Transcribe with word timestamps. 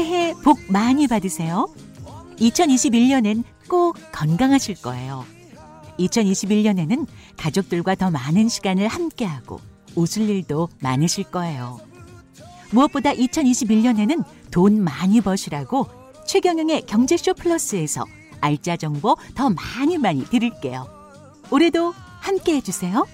새해 0.00 0.32
복 0.42 0.58
많이 0.68 1.06
받으세요. 1.06 1.68
2021년엔 2.38 3.44
꼭 3.68 3.98
건강하실 4.12 4.80
거예요. 4.80 5.26
2021년에는 5.98 7.06
가족들과 7.36 7.96
더 7.96 8.10
많은 8.10 8.48
시간을 8.48 8.88
함께하고 8.88 9.60
웃을 9.96 10.30
일도 10.30 10.70
많으실 10.80 11.24
거예요. 11.24 11.80
무엇보다 12.70 13.12
2021년에는 13.12 14.24
돈 14.50 14.82
많이 14.82 15.20
버시라고 15.20 15.86
최경영의 16.26 16.86
경제쇼 16.86 17.34
플러스에서 17.34 18.06
알짜 18.40 18.78
정보 18.78 19.18
더 19.34 19.50
많이 19.50 19.98
많이 19.98 20.24
드릴게요. 20.24 20.88
올해도 21.50 21.92
함께 22.20 22.54
해주세요. 22.54 23.04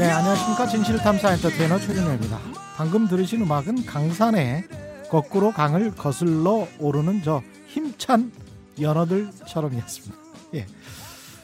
네, 0.00 0.08
안녕하십니까. 0.08 0.66
진실탐사 0.66 1.34
엔터테이너 1.34 1.78
최준호입니다. 1.78 2.38
방금 2.78 3.06
들으신 3.06 3.42
음악은 3.42 3.84
강산의 3.84 4.64
거꾸로 5.10 5.50
강을 5.50 5.94
거슬러 5.94 6.66
오르는 6.78 7.20
저 7.22 7.42
힘찬 7.66 8.32
연어들처럼이었습니다. 8.80 10.16
예. 10.54 10.64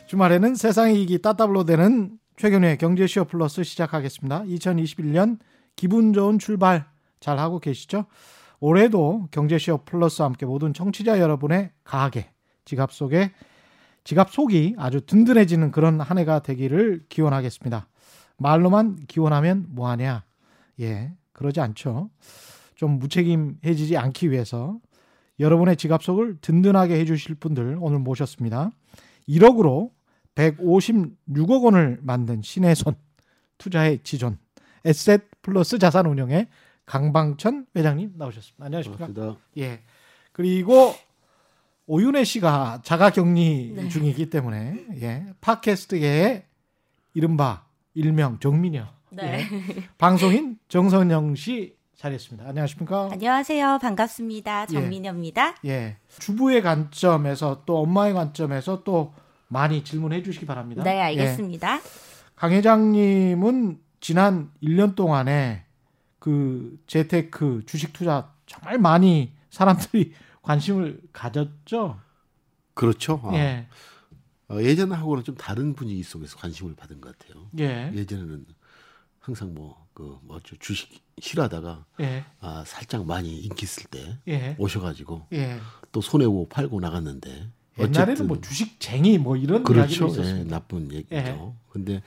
주말에는 0.07 0.55
세상의 0.55 1.01
이익이 1.01 1.21
따따블로 1.21 1.65
되는 1.65 2.19
최근의 2.39 2.79
경제쇼 2.79 3.27
플러스 3.27 3.63
시작하겠습니다. 3.63 4.45
2021년 4.45 5.39
기분 5.77 6.15
좋은 6.15 6.39
출발 6.39 6.87
잘 7.21 7.39
하고 7.39 7.59
계시죠? 7.59 8.07
올해도 8.61 9.29
경제쇼 9.33 9.85
플러스와 9.85 10.29
함께 10.29 10.47
모든 10.47 10.73
청취자 10.73 11.21
여러분의 11.21 11.73
가게, 11.85 12.31
지갑 12.65 12.91
속에 12.91 13.33
지갑 14.05 14.31
속이 14.31 14.77
아주 14.79 15.03
든든해지는 15.03 15.73
그런 15.73 16.01
한 16.01 16.17
해가 16.17 16.39
되기를 16.39 17.05
기원하겠습니다. 17.11 17.87
말로만 18.39 19.07
기원하면 19.07 19.67
뭐하냐? 19.71 20.25
예, 20.81 21.13
그러지 21.33 21.61
않죠. 21.61 22.11
좀 22.75 22.99
무책임해지지 22.99 23.97
않기 23.97 24.31
위해서 24.31 24.79
여러분의 25.41 25.77
지갑 25.77 26.03
속을 26.03 26.39
든든하게 26.41 26.99
해주실 27.01 27.37
분들 27.37 27.79
오늘 27.81 27.99
모셨습니다. 27.99 28.71
1억으로 29.29 29.91
156억 30.35 31.65
원을 31.65 31.99
만든 32.03 32.43
신의 32.43 32.75
손 32.77 32.95
투자의 33.59 34.01
지존 34.03 34.39
에셋 34.85 35.23
플러스 35.43 35.79
자산운용의 35.79 36.47
강방천 36.85 37.67
회장님 37.75 38.13
나오셨습니다. 38.17 38.65
안녕하십니까? 38.65 39.07
반갑습니다. 39.07 39.41
예. 39.59 39.81
그리고 40.33 40.95
오윤혜 41.87 42.25
씨가 42.25 42.83
자가 42.85 43.11
격리 43.11 43.73
네. 43.75 43.89
중이기 43.89 44.31
때문에 44.31 44.87
예. 45.01 45.27
팟캐스트계의 45.41 46.45
이른바 47.15 47.66
일명 47.97 48.39
정민여 48.39 48.87
네. 49.11 49.49
예. 49.51 49.89
방송인 49.97 50.59
정선영 50.69 51.35
씨 51.35 51.75
자리했습니다. 51.97 52.47
안녕하십니까? 52.47 53.09
안녕하세요. 53.11 53.79
반갑습니다. 53.81 54.67
정민여입니다. 54.67 55.57
예. 55.65 55.97
주부의 56.19 56.61
관점에서 56.61 57.63
또 57.65 57.79
엄마의 57.79 58.13
관점에서 58.13 58.85
또 58.85 59.15
많이 59.49 59.83
질문해 59.83 60.23
주시기 60.23 60.45
바랍니다. 60.45 60.83
네, 60.85 60.97
예. 60.97 61.01
알겠습니다. 61.01 61.81
강 62.37 62.53
회장님은 62.53 63.81
지난 64.01 64.51
1년 64.63 64.95
동안에 64.95 65.65
그 66.19 66.79
재테크 66.87 67.63
주식 67.65 67.95
투자 67.95 68.31
정말 68.45 68.79
많이 68.79 69.33
사람들이 69.49 70.13
관심을 70.43 71.01
가졌죠. 71.15 71.99
그렇죠. 72.75 73.23
아, 73.25 73.35
예. 73.35 73.67
어, 74.49 74.61
예전하고는 74.61 75.25
좀 75.25 75.35
다른 75.35 75.75
분위기 75.75 76.03
속에서 76.03 76.37
관심을 76.37 76.75
받은 76.75 77.01
것 77.01 77.17
같아요. 77.19 77.51
예. 77.59 77.93
예전에는 77.95 78.47
항상 79.21 79.55
뭐 79.55 79.87
그 79.97 80.19
뭐죠 80.25 80.57
주식 80.59 81.03
싫어하다가 81.19 81.87
예. 82.01 82.23
아 82.41 82.65
살짝 82.67 83.07
많이 83.07 83.41
인기 83.41 83.65
있을 83.65 83.85
때 83.85 84.19
예. 84.29 84.55
오셔가지고 84.59 85.29
예. 85.33 85.59
또 85.91 86.03
손해고 86.03 86.51
팔고 86.51 86.81
나갔는데 86.81 87.51
옛날에는 87.79 88.27
뭐 88.27 88.39
주식쟁이 88.39 89.17
뭐 89.17 89.39
이런 89.39 89.65
그렇죠. 89.65 90.13
예. 90.23 90.45
나쁜 90.45 90.93
얘기죠. 90.93 91.15
예. 91.17 91.53
근데 91.71 92.03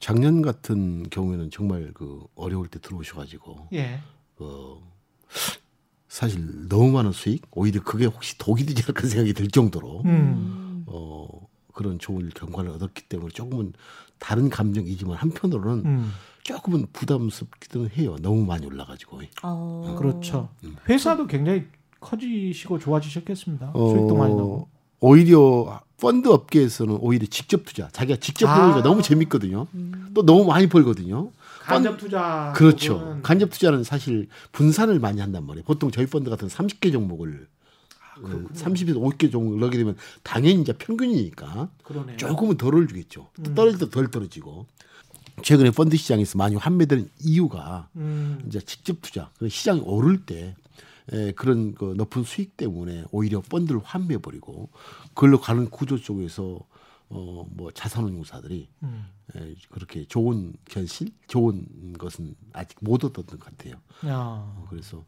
작년 0.00 0.40
같은 0.40 1.10
경우에는 1.10 1.50
정말 1.50 1.90
그 1.92 2.24
어려울 2.34 2.66
때 2.68 2.78
들어오셔가지고 2.80 3.68
예. 3.74 4.00
그 4.34 4.78
사실 6.08 6.68
너무 6.70 6.92
많은 6.92 7.12
수익 7.12 7.42
오히려 7.50 7.82
그게 7.82 8.06
혹시 8.06 8.38
독이 8.38 8.64
되지 8.64 8.84
않을까 8.84 9.06
생각이 9.06 9.34
들 9.34 9.48
정도로 9.48 10.00
음. 10.06 10.84
어, 10.86 11.43
그런 11.74 11.98
좋은 11.98 12.30
경과를 12.34 12.70
얻었기 12.70 13.02
때문에 13.02 13.30
조금은 13.30 13.74
다른 14.18 14.48
감정이지만 14.48 15.16
한편으로는 15.16 15.84
음. 15.84 16.12
조금은 16.42 16.86
부담스럽기도 16.92 17.88
해요. 17.90 18.16
너무 18.20 18.44
많이 18.44 18.64
올라가지고. 18.66 19.20
어... 19.42 19.96
그렇죠. 19.98 20.48
음. 20.62 20.76
회사도 20.88 21.26
굉장히 21.26 21.64
커지시고 22.00 22.78
좋아지셨겠습니다. 22.78 23.72
어, 23.74 23.88
수익도 23.90 24.16
많이 24.16 24.34
나고. 24.34 24.68
오히려 25.00 25.80
펀드 26.00 26.28
업계에서는 26.28 26.98
오히려 27.00 27.26
직접 27.26 27.64
투자, 27.64 27.88
자기가 27.88 28.18
직접 28.20 28.48
아. 28.48 28.54
해보니까 28.54 28.82
너무 28.82 29.02
재밌거든요. 29.02 29.66
또 30.14 30.24
너무 30.24 30.44
많이 30.44 30.66
벌거든요. 30.68 31.30
간접 31.60 31.98
투자. 31.98 32.52
그렇죠. 32.54 33.18
간접 33.22 33.50
투자는 33.50 33.84
사실 33.84 34.28
분산을 34.52 35.00
많이 35.00 35.20
한단 35.20 35.46
말이에요. 35.46 35.64
보통 35.64 35.90
저희 35.90 36.06
펀드 36.06 36.28
같은 36.28 36.48
30개 36.48 36.92
종목을 36.92 37.46
아, 37.46 37.63
그 38.22 38.48
30에서 38.52 38.96
50개 38.96 39.30
종목을 39.30 39.60
넣게 39.60 39.78
되면 39.78 39.96
당연히 40.22 40.60
이제 40.60 40.72
평균이니까 40.72 41.68
그러네요. 41.82 42.16
조금은 42.16 42.56
덜을 42.56 42.86
주겠죠. 42.88 43.30
또 43.42 43.50
음. 43.50 43.54
떨어질 43.54 43.78
때 43.80 43.90
덜 43.90 44.10
떨어지고. 44.10 44.66
최근에 45.42 45.72
펀드 45.72 45.96
시장에서 45.96 46.38
많이 46.38 46.54
환매되는 46.54 47.08
이유가 47.20 47.88
음. 47.96 48.40
이제 48.46 48.60
직접 48.60 48.98
투자, 49.02 49.30
그 49.38 49.48
시장이 49.48 49.80
오를 49.80 50.24
때 50.24 50.54
에, 51.12 51.32
그런 51.32 51.74
그 51.74 51.92
높은 51.96 52.22
수익 52.22 52.56
때문에 52.56 53.04
오히려 53.10 53.40
펀드를 53.42 53.80
환매해 53.82 54.18
버리고 54.22 54.70
그걸로 55.08 55.40
가는 55.40 55.68
구조 55.70 55.98
쪽에서 55.98 56.60
어 57.10 57.44
뭐 57.50 57.70
자산운용사들이 57.72 58.68
음. 58.84 59.06
에, 59.36 59.54
그렇게 59.70 60.04
좋은 60.06 60.54
현실, 60.70 61.08
좋은 61.26 61.92
것은 61.98 62.34
아직 62.52 62.78
못 62.80 63.04
얻었던 63.04 63.38
것 63.38 63.40
같아요. 63.40 63.74
야. 64.06 64.16
어, 64.16 64.66
그래서 64.70 65.04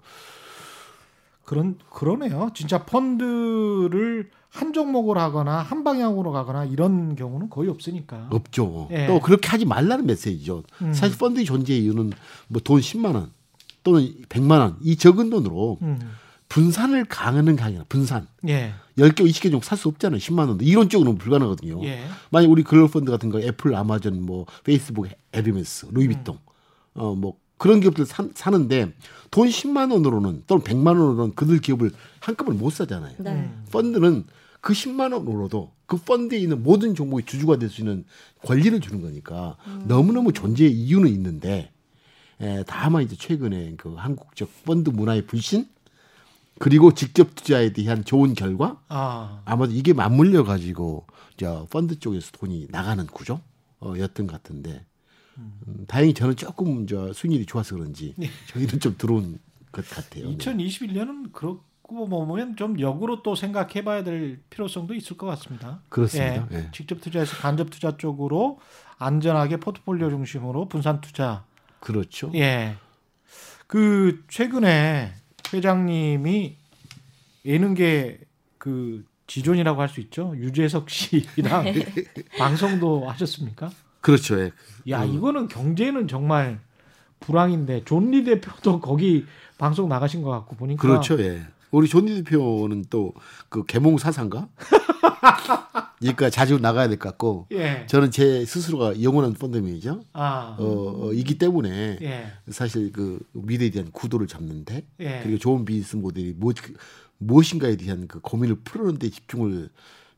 그런 1.47 1.79
그러네요. 1.91 2.51
진짜 2.55 2.85
펀드를 2.85 4.31
한 4.51 4.73
종목을 4.73 5.17
하거나 5.19 5.59
한 5.59 5.85
방향으로 5.85 6.33
가거나 6.33 6.65
이런 6.65 7.15
경우는 7.15 7.51
거의 7.51 7.69
없으니까. 7.71 8.29
없죠. 8.31 8.89
예. 8.91 9.07
또 9.07 9.21
그렇게 9.21 9.49
하지 9.49 9.65
말라는 9.65 10.07
메시지죠. 10.07 10.63
음. 10.83 10.93
사실 10.93 11.17
펀드의 11.19 11.45
존재 11.47 11.77
이유는 11.77 12.13
뭐 12.49 12.61
돈 12.63 12.81
10만 12.81 13.15
원 13.15 13.31
또는 13.85 14.13
100만 14.29 14.59
원 14.61 14.77
이 14.83 14.97
적은 14.97 15.31
돈으로 15.31 15.79
음. 15.83 15.99
분산을 16.49 17.05
강하는 17.07 17.55
강이나 17.57 17.85
분산. 17.89 18.27
예. 18.49 18.73
10개, 18.99 19.21
20개 19.29 19.51
정도 19.51 19.61
살 19.61 19.77
수 19.77 19.89
없잖아요. 19.89 20.19
10만 20.19 20.49
원도. 20.49 20.65
이론적으로는 20.65 21.19
불가능하거든요. 21.19 21.85
예. 21.85 22.05
만약 22.31 22.51
우리 22.51 22.63
글로벌 22.63 22.91
펀드 22.91 23.11
같은 23.11 23.31
거 23.31 23.41
애플, 23.41 23.75
아마존, 23.75 24.23
뭐 24.25 24.47
페이스북, 24.65 25.07
에르메스, 25.33 25.89
루이비통 25.91 26.39
어뭐 26.95 27.35
그런 27.59 27.81
기업들 27.81 28.05
사, 28.07 28.27
사는데 28.35 28.93
돈 29.31 29.49
10만 29.49 29.93
원으로는 29.93 30.45
또는 30.47 30.63
100만 30.63 30.89
원으로는 30.89 31.35
그들 31.35 31.61
기업을 31.61 31.91
한꺼번에 32.21 32.59
못 32.59 32.71
사잖아요. 32.71 33.15
네. 33.19 33.31
음. 33.31 33.65
펀드는 33.73 34.25
그 34.61 34.73
10만 34.73 35.13
원으로도 35.13 35.73
그 35.87 35.97
펀드에 35.99 36.39
있는 36.39 36.63
모든 36.63 36.95
종목의 36.95 37.25
주주가 37.25 37.57
될 37.57 37.71
수 37.71 37.81
있는 37.81 38.05
권리를 38.45 38.79
주는 38.81 39.01
거니까 39.01 39.57
너무너무 39.87 40.33
존재의 40.33 40.73
이유는 40.73 41.09
있는데 41.11 41.73
에, 42.41 42.65
다만 42.67 43.03
이제 43.03 43.17
최근에 43.17 43.75
그 43.77 43.95
한국적 43.95 44.65
펀드 44.65 44.91
문화의 44.91 45.27
불신 45.27 45.67
그리고 46.59 46.93
직접 46.93 47.35
투자에 47.35 47.73
대한 47.73 48.05
좋은 48.05 48.35
결과 48.35 48.81
아. 48.89 49.43
아마도 49.45 49.73
이게 49.73 49.93
맞물려 49.93 50.45
가지고 50.45 51.07
저 51.37 51.67
펀드 51.71 51.99
쪽에서 51.99 52.31
돈이 52.33 52.69
나가는 52.71 53.07
구조 53.07 53.41
어, 53.81 53.95
였던 53.97 54.27
것 54.27 54.43
같은데 54.43 54.85
음, 55.39 55.85
다행히 55.87 56.15
저는 56.15 56.37
조금 56.37 56.87
저 56.87 57.13
수익률이 57.13 57.47
좋아서 57.47 57.75
그런지 57.77 58.15
저희는 58.49 58.81
좀 58.81 58.95
들어온 58.97 59.39
것 59.73 59.89
같아요. 59.89 60.31
네. 60.31 60.37
2021년은 60.37 61.33
그렇고 61.33 62.09
보면 62.09 62.57
좀 62.57 62.81
역으로 62.81 63.23
또 63.23 63.35
생각해봐야 63.35 64.03
될 64.05 64.41
필요성도 64.51 64.95
있을 64.95 65.17
것 65.17 65.27
같습니다. 65.27 65.83
그렇습니다. 65.89 66.49
예. 66.53 66.57
예. 66.57 66.69
직접 66.73 67.01
투자에서 67.01 67.37
간접 67.37 67.71
투자 67.71 67.97
쪽으로 67.97 68.59
안전하게 68.99 69.59
포트폴리오 69.59 70.11
중심으로 70.11 70.69
분산 70.69 71.01
투자. 71.01 71.45
그렇죠. 71.81 72.31
예. 72.35 72.77
그 73.67 74.25
최근에 74.29 75.13
회장님이 75.53 76.57
예능계 77.45 78.21
그 78.59 79.05
지존이라고 79.27 79.81
할 79.81 79.89
수 79.89 80.01
있죠. 80.01 80.35
유재석 80.37 80.89
씨랑 80.91 81.65
방송도 82.39 83.09
하셨습니까? 83.11 83.71
그렇죠. 84.07 84.41
예. 84.41 84.53
야 84.89 85.05
이거는 85.05 85.49
경제는 85.49 86.07
정말 86.07 86.61
불황인데 87.21 87.83
존리 87.85 88.23
대표도 88.25 88.79
거기 88.81 89.25
방송 89.59 89.89
나가신 89.89 90.23
것 90.23 90.31
같고 90.31 90.55
보니까 90.57 90.81
그렇죠. 90.81 91.19
예. 91.21 91.43
우리 91.73 91.89
존니 91.89 92.23
대표는 92.23 92.85
또 92.89 93.13
그 93.49 93.65
개몽 93.65 93.99
사상가 93.99 94.49
그러니까 95.99 96.31
자주 96.31 96.59
나가야 96.59 96.89
될 96.89 96.99
것 96.99 97.09
같고 97.11 97.47
예. 97.53 97.85
저는 97.89 98.11
제 98.11 98.45
스스로가 98.45 99.03
영원한 99.03 99.33
펀더맨이죠. 99.35 100.03
아. 100.13 100.57
어, 100.59 101.09
어, 101.09 101.13
이기 101.13 101.39
때문에 101.39 101.99
예. 102.03 102.27
사실 102.51 102.93
그 102.93 103.19
미래에 103.33 103.71
대한 103.71 103.91
구도를 103.93 104.27
잡는데 104.27 104.87
예. 105.01 105.21
그리고 105.23 105.39
좋은 105.39 105.65
비즈니스 105.65 105.97
모델이 105.97 106.35
뭐, 106.37 106.53
그, 106.61 106.75
무엇인가에 107.19 107.77
대한 107.77 108.07
그 108.09 108.21
고민을 108.21 108.57
풀어내는 108.63 108.99
데 108.99 109.09
집중을 109.09 109.71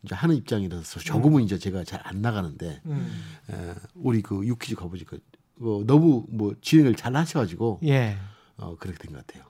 이제 0.08 0.14
하는 0.14 0.34
입장이라서 0.36 1.00
조금은 1.00 1.42
이제 1.42 1.58
제가 1.58 1.84
잘 1.84 2.00
안 2.04 2.22
나가는데 2.22 2.80
음. 2.86 3.08
에, 3.50 3.74
우리 3.94 4.22
그 4.22 4.46
유퀴즈 4.46 4.74
가보니까 4.76 5.18
어, 5.60 5.82
너무 5.86 6.24
뭐 6.30 6.54
진행을 6.62 6.94
잘 6.94 7.14
하셔가지고 7.14 7.80
예. 7.84 8.16
어, 8.56 8.76
그렇게 8.78 8.98
된 8.98 9.14
것 9.14 9.26
같아요. 9.26 9.44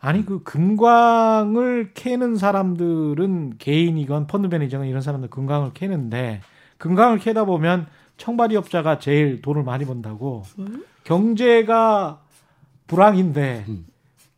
아니 0.00 0.26
그 0.26 0.42
금광을 0.42 1.92
캐는 1.94 2.36
사람들은 2.36 3.54
개인이건 3.58 4.26
펀드 4.26 4.48
매니저건 4.48 4.88
이런 4.88 5.00
사람들 5.00 5.30
금광을 5.30 5.72
캐는데 5.74 6.40
금광을 6.78 7.18
캐다 7.20 7.44
보면 7.44 7.86
청바리업자가 8.16 8.98
제일 8.98 9.40
돈을 9.40 9.62
많이 9.62 9.84
번다고 9.86 10.42
경제가 11.04 12.20
불황인데 12.86 13.64
음. 13.68 13.86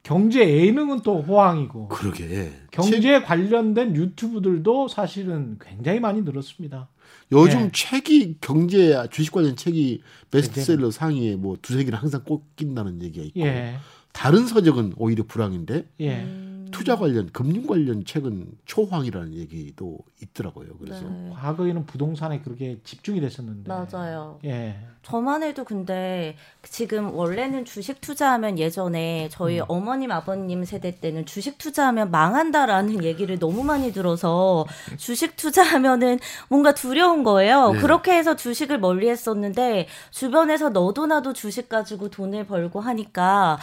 경제 0.06 0.48
예능은 0.48 1.00
또 1.00 1.20
호황이고 1.20 1.88
그러게 1.88 2.52
경제 2.70 3.20
관련된 3.22 3.96
유튜브들도 3.96 4.86
사실은 4.86 5.58
굉장히 5.60 5.98
많이 5.98 6.22
늘었습니다. 6.22 6.88
요즘 7.32 7.62
예. 7.62 7.70
책이 7.72 8.36
경제 8.40 9.04
주식 9.10 9.32
관련 9.32 9.56
책이 9.56 10.02
베스트셀러 10.30 10.92
상위에 10.92 11.34
뭐 11.34 11.56
두세 11.60 11.82
개는 11.82 11.98
항상 11.98 12.22
꼽힌다는 12.22 13.02
얘기가 13.02 13.26
있고 13.26 13.40
예, 13.40 13.78
다른 14.12 14.46
서적은 14.46 14.92
오히려 14.96 15.24
불황인데 15.26 15.88
예, 15.98 16.18
음. 16.18 16.45
투자 16.70 16.96
관련 16.96 17.30
금융 17.32 17.66
관련 17.66 18.04
책은 18.04 18.52
초황이라는 18.64 19.34
얘기도 19.34 19.98
있더라고요. 20.22 20.76
그래서 20.78 21.08
네. 21.08 21.30
과거에는 21.34 21.86
부동산에 21.86 22.40
그렇게 22.40 22.78
집중이 22.84 23.20
됐었는데 23.20 23.68
맞아요. 23.68 24.38
예, 24.44 24.76
저만 25.02 25.42
해도 25.42 25.64
근데 25.64 26.36
지금 26.62 27.14
원래는 27.14 27.64
주식 27.64 28.00
투자하면 28.00 28.58
예전에 28.58 29.28
저희 29.30 29.60
어머님 29.68 30.10
아버님 30.10 30.64
세대 30.64 30.98
때는 30.98 31.26
주식 31.26 31.58
투자하면 31.58 32.10
망한다라는 32.10 33.04
얘기를 33.04 33.38
너무 33.38 33.62
많이 33.62 33.92
들어서 33.92 34.66
주식 34.96 35.36
투자하면은 35.36 36.18
뭔가 36.48 36.74
두려운 36.74 37.22
거예요. 37.22 37.72
네. 37.72 37.80
그렇게 37.80 38.16
해서 38.16 38.34
주식을 38.34 38.80
멀리 38.80 39.08
했었는데 39.08 39.86
주변에서 40.10 40.70
너도 40.70 41.06
나도 41.06 41.32
주식 41.32 41.68
가지고 41.68 42.08
돈을 42.08 42.46
벌고 42.46 42.80
하니까 42.80 43.58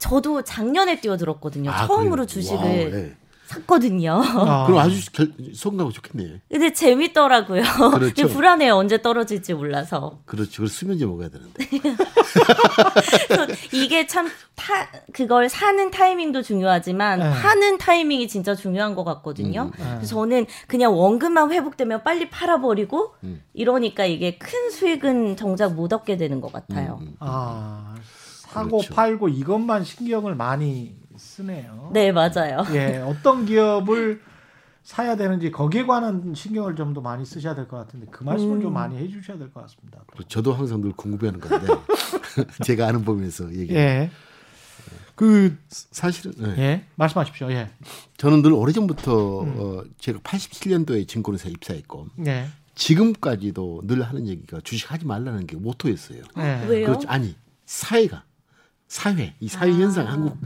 저도 0.00 0.42
작년에 0.42 1.00
뛰어들었거든요. 1.00 1.70
아, 1.70 1.86
처음으로 1.86 2.10
그래요? 2.10 2.26
주식을 2.26 2.58
wow, 2.58 2.74
예. 2.74 3.16
샀거든요. 3.50 4.22
아, 4.24 4.66
그럼 4.66 4.78
아주 4.78 5.10
결, 5.12 5.32
성공하고 5.54 5.92
좋겠네. 5.92 6.40
근데 6.48 6.72
재밌더라고요. 6.72 7.62
그렇죠. 7.94 8.28
불안해요. 8.28 8.74
언제 8.74 9.02
떨어질지 9.02 9.54
몰라서. 9.54 10.20
그렇지. 10.24 10.52
그걸 10.52 10.68
수면제 10.68 11.04
먹어야 11.04 11.28
되는데. 11.28 11.66
이게 13.74 14.06
참 14.06 14.28
타, 14.54 14.88
그걸 15.12 15.48
사는 15.48 15.90
타이밍도 15.90 16.42
중요하지만 16.42 17.18
네. 17.18 17.30
파는 17.30 17.78
타이밍이 17.78 18.28
진짜 18.28 18.54
중요한 18.54 18.94
것 18.94 19.02
같거든요. 19.04 19.64
음, 19.64 19.70
그래서 19.96 20.06
저는 20.06 20.46
그냥 20.68 20.96
원금만 20.96 21.52
회복되면 21.52 22.04
빨리 22.04 22.30
팔아버리고 22.30 23.14
음. 23.24 23.42
이러니까 23.52 24.06
이게 24.06 24.38
큰 24.38 24.70
수익은 24.70 25.36
정작 25.36 25.74
못 25.74 25.92
얻게 25.92 26.16
되는 26.16 26.40
것 26.40 26.52
같아요. 26.52 26.98
음, 27.00 27.06
음. 27.08 27.16
아 27.18 27.96
사고 28.52 28.78
그렇죠. 28.78 28.94
팔고 28.94 29.28
이것만 29.28 29.84
신경을 29.84 30.34
많이 30.34 30.94
쓰네요. 31.16 31.90
네, 31.92 32.12
맞아요. 32.12 32.64
예, 32.72 32.98
어떤 32.98 33.44
기업을 33.46 34.22
사야 34.82 35.16
되는지 35.16 35.50
거기에 35.50 35.84
관한 35.86 36.32
신경을 36.34 36.74
좀 36.74 36.94
더 36.94 37.00
많이 37.00 37.24
쓰셔야 37.24 37.54
될 37.54 37.68
것 37.68 37.76
같은데 37.76 38.06
그 38.10 38.24
말씀을 38.24 38.56
음. 38.56 38.62
좀 38.62 38.72
많이 38.72 38.96
해주셔야 38.96 39.38
될 39.38 39.52
것 39.52 39.60
같습니다. 39.62 40.00
그리고 40.08 40.26
저도 40.28 40.52
항상 40.54 40.80
늘 40.80 40.92
궁금해하는 40.92 41.38
건데 41.40 41.66
제가 42.64 42.88
아는 42.88 43.04
범위에서 43.04 43.54
얘기. 43.54 43.74
해 43.74 43.78
예, 43.78 44.10
그 45.14 45.56
사실은 45.68 46.32
예. 46.56 46.62
예, 46.62 46.84
말씀하십시오. 46.96 47.50
예, 47.52 47.70
저는 48.16 48.40
늘 48.42 48.52
오래전부터 48.54 49.42
음. 49.42 49.54
어, 49.58 49.82
제가 49.98 50.18
87년도에 50.20 51.06
증권회사 51.06 51.48
입사했고 51.50 52.06
예, 52.26 52.46
지금까지도 52.74 53.82
늘 53.84 54.02
하는 54.02 54.26
얘기가 54.26 54.60
주식하지 54.64 55.04
말라는 55.06 55.46
게 55.46 55.56
모토였어요. 55.56 56.22
예. 56.38 56.64
왜요? 56.66 56.86
그렇지 56.86 57.06
아니 57.06 57.36
사회가 57.66 58.24
사회 58.94 59.34
이 59.38 59.46
사회 59.46 59.70
아. 59.70 59.74
현상 59.76 60.08
한국 60.08 60.36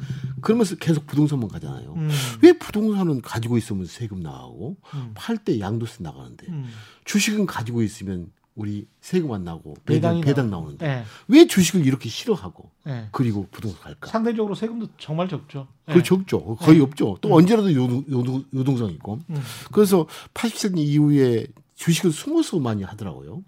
그러면서 0.42 0.76
계속 0.76 1.06
부동산만 1.06 1.48
가잖아요. 1.48 1.94
음, 1.94 2.10
왜 2.42 2.52
부동산은 2.52 3.22
가지고 3.22 3.56
있으면 3.56 3.86
세금 3.86 4.20
나가고 4.20 4.76
음. 4.92 5.12
팔때 5.14 5.58
양도세 5.58 6.02
나가는데 6.04 6.48
음. 6.48 6.68
주식은 7.06 7.46
가지고 7.46 7.82
있으면 7.82 8.30
우리 8.54 8.86
세금 9.00 9.32
안 9.32 9.44
나고 9.44 9.74
배당 9.86 10.20
배당 10.20 10.50
나오- 10.50 10.60
나오는데 10.64 10.86
예, 10.86 11.04
왜 11.26 11.46
주식을 11.46 11.86
이렇게 11.86 12.10
싫어하고 12.10 12.70
예. 12.86 13.08
그리고 13.12 13.48
부동산 13.50 13.80
갈까? 13.80 14.10
상대적으로 14.10 14.54
세금도 14.54 14.88
정말 14.98 15.26
적죠. 15.26 15.66
예. 15.88 15.94
그 15.94 16.02
적죠. 16.02 16.54
거의 16.56 16.80
없죠. 16.82 17.16
또 17.22 17.34
언제라도 17.34 17.72
요동, 17.72 18.04
요동, 18.10 18.44
요동성 18.52 18.90
있고. 18.90 19.20
음. 19.30 19.42
그래서 19.72 20.06
87년 20.34 20.80
이후에 20.80 21.46
주식을 21.76 22.12
숨어서 22.12 22.58
많이 22.58 22.82
하더라고요. 22.82 23.42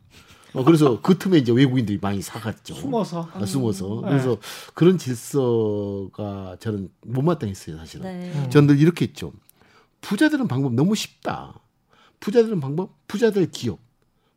어, 0.56 0.64
그래서 0.64 1.00
그 1.02 1.18
틈에 1.18 1.38
이제 1.38 1.52
외국인들이 1.52 1.98
많이 2.00 2.22
사갔죠. 2.22 2.74
숨어서 2.74 3.28
아, 3.32 3.44
숨어서. 3.44 4.00
네. 4.04 4.08
그래서 4.10 4.38
그런 4.74 4.96
질서가 4.98 6.56
저는 6.60 6.88
못마땅했어요, 7.02 7.76
사실은. 7.76 8.04
네. 8.20 8.32
음. 8.32 8.50
저는 8.50 8.68
늘 8.68 8.78
이렇게 8.80 9.06
했죠. 9.06 9.32
부자 10.00 10.28
되는 10.28 10.48
방법 10.48 10.74
너무 10.74 10.94
쉽다. 10.94 11.54
부자 12.20 12.42
되는 12.42 12.58
방법, 12.60 12.90
부자 13.06 13.30
될 13.30 13.50
기업, 13.50 13.78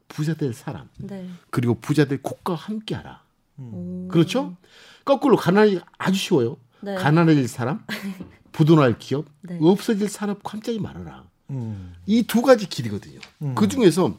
부자 0.10 0.34
될 0.34 0.54
사람, 0.54 0.90
네. 0.98 1.30
그리고 1.50 1.76
부자 1.76 2.06
될 2.06 2.22
국가와 2.22 2.58
함께 2.60 2.96
하라. 2.96 3.24
음. 3.60 4.08
그렇죠? 4.12 4.58
거꾸로 5.06 5.38
가난하기 5.38 5.80
아주 5.98 6.18
쉬워요. 6.20 6.58
네. 6.82 6.96
가난해질 6.96 7.48
사람, 7.48 7.84
부도날 8.52 8.98
기업, 9.00 9.26
네. 9.42 9.58
없어질 9.62 10.10
산업 10.10 10.40
함께하지 10.44 10.82
말아라. 10.82 11.24
음. 11.52 11.94
이두 12.06 12.42
가지 12.42 12.68
길이거든요. 12.68 13.20
음. 13.42 13.56
그 13.56 13.68
중에서 13.68 14.18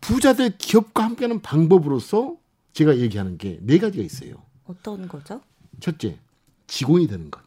부자들 0.00 0.56
기업과 0.58 1.04
함께하는 1.04 1.40
방법으로서 1.42 2.36
제가 2.72 2.98
얘기하는 2.98 3.38
게 3.38 3.58
네 3.62 3.78
가지가 3.78 4.04
있어요. 4.04 4.34
어떤 4.66 5.08
거죠? 5.08 5.40
첫째, 5.80 6.18
직원이 6.66 7.06
되는 7.06 7.30
것. 7.30 7.40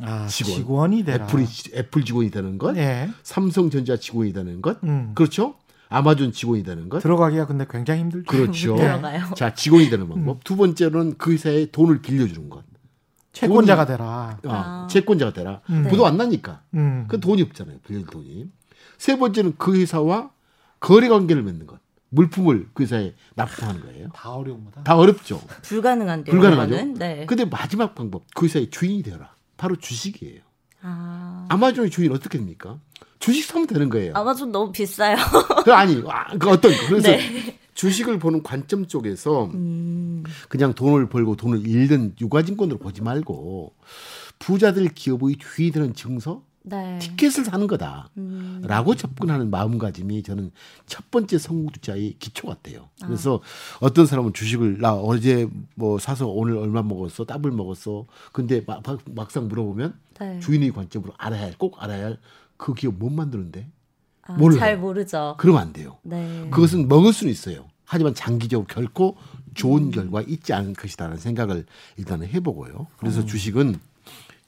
아, 0.00 0.26
직원. 0.26 0.54
직원 0.56 0.92
이 0.92 1.04
되라. 1.04 1.26
애플이, 1.26 1.46
애플 1.74 2.04
직원이 2.04 2.30
되는 2.30 2.58
것. 2.58 2.76
예, 2.76 3.10
삼성전자 3.22 3.96
직원이 3.96 4.32
되는 4.32 4.62
것. 4.62 4.82
음. 4.84 5.12
그렇죠? 5.14 5.54
아마존 5.88 6.32
직원이 6.32 6.62
되는 6.62 6.88
것. 6.88 7.00
들어가기가 7.02 7.46
근데 7.46 7.66
굉장히 7.68 8.00
힘들죠. 8.00 8.24
그렇죠. 8.26 8.74
예. 8.78 8.80
들어가요. 8.80 9.34
자, 9.36 9.54
직원이 9.54 9.90
되는 9.90 10.08
방법. 10.08 10.42
두 10.42 10.56
번째로는 10.56 11.18
그 11.18 11.32
회사에 11.32 11.66
돈을 11.66 12.00
빌려주는 12.00 12.48
것. 12.48 12.64
채권자가 13.32 13.86
되라. 13.86 14.38
아, 14.46 14.48
아. 14.48 14.86
채권자가 14.90 15.32
되라. 15.34 15.60
음. 15.70 15.86
부도 15.88 16.06
안 16.06 16.16
나니까. 16.16 16.62
음. 16.74 17.04
그 17.08 17.20
돈이 17.20 17.42
없잖아요. 17.42 17.78
빌릴 17.86 18.06
돈이. 18.06 18.50
세 18.98 19.18
번째는 19.18 19.54
그 19.58 19.76
회사와 19.76 20.30
거래 20.82 21.08
관계를 21.08 21.42
맺는 21.42 21.66
것. 21.66 21.78
물품을 22.10 22.68
그 22.74 22.82
회사에 22.82 23.14
납품하는 23.36 23.80
거예요. 23.82 24.08
다 24.12 24.34
어려움이다. 24.34 24.82
다 24.82 24.96
어렵죠. 24.96 25.40
불가능한데요. 25.62 26.34
불가능하죠. 26.34 26.74
이거는? 26.74 26.94
네. 26.94 27.24
근데 27.26 27.46
마지막 27.46 27.94
방법. 27.94 28.24
그 28.34 28.44
회사의 28.44 28.68
주인이 28.70 29.02
되어라. 29.02 29.32
바로 29.56 29.76
주식이에요. 29.76 30.40
아. 30.82 31.46
아마존의 31.48 31.90
주인 31.90 32.12
어떻게 32.12 32.36
됩니까? 32.36 32.78
주식 33.18 33.44
사면 33.44 33.66
되는 33.68 33.88
거예요. 33.88 34.12
아마존 34.14 34.50
너무 34.50 34.72
비싸요. 34.72 35.16
그 35.64 35.72
아니, 35.72 36.02
아, 36.08 36.36
그 36.36 36.50
어떤 36.50 36.72
거. 36.72 36.86
그래서 36.88 37.10
네. 37.12 37.56
주식을 37.74 38.18
보는 38.18 38.42
관점 38.42 38.86
쪽에서 38.86 39.46
음. 39.54 40.24
그냥 40.48 40.74
돈을 40.74 41.08
벌고 41.08 41.36
돈을 41.36 41.66
잃는 41.66 42.16
유가증권으로 42.20 42.78
보지 42.78 43.00
말고 43.00 43.72
부자들 44.40 44.88
기업의 44.88 45.36
주인이 45.38 45.70
되는 45.70 45.94
증서, 45.94 46.42
네. 46.64 46.98
티켓을 47.00 47.44
사는 47.44 47.66
거다. 47.66 48.08
음. 48.16 48.62
라고 48.64 48.94
접근하는 48.94 49.50
마음가짐이 49.50 50.22
저는 50.22 50.50
첫 50.86 51.10
번째 51.10 51.38
성공 51.38 51.66
투자의 51.72 52.14
기초 52.18 52.46
같아요. 52.46 52.88
그래서 53.04 53.40
어떤 53.80 54.06
사람은 54.06 54.32
주식을 54.32 54.78
나 54.80 54.94
어제 54.94 55.48
뭐 55.74 55.98
사서 55.98 56.28
오늘 56.28 56.56
얼마 56.56 56.82
먹었어, 56.82 57.24
더블 57.24 57.50
먹었어. 57.50 58.06
근데 58.32 58.62
막, 58.66 58.82
막상 59.14 59.48
물어보면 59.48 59.94
네. 60.20 60.38
주인의 60.40 60.72
관점으로 60.72 61.12
알아야 61.18 61.42
할, 61.42 61.58
꼭 61.58 61.82
알아야 61.82 62.04
할 62.06 62.18
그 62.62 62.74
기업 62.74 62.94
못 62.94 63.10
만드는데 63.10 63.68
아, 64.22 64.34
몰라요. 64.34 64.60
잘 64.60 64.78
모르죠. 64.78 65.34
그러면 65.38 65.62
안 65.62 65.72
돼요. 65.72 65.98
네. 66.04 66.48
그것은 66.50 66.86
먹을 66.86 67.12
수는 67.12 67.32
있어요. 67.32 67.66
하지만 67.84 68.14
장기적으로 68.14 68.68
결코 68.68 69.16
좋은 69.54 69.90
결과 69.90 70.22
있지 70.22 70.52
않을 70.52 70.74
것이다라는 70.74 71.18
생각을 71.18 71.66
일단은 71.96 72.28
해보고요. 72.28 72.86
그래서 72.96 73.24
주식은 73.26 73.74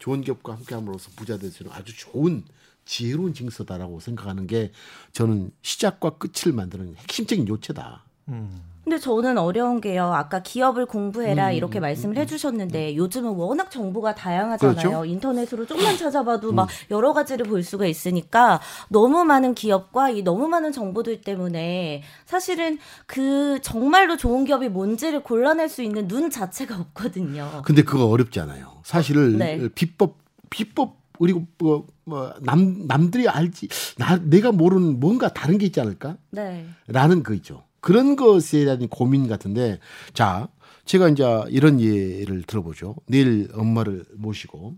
좋은 0.04 0.20
기업과 0.20 0.52
함께함으로써 0.52 1.12
부자 1.16 1.36
있는 1.36 1.50
아주 1.70 1.96
좋은 1.96 2.44
지혜로운 2.84 3.32
징서다라고 3.32 4.00
생각하는 4.00 4.46
게 4.46 4.70
저는 5.12 5.50
시작과 5.62 6.18
끝을 6.18 6.52
만드는 6.52 6.94
핵심적인 6.96 7.48
요체다. 7.48 8.04
음. 8.28 8.73
근데 8.84 8.98
저는 8.98 9.38
어려운 9.38 9.80
게요. 9.80 10.12
아까 10.12 10.42
기업을 10.42 10.86
공부해라 10.86 11.48
음, 11.48 11.52
이렇게 11.54 11.80
음, 11.80 11.82
말씀을 11.82 12.16
음, 12.16 12.20
해주셨는데 12.20 12.96
요즘은 12.96 13.30
워낙 13.30 13.70
정보가 13.70 14.14
다양하잖아요. 14.14 14.76
그렇죠? 14.76 15.04
인터넷으로 15.06 15.66
좀만 15.66 15.96
찾아봐도 15.96 16.52
막 16.52 16.68
여러 16.90 17.12
가지를 17.14 17.46
볼 17.46 17.62
수가 17.62 17.86
있으니까 17.86 18.60
너무 18.90 19.24
많은 19.24 19.54
기업과 19.54 20.10
이 20.10 20.22
너무 20.22 20.48
많은 20.48 20.72
정보들 20.72 21.22
때문에 21.22 22.02
사실은 22.26 22.78
그 23.06 23.58
정말로 23.62 24.16
좋은 24.18 24.44
기업이 24.44 24.68
뭔지를 24.68 25.22
골라낼 25.22 25.68
수 25.68 25.82
있는 25.82 26.06
눈 26.06 26.28
자체가 26.28 26.76
없거든요. 26.78 27.62
근데 27.64 27.82
그거 27.82 28.06
어렵지 28.06 28.38
않아요. 28.40 28.80
사실을 28.84 29.38
네. 29.38 29.68
비법 29.74 30.18
비법 30.50 30.96
그리고 31.18 31.46
뭐, 31.58 31.86
뭐 32.04 32.34
남 32.42 32.86
남들이 32.86 33.28
알지 33.28 33.68
나 33.96 34.18
내가 34.22 34.52
모르는 34.52 35.00
뭔가 35.00 35.32
다른 35.32 35.58
게 35.58 35.66
있지 35.66 35.80
않을까? 35.80 36.16
네. 36.30 36.66
라는 36.86 37.22
거 37.22 37.32
있죠. 37.34 37.62
그런 37.84 38.16
것에 38.16 38.64
대한 38.64 38.88
고민 38.88 39.28
같은데 39.28 39.78
자 40.14 40.48
제가 40.86 41.10
이제 41.10 41.22
이런 41.50 41.82
예를 41.82 42.42
들어보죠. 42.44 42.96
내일 43.04 43.50
엄마를 43.52 44.06
모시고 44.14 44.74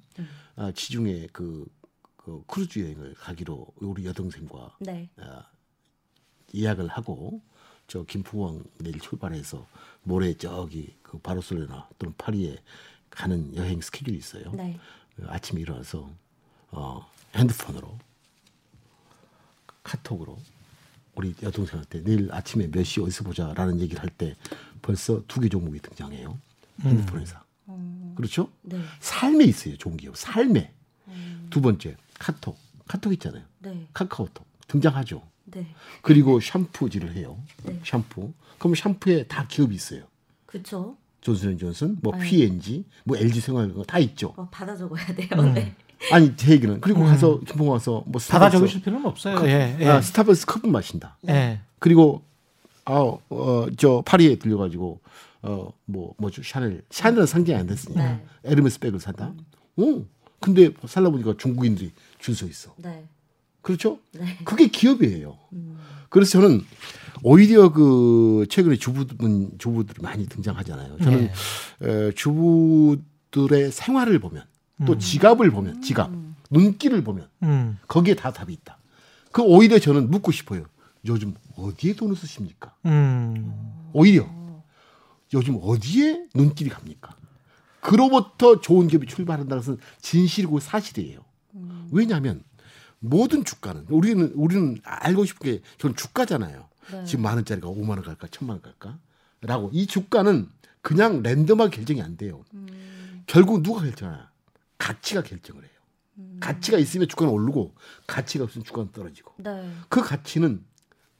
아, 0.56 0.72
지중해 0.72 1.28
그, 1.32 1.64
그 2.16 2.42
크루즈 2.48 2.80
여행을 2.80 3.14
가기로 3.14 3.68
우리 3.76 4.06
여동생과 4.06 4.78
네. 4.80 5.08
예약을 6.52 6.88
하고 6.88 7.42
저 7.86 8.02
김포공항 8.02 8.64
내일 8.78 8.98
출발해서 8.98 9.64
모레 10.02 10.34
저기 10.34 10.96
그 11.04 11.18
바르셀로나 11.18 11.88
또는 12.00 12.12
파리에 12.18 12.58
가는 13.08 13.54
여행 13.54 13.80
스케줄이 13.80 14.16
있어요. 14.16 14.50
네. 14.50 14.80
아침에 15.28 15.60
일어나서 15.60 16.10
어, 16.72 17.08
핸드폰으로 17.36 17.96
카톡으로 19.84 20.36
우리 21.16 21.34
여동생한테 21.42 22.02
내일 22.04 22.28
아침에 22.32 22.68
몇 22.70 22.84
시 22.84 23.00
어디서 23.00 23.24
보자라는 23.24 23.80
얘기를 23.80 24.00
할 24.02 24.10
때 24.10 24.36
벌써 24.82 25.22
두 25.26 25.40
개 25.40 25.48
종목이 25.48 25.80
등장해요. 25.80 26.38
핸드폰에서. 26.82 27.38
그렇죠? 28.14 28.50
네. 28.62 28.78
삶에 29.00 29.44
있어요. 29.44 29.76
좋은 29.76 29.96
기업. 29.96 30.16
삶에. 30.16 30.72
두 31.50 31.60
번째 31.60 31.96
카톡. 32.18 32.58
카톡 32.86 33.12
있잖아요. 33.14 33.42
네. 33.58 33.86
카카오톡 33.92 34.46
등장하죠. 34.68 35.22
네. 35.46 35.66
그리고 36.02 36.38
샴푸질을 36.40 37.14
해요. 37.14 37.38
네. 37.64 37.80
샴푸. 37.84 38.32
그럼 38.58 38.74
샴푸에 38.74 39.26
다 39.26 39.46
기업이 39.48 39.74
있어요. 39.74 40.04
그쵸. 40.46 40.96
존슨앤존슨, 41.20 41.98
뭐 42.02 42.14
아유. 42.14 42.22
P&G, 42.22 42.84
뭐 43.04 43.16
LG 43.16 43.40
생활 43.40 43.72
다 43.88 43.98
있죠. 43.98 44.32
어, 44.36 44.48
받아 44.50 44.76
적어야 44.76 45.04
돼요. 45.06 45.28
음. 45.40 45.54
네. 45.54 45.74
아니 46.12 46.36
제 46.36 46.52
얘기는 46.52 46.80
그리고 46.80 47.04
가서 47.04 47.40
김포 47.40 47.66
와서 47.66 48.02
뭐 48.06 48.20
받아 48.28 48.50
적으실 48.50 48.82
필요는 48.82 49.06
없어요. 49.06 49.40
예, 49.46 49.76
예. 49.80 49.86
아, 49.86 50.00
스타벅스 50.00 50.46
컵을 50.46 50.70
마신다. 50.70 51.16
예. 51.28 51.60
그리고 51.78 52.22
아어저 52.84 54.02
파리에 54.06 54.36
들려가지고 54.36 55.00
어뭐 55.42 56.14
뭐죠 56.16 56.42
샤넬 56.42 56.82
샤넬은 56.90 57.26
상장이 57.26 57.58
안 57.58 57.66
됐으니까 57.66 58.02
네. 58.02 58.24
에르메스 58.44 58.78
백을 58.80 59.00
산다. 59.00 59.32
오 59.76 60.04
근데 60.40 60.70
살라 60.86 61.10
보니까 61.10 61.34
중국인들이 61.38 61.92
줄 62.18 62.34
서 62.34 62.46
있어. 62.46 62.74
네. 62.78 63.04
그렇죠? 63.62 63.98
네. 64.12 64.38
그게 64.44 64.68
기업이에요. 64.68 65.36
그래서 66.08 66.40
저는 66.40 66.62
오히려 67.22 67.72
그 67.72 68.46
최근에 68.48 68.76
주부분 68.76 69.50
주부들이 69.58 70.00
많이 70.02 70.26
등장하잖아요. 70.28 70.98
저는 70.98 71.30
에, 71.82 72.12
주부들의 72.12 73.72
생활을 73.72 74.18
보면 74.20 74.44
또 74.84 74.98
지갑을 74.98 75.50
보면 75.50 75.80
지갑 75.80 76.10
눈길을 76.50 77.02
보면 77.02 77.28
음. 77.44 77.78
거기에 77.88 78.14
다 78.14 78.32
답이 78.32 78.52
있다. 78.52 78.78
그 79.32 79.42
오히려 79.42 79.78
저는 79.78 80.10
묻고 80.10 80.32
싶어요. 80.32 80.64
요즘 81.06 81.34
어디에 81.56 81.94
돈을 81.94 82.16
쓰십니까? 82.16 82.74
음. 82.84 83.90
오히려 83.92 84.28
요즘 85.32 85.58
어디에 85.62 86.26
눈길이 86.34 86.70
갑니까? 86.70 87.16
그로부터 87.80 88.60
좋은 88.60 88.88
기업이 88.88 89.06
출발한다는 89.06 89.62
것은 89.62 89.78
진실이고 90.00 90.60
사실이에요. 90.60 91.20
왜냐하면 91.90 92.42
모든 92.98 93.44
주가는 93.44 93.86
우리는 93.88 94.32
우리는 94.34 94.78
알고 94.82 95.24
싶은 95.24 95.44
게 95.52 95.62
저는 95.78 95.94
주가잖아요. 95.96 96.68
지금 97.04 97.22
만 97.22 97.34
원짜리가 97.36 97.68
5만 97.68 97.90
원 97.90 98.02
갈까, 98.02 98.26
천만 98.30 98.54
원 98.56 98.62
갈까? 98.62 98.98
라고 99.40 99.70
이 99.72 99.86
주가는 99.86 100.48
그냥 100.82 101.22
랜덤하게 101.22 101.76
결정이 101.76 102.02
안 102.02 102.16
돼요. 102.16 102.44
결국 103.26 103.62
누가 103.62 103.82
결정하나? 103.82 104.30
가치가 104.78 105.22
결정을 105.22 105.62
해요. 105.62 105.72
가치가 106.40 106.78
있으면 106.78 107.08
주가는 107.08 107.32
오르고 107.32 107.74
가치가 108.06 108.44
없으면 108.44 108.64
주가는 108.64 108.92
떨어지고. 108.92 109.34
네. 109.38 109.70
그 109.88 110.02
가치는 110.02 110.64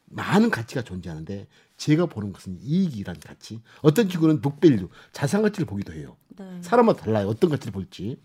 많은 0.06 0.50
가치가 0.50 0.82
존재하는데 0.82 1.48
제가 1.76 2.06
보는 2.06 2.32
것은 2.32 2.58
이익이란 2.62 3.20
가치. 3.20 3.60
어떤 3.82 4.08
친구는 4.08 4.40
북밸류 4.40 4.88
자산 5.12 5.42
가치를 5.42 5.66
보기도 5.66 5.92
해요. 5.92 6.16
네. 6.28 6.62
사람마다 6.62 7.02
달라요. 7.04 7.28
어떤 7.28 7.50
가치를 7.50 7.72
볼지. 7.72 8.20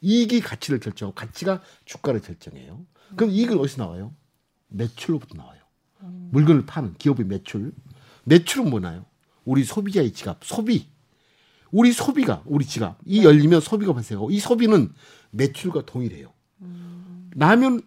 이익이 0.00 0.40
가치를 0.40 0.80
결정하고 0.80 1.14
가치가 1.14 1.62
주가를 1.84 2.20
결정해요. 2.20 2.86
그럼 3.16 3.30
이익은 3.30 3.58
어디서 3.58 3.82
나와요? 3.82 4.14
매출로부터 4.68 5.36
나와요. 5.36 5.60
물건을 6.30 6.66
파는 6.66 6.94
기업의 6.94 7.26
매출. 7.26 7.72
매출은 8.24 8.68
뭐나요? 8.68 9.06
우리 9.44 9.64
소비자의 9.64 10.12
지갑, 10.12 10.44
소비. 10.44 10.90
우리 11.74 11.92
소비가 11.92 12.40
우리 12.46 12.64
지갑 12.64 13.00
이 13.04 13.24
열리면 13.24 13.60
소비가 13.60 13.92
발생하고 13.92 14.30
이 14.30 14.38
소비는 14.38 14.92
매출과 15.32 15.84
동일해요. 15.86 16.32
라면 17.34 17.82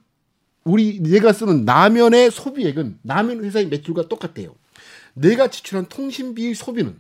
우리 0.65 0.99
내가 0.99 1.31
쓰는 1.31 1.63
라면의 1.63 2.29
소비액은 2.29 2.99
라면 3.05 3.45
회사의 3.45 3.67
매출과 3.67 4.09
똑같대요. 4.09 4.53
내가 5.13 5.49
지출한 5.49 5.85
통신비 5.87 6.53
소비는 6.53 6.99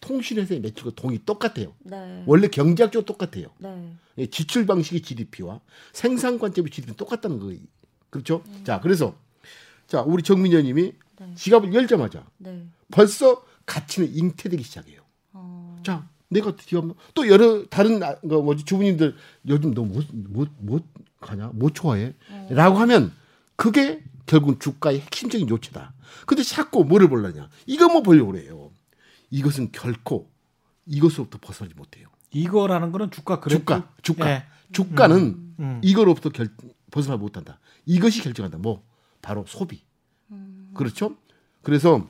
통신회사의 0.00 0.60
매출과 0.60 0.90
동이 0.96 1.20
똑같아요. 1.24 1.72
네. 1.84 2.24
원래 2.26 2.48
경제학적으로 2.48 3.06
똑같아요. 3.06 3.46
네. 3.58 3.92
예, 4.18 4.26
지출 4.26 4.66
방식이 4.66 5.02
GDP와 5.02 5.60
생산 5.92 6.40
관점의 6.40 6.72
GDP는 6.72 6.96
똑같다는 6.96 7.38
거예요. 7.38 7.60
그렇죠? 8.10 8.42
자, 8.64 8.80
그래서 8.80 9.14
자, 9.86 10.02
우리 10.02 10.24
정민현님이 10.24 10.92
네. 11.20 11.34
지갑을 11.36 11.72
열자마자 11.72 12.26
네. 12.38 12.66
벌써 12.90 13.44
가치는 13.66 14.12
잉태되기 14.12 14.64
시작해요. 14.64 15.00
어. 15.80 15.82
자, 15.82 16.08
내가 16.28 16.54
기업 16.56 16.96
또 17.14 17.28
여러 17.28 17.64
다른 17.66 18.02
아, 18.02 18.14
그 18.20 18.26
뭐지 18.26 18.64
주부님들 18.64 19.16
요즘 19.48 19.72
너뭐뭐뭐 19.74 20.80
가냐? 21.20 21.50
뭐 21.54 21.70
좋아해?라고 21.70 22.78
하면 22.78 23.12
그게 23.56 24.02
결국 24.26 24.60
주가의 24.60 25.00
핵심적인 25.00 25.48
요체다. 25.48 25.92
근데 26.26 26.42
자꾸 26.42 26.84
뭐를 26.84 27.08
보려냐? 27.08 27.48
이것만 27.66 28.02
보려고 28.02 28.32
그래요. 28.32 28.70
이것은 29.30 29.72
결코 29.72 30.30
이것으로부터 30.86 31.38
벗어나지 31.40 31.74
못해요. 31.74 32.08
이거라는 32.32 32.92
거는 32.92 33.10
주가 33.10 33.40
그래프. 33.40 33.60
주가, 33.60 33.88
주가, 34.02 34.30
예. 34.30 34.44
주가는 34.72 35.54
음. 35.58 35.80
이거로부터 35.82 36.30
결, 36.30 36.48
벗어나지 36.90 37.20
못한다. 37.20 37.58
이것이 37.86 38.22
결정한다. 38.22 38.58
뭐 38.58 38.84
바로 39.20 39.44
소비. 39.46 39.82
그렇죠? 40.74 41.16
그래서 41.62 42.08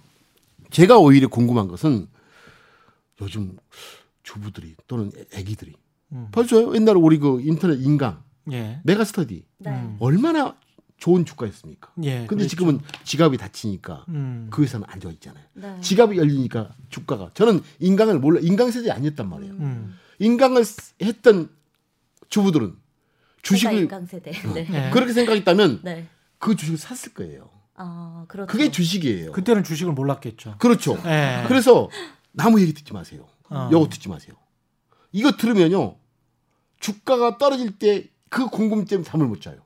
제가 0.71 0.99
오히려 0.99 1.29
궁금한 1.29 1.69
것은 1.69 2.09
요즘 3.21 3.57
주부들이 4.23 4.75
또는 4.87 5.11
애- 5.17 5.39
애기들이 5.41 5.75
음. 6.13 6.29
벌써요. 6.33 6.75
옛날에 6.75 6.99
우리 6.99 7.19
그 7.19 7.41
인터넷 7.41 7.81
인강 7.81 8.23
예. 8.53 8.81
메가스터디 8.85 9.45
네. 9.59 9.97
얼마나 10.01 10.57
좋은 10.99 11.25
주가였습니까? 11.25 11.93
예. 12.03 12.11
근데 12.21 12.27
그렇죠. 12.27 12.49
지금은 12.49 12.81
지갑이 13.05 13.39
닫히니까 13.39 14.05
음. 14.09 14.49
그 14.51 14.63
회사는 14.63 14.87
안 14.89 15.01
좋아 15.01 15.11
있잖아요. 15.13 15.45
네. 15.55 15.77
지갑이 15.81 16.19
열리니까 16.19 16.75
주가가 16.91 17.31
저는 17.35 17.63
인강을 17.79 18.19
몰라 18.19 18.41
인강 18.43 18.71
세대 18.71 18.91
아니었단 18.91 19.29
말이에요. 19.29 19.53
음. 19.55 19.95
인강을 20.19 20.65
쓰- 20.65 20.93
했던 21.01 21.49
주부들은 22.29 22.75
주식을 23.43 23.75
인강 23.83 24.07
세대. 24.07 24.33
네. 24.33 24.67
예. 24.71 24.91
그렇게 24.91 25.13
생각했다면 25.13 25.81
네. 25.85 26.07
그 26.39 26.55
주식을 26.57 26.79
샀을 26.79 27.15
거예요. 27.15 27.49
아, 27.77 28.27
그렇죠. 28.29 28.47
그게 28.53 28.71
주식이에요. 28.71 29.33
그때는 29.33 29.65
주식을 29.65 29.95
몰랐겠죠. 29.95 30.57
그렇죠. 30.59 30.99
예. 31.07 31.45
그래서 31.49 31.89
나무 32.33 32.61
얘기 32.61 32.73
듣지 32.75 32.93
마세요. 32.93 33.27
어. 33.49 33.69
요거 33.73 33.89
듣지 33.89 34.09
마세요. 34.09 34.37
이거 35.13 35.33
들으면요. 35.33 35.97
주가가 36.79 37.39
떨어질 37.39 37.79
때 37.79 38.09
그 38.31 38.47
궁금증 38.47 39.03
잠을 39.03 39.27
못 39.27 39.41
자요. 39.43 39.57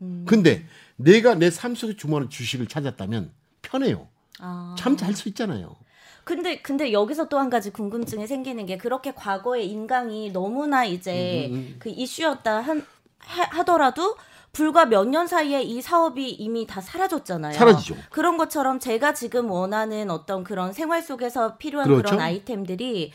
음. 0.00 0.24
근데 0.26 0.66
내가 0.96 1.34
내 1.34 1.50
삶 1.50 1.74
속에 1.74 1.96
주문하는 1.96 2.30
주식을 2.30 2.66
찾았다면 2.66 3.30
편해요. 3.62 4.08
아. 4.38 4.74
참잘 4.78 5.14
수 5.14 5.28
있잖아요. 5.28 5.76
근데 6.24 6.62
근데 6.62 6.92
여기서 6.92 7.28
또 7.28 7.38
한 7.38 7.50
가지 7.50 7.70
궁금증이 7.70 8.26
생기는 8.26 8.64
게 8.64 8.78
그렇게 8.78 9.12
과거에 9.12 9.62
인강이 9.64 10.30
너무나 10.32 10.84
이제 10.86 11.48
음, 11.50 11.54
음. 11.54 11.76
그 11.78 11.90
이슈였다 11.90 12.60
한 12.60 12.86
하, 13.18 13.42
하더라도 13.58 14.16
불과 14.52 14.84
몇 14.86 15.04
년 15.06 15.26
사이에 15.26 15.62
이 15.62 15.80
사업이 15.80 16.28
이미 16.30 16.66
다 16.66 16.80
사라졌잖아요. 16.80 17.54
사라지죠. 17.54 17.96
그런 18.10 18.36
것처럼 18.36 18.78
제가 18.80 19.14
지금 19.14 19.50
원하는 19.50 20.10
어떤 20.10 20.42
그런 20.44 20.72
생활 20.72 21.02
속에서 21.02 21.56
필요한 21.56 21.88
그렇죠. 21.88 22.02
그런 22.02 22.20
아이템들이 22.20 23.12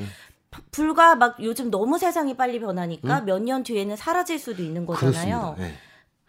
불과 0.71 1.15
막 1.15 1.35
요즘 1.43 1.69
너무 1.69 1.97
세상이 1.97 2.37
빨리 2.37 2.59
변하니까 2.59 3.21
몇년 3.21 3.63
뒤에는 3.63 3.95
사라질 3.97 4.39
수도 4.39 4.63
있는 4.63 4.85
거잖아요. 4.85 5.55
예. 5.59 5.73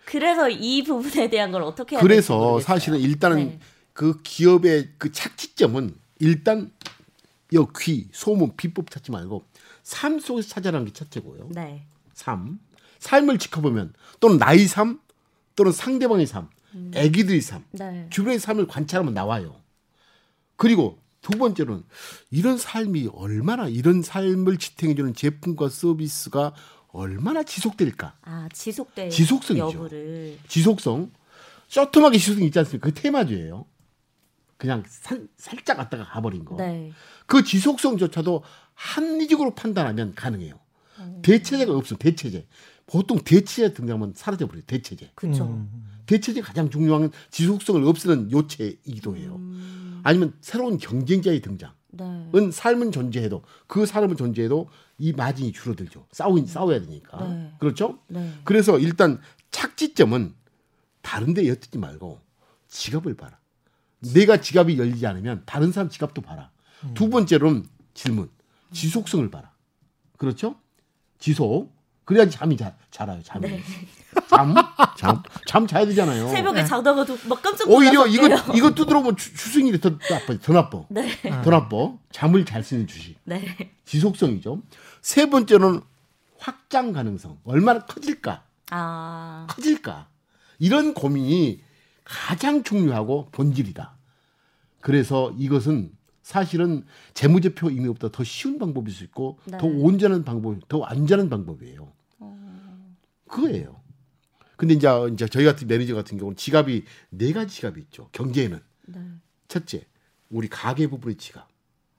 그래서 0.04 0.48
이 0.48 0.82
부분에 0.82 1.28
대한 1.30 1.50
걸 1.52 1.62
어떻게 1.62 1.96
해야 1.96 2.02
그래서. 2.02 2.60
사실은 2.60 2.98
일단은 2.98 3.36
네. 3.36 3.58
그 3.92 4.20
기업의 4.22 4.90
그 4.98 5.10
착지점은 5.12 5.94
일단 6.18 6.72
여귀 7.52 8.08
소문 8.12 8.56
비법 8.56 8.90
찾지 8.90 9.12
말고 9.12 9.44
삶 9.82 10.18
속에서 10.18 10.48
찾아라는 10.48 10.86
게 10.86 10.92
첫째고요. 10.92 11.48
네. 11.50 11.86
삶 12.12 12.58
삶을 12.98 13.38
지켜보면 13.38 13.94
또는 14.20 14.38
나의 14.38 14.66
삶 14.66 15.00
또는 15.54 15.72
상대방의 15.72 16.26
삶, 16.26 16.48
애기들의 16.94 17.40
삶, 17.40 17.64
네. 17.72 18.06
주변의 18.10 18.38
삶을 18.38 18.66
관찰하면 18.66 19.14
나와요. 19.14 19.56
그리고 20.56 20.98
두 21.22 21.38
번째는 21.38 21.82
이런 22.30 22.58
삶이 22.58 23.08
얼마나 23.12 23.68
이런 23.68 24.02
삶을 24.02 24.58
지탱해주는 24.58 25.14
제품과 25.14 25.68
서비스가 25.68 26.54
얼마나 26.88 27.42
지속될까? 27.42 28.16
아 28.22 28.48
지속될 28.52 29.10
지속성이죠. 29.10 29.66
여부를 29.66 30.38
지속성, 30.48 31.10
쇼트하게 31.68 32.18
지속성 32.18 32.44
있지 32.44 32.58
않습니까? 32.60 32.88
그 32.88 32.94
테마주예요. 32.94 33.66
그냥 34.56 34.84
살, 34.88 35.26
살짝 35.36 35.78
왔다가 35.78 36.04
가버린 36.04 36.44
거. 36.44 36.56
네. 36.56 36.92
그 37.26 37.42
지속성조차도 37.42 38.42
합리적으로 38.74 39.54
판단하면 39.54 40.14
가능해요. 40.14 40.58
대체제가 41.22 41.72
없어 41.72 41.96
대체제. 41.96 42.46
보통 42.86 43.18
대체제 43.18 43.74
등장하면 43.74 44.14
사라져 44.16 44.46
버려요. 44.46 44.62
대체제. 44.66 45.12
그렇죠. 45.14 45.46
음. 45.46 45.86
대체제 46.06 46.40
가장 46.40 46.70
중요한 46.70 47.10
지속성을 47.30 47.82
없애는 47.84 48.30
요체이기도 48.30 49.16
해요. 49.16 49.36
음. 49.36 50.00
아니면 50.04 50.34
새로운 50.40 50.78
경쟁자의 50.78 51.40
등장 51.40 51.72
은 52.00 52.30
네. 52.32 52.50
삶은 52.50 52.92
존재해도 52.92 53.42
그 53.66 53.86
사람은 53.86 54.16
존재해도 54.16 54.68
이 54.98 55.12
마진이 55.12 55.52
줄어들죠. 55.52 56.06
싸우 56.12 56.44
싸워야 56.46 56.80
되니까. 56.80 57.26
네. 57.26 57.52
그렇죠? 57.58 57.98
네. 58.08 58.32
그래서 58.44 58.78
일단 58.78 59.20
착지점은 59.50 60.34
다른데 61.02 61.48
엿듣지 61.48 61.78
말고 61.78 62.20
지갑을 62.68 63.14
봐라. 63.14 63.38
내가 64.12 64.40
지갑이 64.40 64.78
열리지 64.78 65.06
않으면 65.06 65.42
다른 65.46 65.72
사람 65.72 65.88
지갑도 65.88 66.22
봐라. 66.22 66.50
두 66.94 67.08
번째로는 67.08 67.64
질문, 67.94 68.30
지속성을 68.72 69.30
봐라. 69.30 69.52
그렇죠? 70.18 70.56
지속. 71.18 71.75
그래야지 72.06 72.30
잠이 72.36 72.56
자, 72.56 72.72
잘 72.90 73.08
와요. 73.08 73.20
잠이. 73.24 73.60
잠, 74.30 74.54
잠, 74.96 75.22
잠 75.46 75.66
자야 75.66 75.84
되잖아요. 75.86 76.28
새벽에 76.28 76.64
자다가도 76.64 77.18
막 77.28 77.42
깜짝 77.42 77.68
오히려 77.68 78.06
놀라서 78.06 78.44
이거. 78.52 78.54
이거 78.56 78.70
두드려보면 78.74 79.16
주- 79.16 79.34
추승일이 79.34 79.80
더 79.80 79.90
나빠, 79.90 80.38
더 80.40 80.52
나빠, 80.52 80.84
네. 80.88 81.10
더 81.42 81.50
나빠. 81.50 81.92
잠을 82.12 82.44
잘 82.46 82.62
쓰는 82.62 82.86
주식. 82.86 83.16
네. 83.24 83.72
지속성이죠. 83.84 84.62
세 85.02 85.28
번째는 85.28 85.80
확장 86.38 86.92
가능성. 86.92 87.38
얼마나 87.44 87.80
커질까? 87.80 88.44
아. 88.70 89.46
커질까? 89.50 90.06
이런 90.60 90.94
고민이 90.94 91.60
가장 92.04 92.62
중요하고 92.62 93.30
본질이다. 93.32 93.96
그래서 94.80 95.34
이것은 95.36 95.90
사실은 96.22 96.84
재무제표 97.14 97.70
이미보다 97.70 98.10
더 98.12 98.22
쉬운 98.22 98.58
방법일 98.60 98.94
수 98.94 99.02
있고 99.04 99.38
네. 99.44 99.58
더 99.58 99.66
온전한 99.66 100.24
방법, 100.24 100.56
더 100.68 100.82
안전한 100.84 101.28
방법이에요. 101.28 101.92
그거예요. 103.28 103.82
근데 104.56 104.74
이제 104.74 104.88
이제 105.12 105.26
저희 105.28 105.44
같은 105.44 105.66
매니저 105.68 105.94
같은 105.94 106.16
경우는 106.16 106.36
지갑이 106.36 106.84
네 107.10 107.32
가지 107.32 107.56
지갑이 107.56 107.80
있죠. 107.82 108.08
경제에는 108.12 108.60
네. 108.86 109.00
첫째, 109.48 109.86
우리 110.30 110.48
가계 110.48 110.86
부분의 110.86 111.16
지갑. 111.16 111.48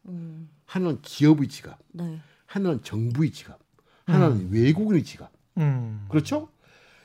음. 0.08 0.50
하나는 0.66 1.02
기업의 1.02 1.48
지갑, 1.50 1.80
네. 1.94 2.20
하나는 2.46 2.82
정부의 2.84 3.32
지갑, 3.32 3.60
하나는 4.06 4.52
외국인의 4.52 5.04
지갑. 5.04 5.32
음. 5.58 6.06
그렇죠? 6.10 6.50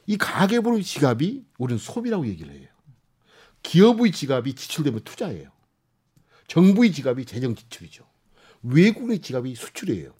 이 0.07 0.17
가계부의 0.17 0.83
지갑이 0.83 1.45
우리는 1.59 1.79
소비라고 1.79 2.26
얘기를 2.26 2.52
해요. 2.52 2.69
기업의 3.62 4.12
지갑이 4.12 4.55
지출되면 4.55 5.00
투자예요. 5.05 5.50
정부의 6.49 6.92
지갑이 6.92 7.25
재정 7.25 7.55
지출이죠. 7.55 8.05
외국의 8.62 9.20
지갑이 9.20 9.55
수출이에요. 9.55 10.14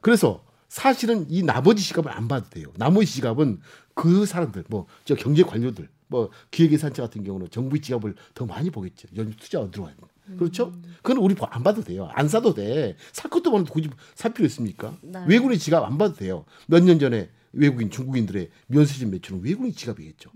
그래서 0.00 0.44
사실은 0.68 1.26
이 1.30 1.42
나머지 1.42 1.82
지갑을 1.82 2.10
안 2.12 2.28
봐도 2.28 2.48
돼요. 2.50 2.66
나머지 2.76 3.12
지갑은 3.14 3.60
그 3.94 4.26
사람들, 4.26 4.64
뭐 4.68 4.86
저 5.04 5.14
경제 5.14 5.42
관료들, 5.42 5.88
뭐 6.08 6.30
기획예산처 6.50 7.02
같은 7.02 7.24
경우는 7.24 7.48
정부의 7.50 7.80
지갑을 7.80 8.14
더 8.34 8.46
많이 8.46 8.70
보겠죠. 8.70 9.08
연준 9.16 9.34
투자 9.38 9.60
어디로 9.60 9.84
가야 9.84 9.94
그렇죠? 10.38 10.74
그건 11.02 11.16
우리 11.24 11.34
안 11.40 11.62
봐도 11.62 11.82
돼요. 11.82 12.10
안 12.12 12.28
사도 12.28 12.52
돼. 12.52 12.96
살 13.12 13.30
것도 13.30 13.50
많은데 13.50 13.70
굳이 13.72 13.88
살 14.14 14.34
필요 14.34 14.44
있습니까? 14.46 14.94
네. 15.00 15.20
외국인의 15.26 15.58
지갑 15.58 15.82
안 15.84 15.96
봐도 15.96 16.14
돼요. 16.14 16.44
몇 16.66 16.82
년 16.84 16.98
전에 16.98 17.30
외국인, 17.54 17.88
중국인들의 17.88 18.50
면세점 18.66 19.10
매출은 19.10 19.42
외국인 19.42 19.72
지갑이겠죠. 19.72 20.30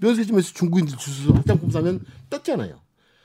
면세점에서 0.00 0.52
중국인들 0.52 0.98
주소서 0.98 1.32
화장품 1.32 1.70
사면 1.70 2.04
떴잖아요. 2.28 2.78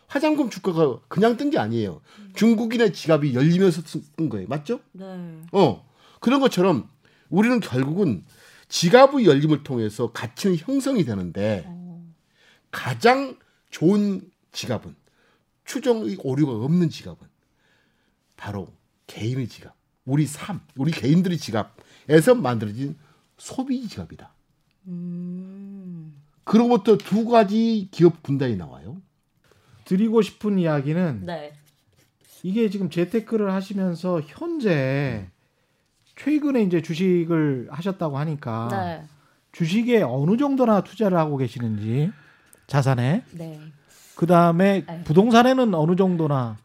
화장품 0.08 0.50
주가가 0.50 1.02
그냥 1.10 1.36
뜬 1.36 1.50
게 1.50 1.60
아니에요. 1.60 2.00
중국인의 2.36 2.94
지갑이 2.94 3.34
열리면서 3.36 3.82
뜬 4.16 4.30
거예요. 4.30 4.48
맞죠? 4.48 4.80
네. 4.94 5.04
어. 5.52 5.86
그런 6.24 6.40
것처럼 6.40 6.88
우리는 7.30 7.60
결국은 7.60 8.24
지갑의 8.70 9.26
열림을 9.26 9.64
통해서 9.64 10.14
가치는 10.14 10.56
형성이 10.56 11.04
되는데 11.04 11.70
가장 12.72 13.38
좋은 13.72 14.22
지갑은 14.54 14.96
추정의 15.66 16.16
오류가 16.24 16.54
없는 16.64 16.90
지갑은 16.90 17.28
바로 18.38 18.70
개인의 19.08 19.50
지갑, 19.50 19.76
우리 20.06 20.26
삶, 20.26 20.62
우리 20.78 20.94
개인들의 20.94 21.38
지갑에서 21.38 22.36
만들어진 22.36 22.98
소비 23.38 23.86
지갑이다. 23.86 24.34
음. 24.88 26.16
그로부터 26.46 26.98
두 26.98 27.26
가지 27.26 27.90
기업 27.92 28.24
분단이 28.24 28.56
나와요. 28.56 29.02
드리고 29.84 30.22
싶은 30.22 30.58
이야기는 30.58 31.26
네. 31.26 31.54
이게 32.44 32.70
지금 32.70 32.90
재테크를 32.90 33.52
하시면서 33.52 34.22
현재 34.22 35.30
최근에 36.16 36.62
이제 36.64 36.82
주식을 36.82 37.70
하셨다고 37.72 38.18
하니까 38.18 38.68
네. 38.70 39.06
주식에 39.52 40.02
어느 40.02 40.38
정도나 40.38 40.82
투자를 40.82 41.18
하고 41.18 41.38
계시는지 41.38 42.12
자산에 42.68 43.24
네. 43.32 43.60
그 44.16 44.26
다음에 44.26 44.84
아유. 44.88 45.04
부동산에는 45.04 45.74
어느 45.74 45.96
정도나 45.96 46.58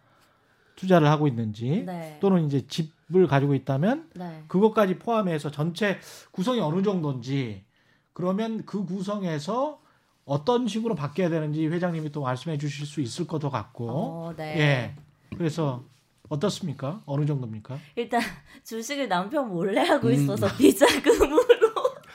투자를 0.77 1.09
하고 1.09 1.27
있는지 1.27 1.85
네. 1.87 2.19
또는 2.21 2.47
이제 2.47 2.67
집을 2.67 3.27
가지고 3.27 3.55
있다면 3.55 4.11
네. 4.15 4.45
그것까지 4.49 4.99
포함해서 4.99 5.51
전체 5.51 5.99
구성이 6.31 6.61
어느 6.61 6.83
정도인지 6.83 7.65
그러면 8.13 8.65
그 8.65 8.85
구성에서 8.85 9.81
어떤 10.25 10.69
식으로 10.69 10.95
바뀌어야 10.95 11.31
되는지 11.31 11.67
회장님이 11.67 12.13
또 12.13 12.21
말씀해 12.23 12.59
주실 12.59 12.87
수 12.87 13.01
있을 13.01 13.27
것도 13.27 13.51
같고 13.51 13.89
어, 13.91 14.35
네. 14.37 14.59
예 14.59 14.95
그래서 15.37 15.85
어떻습니까 16.29 17.01
어느 17.07 17.25
정도입니까 17.27 17.79
일단 17.97 18.21
주식을 18.65 19.09
남편 19.09 19.49
몰래 19.49 19.81
하고 19.81 20.09
음. 20.09 20.13
있어서 20.13 20.49
비자금으로 20.57 21.39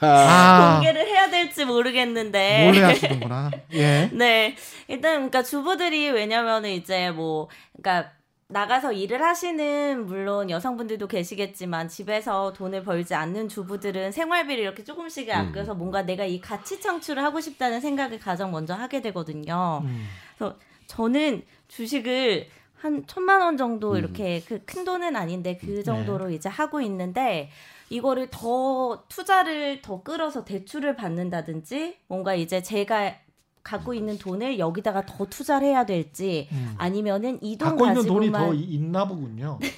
아 0.00 0.74
공개를 0.74 1.06
해야 1.06 1.30
될지 1.30 1.64
모르겠는데. 1.64 2.66
몰래 2.66 2.82
하시는구나 2.84 3.50
예 3.72 4.10
네. 4.12 4.56
일단 4.88 5.14
그러니까 5.14 5.42
주부들이 5.42 6.10
왜냐면은 6.10 6.70
이제 6.70 7.10
뭐 7.10 7.48
그러니까 7.76 8.12
나가서 8.48 8.92
일을 8.92 9.22
하시는 9.22 10.06
물론 10.06 10.50
여성분들도 10.50 11.08
계시겠지만 11.08 11.88
집에서 11.88 12.52
돈을 12.52 12.84
벌지 12.84 13.14
않는 13.14 13.48
주부들은 13.48 14.12
생활비를 14.12 14.62
이렇게 14.62 14.84
조금씩 14.84 15.28
음. 15.28 15.34
아껴서 15.34 15.74
뭔가 15.74 16.02
내가 16.02 16.24
이 16.24 16.40
가치 16.40 16.80
창출을 16.80 17.22
하고 17.22 17.40
싶다는 17.40 17.80
생각을 17.80 18.18
가장 18.18 18.50
먼저 18.50 18.74
하게 18.74 19.00
되거든요. 19.00 19.82
음. 19.84 20.06
저는 20.86 21.42
주식을 21.68 22.48
한 22.84 23.02
천만 23.06 23.40
원 23.40 23.56
정도 23.56 23.92
음. 23.92 23.96
이렇게 23.96 24.42
그 24.46 24.60
큰 24.66 24.84
돈은 24.84 25.16
아닌데 25.16 25.56
네. 25.58 25.66
그 25.66 25.82
정도로 25.82 26.30
이제 26.30 26.50
하고 26.50 26.82
있는데 26.82 27.48
이거를 27.88 28.28
더 28.30 29.04
투자를 29.08 29.80
더 29.80 30.02
끌어서 30.02 30.44
대출을 30.44 30.94
받는다든지 30.94 31.96
뭔가 32.08 32.34
이제 32.34 32.62
제가 32.62 33.14
갖고 33.62 33.94
있는 33.94 34.18
돈을 34.18 34.58
여기다가 34.58 35.06
더 35.06 35.24
투자를 35.24 35.68
해야 35.68 35.86
될지 35.86 36.46
음. 36.52 36.74
아니면은 36.76 37.38
이돈 37.42 37.68
갖고 37.70 37.86
있는 37.86 38.04
돈이 38.06 38.30
더 38.30 38.52
이- 38.52 38.60
있나 38.74 39.08
보군요 39.08 39.58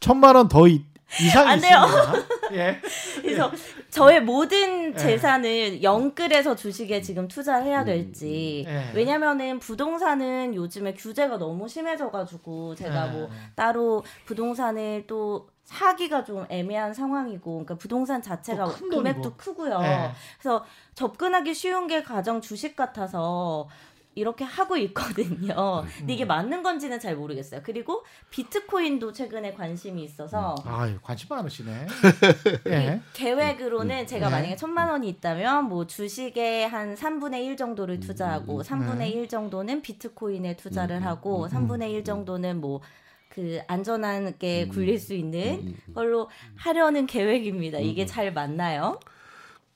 천만 0.00 0.36
원 0.36 0.48
더 0.48 0.66
이상. 0.68 1.54
있습니다 1.54 2.14
예 2.52 2.80
그래서 3.22 3.50
저의 3.94 4.20
모든 4.20 4.92
예. 4.92 4.96
재산을 4.96 5.82
영끌해서 5.84 6.56
주식에 6.56 7.00
지금 7.00 7.28
투자를 7.28 7.64
해야 7.64 7.84
될지 7.84 8.64
예. 8.66 8.90
왜냐면은 8.92 9.60
부동산은 9.60 10.56
요즘에 10.56 10.94
규제가 10.94 11.38
너무 11.38 11.68
심해져가지고 11.68 12.74
제가 12.74 13.06
예. 13.06 13.10
뭐 13.12 13.30
따로 13.54 14.02
부동산을 14.24 15.04
또 15.06 15.48
사기가 15.62 16.24
좀 16.24 16.44
애매한 16.48 16.92
상황이고 16.92 17.52
그러니까 17.52 17.76
부동산 17.76 18.20
자체가 18.20 18.64
금액도. 18.64 19.36
크고요. 19.36 19.78
예. 19.84 20.10
그래서 20.40 20.64
접근하기 20.94 21.54
쉬운 21.54 21.86
게 21.86 22.02
가장 22.02 22.40
주식 22.40 22.74
같아서 22.74 23.68
이렇게 24.14 24.44
하고 24.44 24.76
있거든요. 24.76 25.82
음. 25.84 25.88
근데 25.98 26.14
이게 26.14 26.24
맞는 26.24 26.62
건지는 26.62 27.00
잘 27.00 27.16
모르겠어요. 27.16 27.60
그리고 27.64 28.04
비트코인도 28.30 29.12
최근에 29.12 29.54
관심이 29.54 30.02
있어서 30.04 30.54
아유 30.64 30.98
관심 31.02 31.28
많으시네. 31.30 31.86
예. 32.68 33.00
계획으로는 33.12 34.06
제가 34.06 34.28
네. 34.28 34.32
만약에 34.32 34.56
천만 34.56 34.88
원이 34.90 35.08
있다면 35.08 35.64
뭐 35.64 35.86
주식에 35.86 36.64
한 36.64 36.94
3분의 36.94 37.44
1 37.44 37.56
정도를 37.56 38.00
투자하고 38.00 38.62
3분의 38.62 38.98
네. 38.98 39.08
1 39.10 39.28
정도는 39.28 39.82
비트코인에 39.82 40.56
투자를 40.56 40.96
음, 40.96 41.02
하고 41.02 41.48
3분의 41.48 41.90
1 41.92 42.04
정도는 42.04 42.60
뭐그 42.60 43.60
안전하게 43.66 44.68
굴릴 44.68 44.98
수 44.98 45.14
있는 45.14 45.76
걸로 45.94 46.30
하려는 46.56 47.06
계획입니다. 47.06 47.78
이게 47.78 48.06
잘 48.06 48.32
맞나요? 48.32 49.00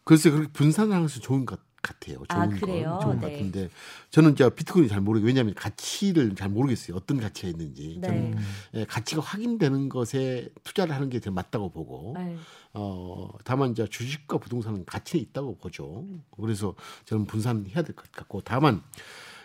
글쎄 0.04 0.30
그렇게 0.30 0.50
분산하는 0.52 1.02
것이 1.02 1.20
좋은 1.20 1.44
것 1.44 1.60
같아요. 1.88 2.18
좋은 2.28 2.40
아, 2.42 2.46
건 2.48 2.58
그래요? 2.58 2.98
좋은 3.02 3.18
것 3.20 3.26
네. 3.26 3.32
같은데 3.32 3.68
저는 4.10 4.32
이제 4.32 4.48
비트코인을 4.50 4.88
잘 4.88 5.00
모르고 5.00 5.26
왜냐하면 5.26 5.54
가치를 5.54 6.34
잘 6.36 6.48
모르겠어요. 6.48 6.96
어떤 6.96 7.18
가치가 7.20 7.48
있는지. 7.48 7.98
네. 8.00 8.06
저는 8.08 8.36
예, 8.74 8.84
가치가 8.84 9.20
확인되는 9.22 9.88
것에 9.88 10.48
투자를 10.64 10.94
하는 10.94 11.08
게 11.10 11.20
제일 11.20 11.34
맞다고 11.34 11.70
보고 11.70 12.14
네. 12.16 12.36
어 12.74 13.28
다만 13.44 13.72
이제 13.72 13.86
주식과 13.88 14.38
부동산은 14.38 14.84
가치는 14.84 15.24
있다고 15.24 15.56
보죠. 15.58 16.04
그래서 16.40 16.74
저는 17.06 17.26
분산해야 17.26 17.82
될 17.82 17.94
것 17.94 18.10
같고 18.12 18.40
다만 18.42 18.82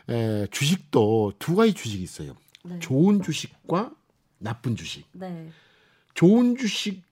에, 0.09 0.47
주식도 0.51 1.33
두 1.39 1.55
가지 1.55 1.73
주식이 1.73 2.03
있어요. 2.03 2.35
네. 2.65 2.77
좋은 2.79 3.21
주식과 3.21 3.91
나쁜 4.39 4.75
주식. 4.75 5.05
네. 5.13 5.49
좋은 6.13 6.55
주식로 6.57 7.03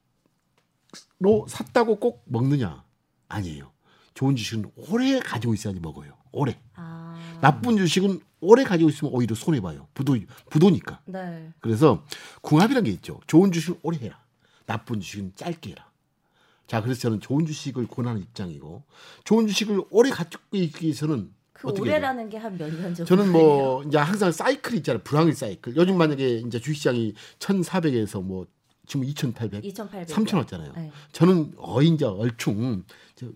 샀다고 1.48 2.00
꼭 2.00 2.24
먹느냐? 2.26 2.84
아니에요. 3.30 3.71
좋은 4.14 4.36
주식은 4.36 4.72
오래 4.76 5.20
가지고 5.20 5.54
있어야지 5.54 5.80
먹어요. 5.80 6.14
오래. 6.32 6.60
아. 6.76 7.18
나쁜 7.42 7.78
주식은 7.78 8.20
오래 8.42 8.64
가지고 8.64 8.90
있으면 8.90 9.14
오히려 9.14 9.36
손해 9.36 9.62
봐요. 9.62 9.88
부도 9.94 10.18
부도니까. 10.50 11.02
네. 11.06 11.52
그래서 11.60 12.04
궁합이라는 12.42 12.84
게 12.86 12.92
있죠. 12.96 13.20
좋은 13.28 13.52
주식은 13.52 13.80
오래 13.84 13.98
해라. 14.00 14.20
나쁜 14.66 15.00
주식은 15.00 15.34
짧게 15.36 15.72
해라. 15.72 15.90
자, 16.68 16.82
그래서 16.82 17.02
저는 17.02 17.20
좋은 17.20 17.46
주식을 17.46 17.88
권하는 17.88 18.22
입장이고 18.22 18.84
좋은 19.26 19.48
주식을 19.48 19.84
오래 19.90 20.10
가지고 20.10 20.42
있기 20.54 20.86
위해서는 20.86 21.32
그? 21.54 21.68
올해라는 21.70 22.30
게 22.30 22.38
한 22.38 22.58
몇 22.58 22.72
년 22.72 22.96
정도? 22.96 23.06
저는 23.06 23.32
뭐 23.32 23.84
이제 23.84 23.98
항상 23.98 24.32
사이클 24.32 24.74
있잖아요. 24.78 25.04
불황의 25.04 25.34
사이클. 25.34 25.76
요즘 25.76 25.98
만약에 25.98 26.38
이제 26.46 26.60
주식시장이 26.60 27.14
1,400에서 27.40 28.24
뭐 28.24 28.48
지금 28.88 29.06
2,800, 29.06 29.64
2,800. 29.64 30.10
3,000 30.10 30.40
왔잖아요. 30.40 30.74
네. 30.76 30.92
저는 31.12 31.54
어이 31.58 31.90
이제 31.90 32.06
얼충 32.06 32.84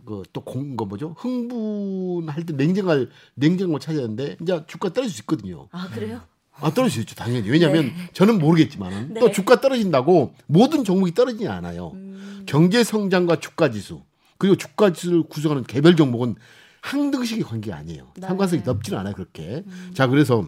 그또공거 0.05 0.86
뭐죠? 0.86 1.15
흥분할 1.17 2.45
때 2.45 2.53
냉정할 2.53 3.10
냉정을 3.36 3.79
찾았는데 3.79 4.38
이제 4.41 4.63
주가 4.67 4.91
떨어질 4.91 5.15
수 5.15 5.21
있거든요. 5.21 5.67
아 5.71 5.88
그래요? 5.89 6.21
아 6.60 6.71
떨어질 6.73 6.95
수 6.95 6.99
있죠 7.01 7.15
당연히 7.15 7.49
왜냐하면 7.49 7.91
저는 8.13 8.39
모르겠지만은 8.39 9.13
네. 9.13 9.19
또 9.19 9.31
주가 9.31 9.62
떨어진다고 9.62 10.34
모든 10.47 10.84
종목이 10.84 11.13
떨어지지 11.13 11.47
않아요. 11.47 11.91
음. 11.93 12.43
경제 12.47 12.84
성장과 12.84 13.39
주가 13.39 13.69
지수 13.69 14.01
그리고 14.38 14.55
주가 14.55 14.91
지수를 14.91 15.23
구성하는 15.23 15.63
개별 15.63 15.95
종목은 15.95 16.36
항등식의 16.81 17.43
관계가 17.43 17.77
아니에요. 17.77 18.12
네. 18.17 18.27
상관성이 18.27 18.63
넓지는 18.65 18.99
않아요 18.99 19.13
그렇게. 19.13 19.63
자 19.93 20.08
그래서 20.08 20.47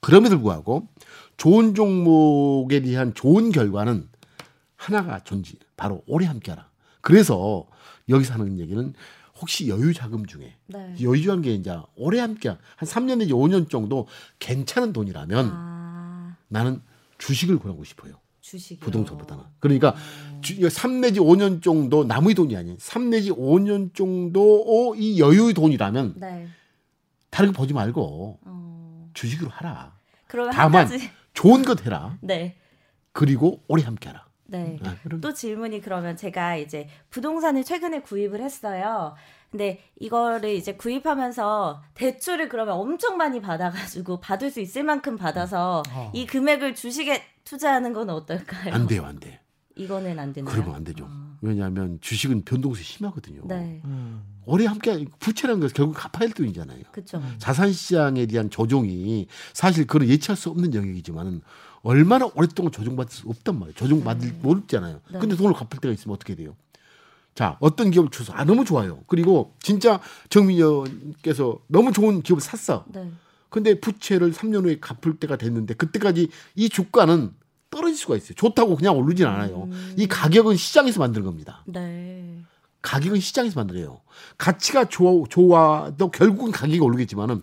그럼에도 0.00 0.36
불구하고 0.36 0.88
좋은 1.36 1.74
종목에 1.74 2.80
대한 2.80 3.14
좋은 3.14 3.50
결과는 3.52 4.08
하나가 4.82 5.20
존재 5.20 5.52
바로 5.76 6.02
오래 6.06 6.26
함께하라. 6.26 6.68
그래서 7.00 7.66
여기서 8.08 8.34
하는 8.34 8.58
얘기는 8.58 8.92
혹시 9.40 9.68
여유 9.68 9.94
자금 9.94 10.26
중에 10.26 10.56
네. 10.66 10.94
여유한 11.00 11.40
게 11.40 11.54
이제 11.54 11.76
오래 11.94 12.18
함께 12.18 12.48
한 12.48 12.58
3년 12.88 13.18
내지 13.18 13.32
5년 13.32 13.70
정도 13.70 14.08
괜찮은 14.40 14.92
돈이라면 14.92 15.50
아 15.52 16.36
나는 16.48 16.82
주식을 17.18 17.60
권하고 17.60 17.84
싶어요. 17.84 18.14
주식 18.40 18.80
부동산보다는. 18.80 19.44
그러니까 19.60 19.94
주, 20.40 20.68
3 20.68 21.00
내지 21.00 21.20
5년 21.20 21.62
정도 21.62 22.02
남의 22.02 22.34
돈이 22.34 22.56
아닌 22.56 22.76
3 22.80 23.10
내지 23.10 23.30
5년 23.30 23.94
정도 23.94 24.96
이 24.96 25.20
여유의 25.20 25.54
돈이라면 25.54 26.14
네. 26.16 26.48
다른 27.30 27.52
거 27.52 27.58
보지 27.58 27.72
말고 27.72 28.40
어. 28.42 29.10
주식으로 29.14 29.48
하라. 29.48 29.96
다만. 30.52 30.88
좋은 31.34 31.62
것 31.62 31.86
해라. 31.86 32.18
네. 32.20 32.56
그리고 33.12 33.62
오래 33.68 33.84
함께 33.84 34.08
하라. 34.08 34.26
네. 34.52 34.78
아, 34.84 34.96
그럼 35.02 35.20
또 35.20 35.32
질문이 35.32 35.80
그러면 35.80 36.16
제가 36.16 36.56
이제 36.56 36.88
부동산을 37.10 37.64
최근에 37.64 38.02
구입을 38.02 38.40
했어요. 38.42 39.14
근데 39.50 39.80
이거를 40.00 40.50
이제 40.50 40.74
구입하면서 40.74 41.82
대출을 41.94 42.48
그러면 42.48 42.74
엄청 42.74 43.16
많이 43.16 43.40
받아가지고 43.40 44.20
받을 44.20 44.50
수 44.50 44.60
있을 44.60 44.82
만큼 44.82 45.16
받아서 45.16 45.82
어. 45.90 46.10
이 46.14 46.26
금액을 46.26 46.74
주식에 46.74 47.22
투자하는 47.44 47.92
건 47.92 48.08
어떨까요? 48.10 48.72
안 48.72 48.86
돼요, 48.86 49.04
안 49.04 49.18
돼. 49.18 49.40
이거는 49.74 50.18
안 50.18 50.32
되나요? 50.32 50.52
그러면 50.52 50.74
안 50.76 50.84
되죠. 50.84 51.08
왜냐하면 51.40 51.98
주식은 52.00 52.44
변동성이 52.44 52.84
심하거든요. 52.84 53.42
네. 53.44 53.80
음. 53.84 54.22
오래 54.44 54.66
함께 54.66 55.04
부채라는 55.18 55.60
것은 55.60 55.74
결국 55.74 55.94
갚아야 55.94 56.28
할 56.28 56.34
돈이잖아요. 56.34 56.82
그렇죠. 56.92 57.22
자산 57.38 57.72
시장에 57.72 58.26
대한 58.26 58.50
조종이 58.50 59.26
사실 59.52 59.86
그런 59.86 60.08
예측할 60.08 60.36
수 60.36 60.50
없는 60.50 60.74
영역이지만은 60.74 61.42
얼마나 61.82 62.28
오랫동안 62.34 62.70
조종받을 62.72 63.12
수 63.12 63.28
없단 63.28 63.58
말이에요. 63.58 63.74
조종받을 63.74 64.34
모르잖아요. 64.40 65.00
네. 65.10 65.18
근데 65.18 65.36
돈을 65.36 65.52
갚을 65.54 65.80
때가 65.80 65.92
있으면 65.92 66.14
어떻게 66.14 66.34
돼요? 66.34 66.56
자, 67.34 67.56
어떤 67.60 67.90
기업을 67.90 68.10
주서 68.10 68.32
아 68.34 68.44
너무 68.44 68.64
좋아요. 68.64 69.02
그리고 69.06 69.54
진짜 69.60 70.00
정민여께서 70.28 71.58
너무 71.66 71.92
좋은 71.92 72.22
기업을 72.22 72.40
샀어. 72.40 72.84
네. 72.88 73.10
근데 73.48 73.78
부채를 73.80 74.32
3년 74.32 74.64
후에 74.64 74.78
갚을 74.80 75.18
때가 75.18 75.36
됐는데 75.36 75.74
그때까지 75.74 76.28
이 76.54 76.68
주가는 76.68 77.32
떨어질 77.70 77.96
수가 77.96 78.16
있어요. 78.16 78.34
좋다고 78.34 78.76
그냥 78.76 78.96
오르진 78.96 79.26
않아요. 79.26 79.68
이 79.96 80.06
가격은 80.06 80.56
시장에서 80.56 81.00
만드는 81.00 81.24
겁니다. 81.24 81.62
네. 81.66 82.42
가격은 82.82 83.20
시장에서 83.20 83.58
만들어요. 83.58 84.00
가치가 84.36 84.84
좋아, 84.86 85.24
좋아도 85.28 86.10
결국은 86.10 86.50
가격이 86.50 86.80
오르겠지만은 86.80 87.42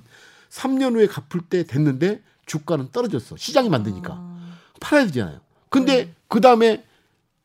3년 0.49 0.95
후에 0.95 1.07
갚을 1.07 1.43
때 1.49 1.63
됐는데 1.63 2.21
주가는 2.45 2.89
떨어졌어. 2.91 3.37
시장이 3.37 3.69
만드니까. 3.69 4.13
아, 4.13 4.28
팔아야 4.79 5.05
되잖아요. 5.07 5.39
근데 5.69 6.13
그 6.27 6.41
다음에 6.41 6.85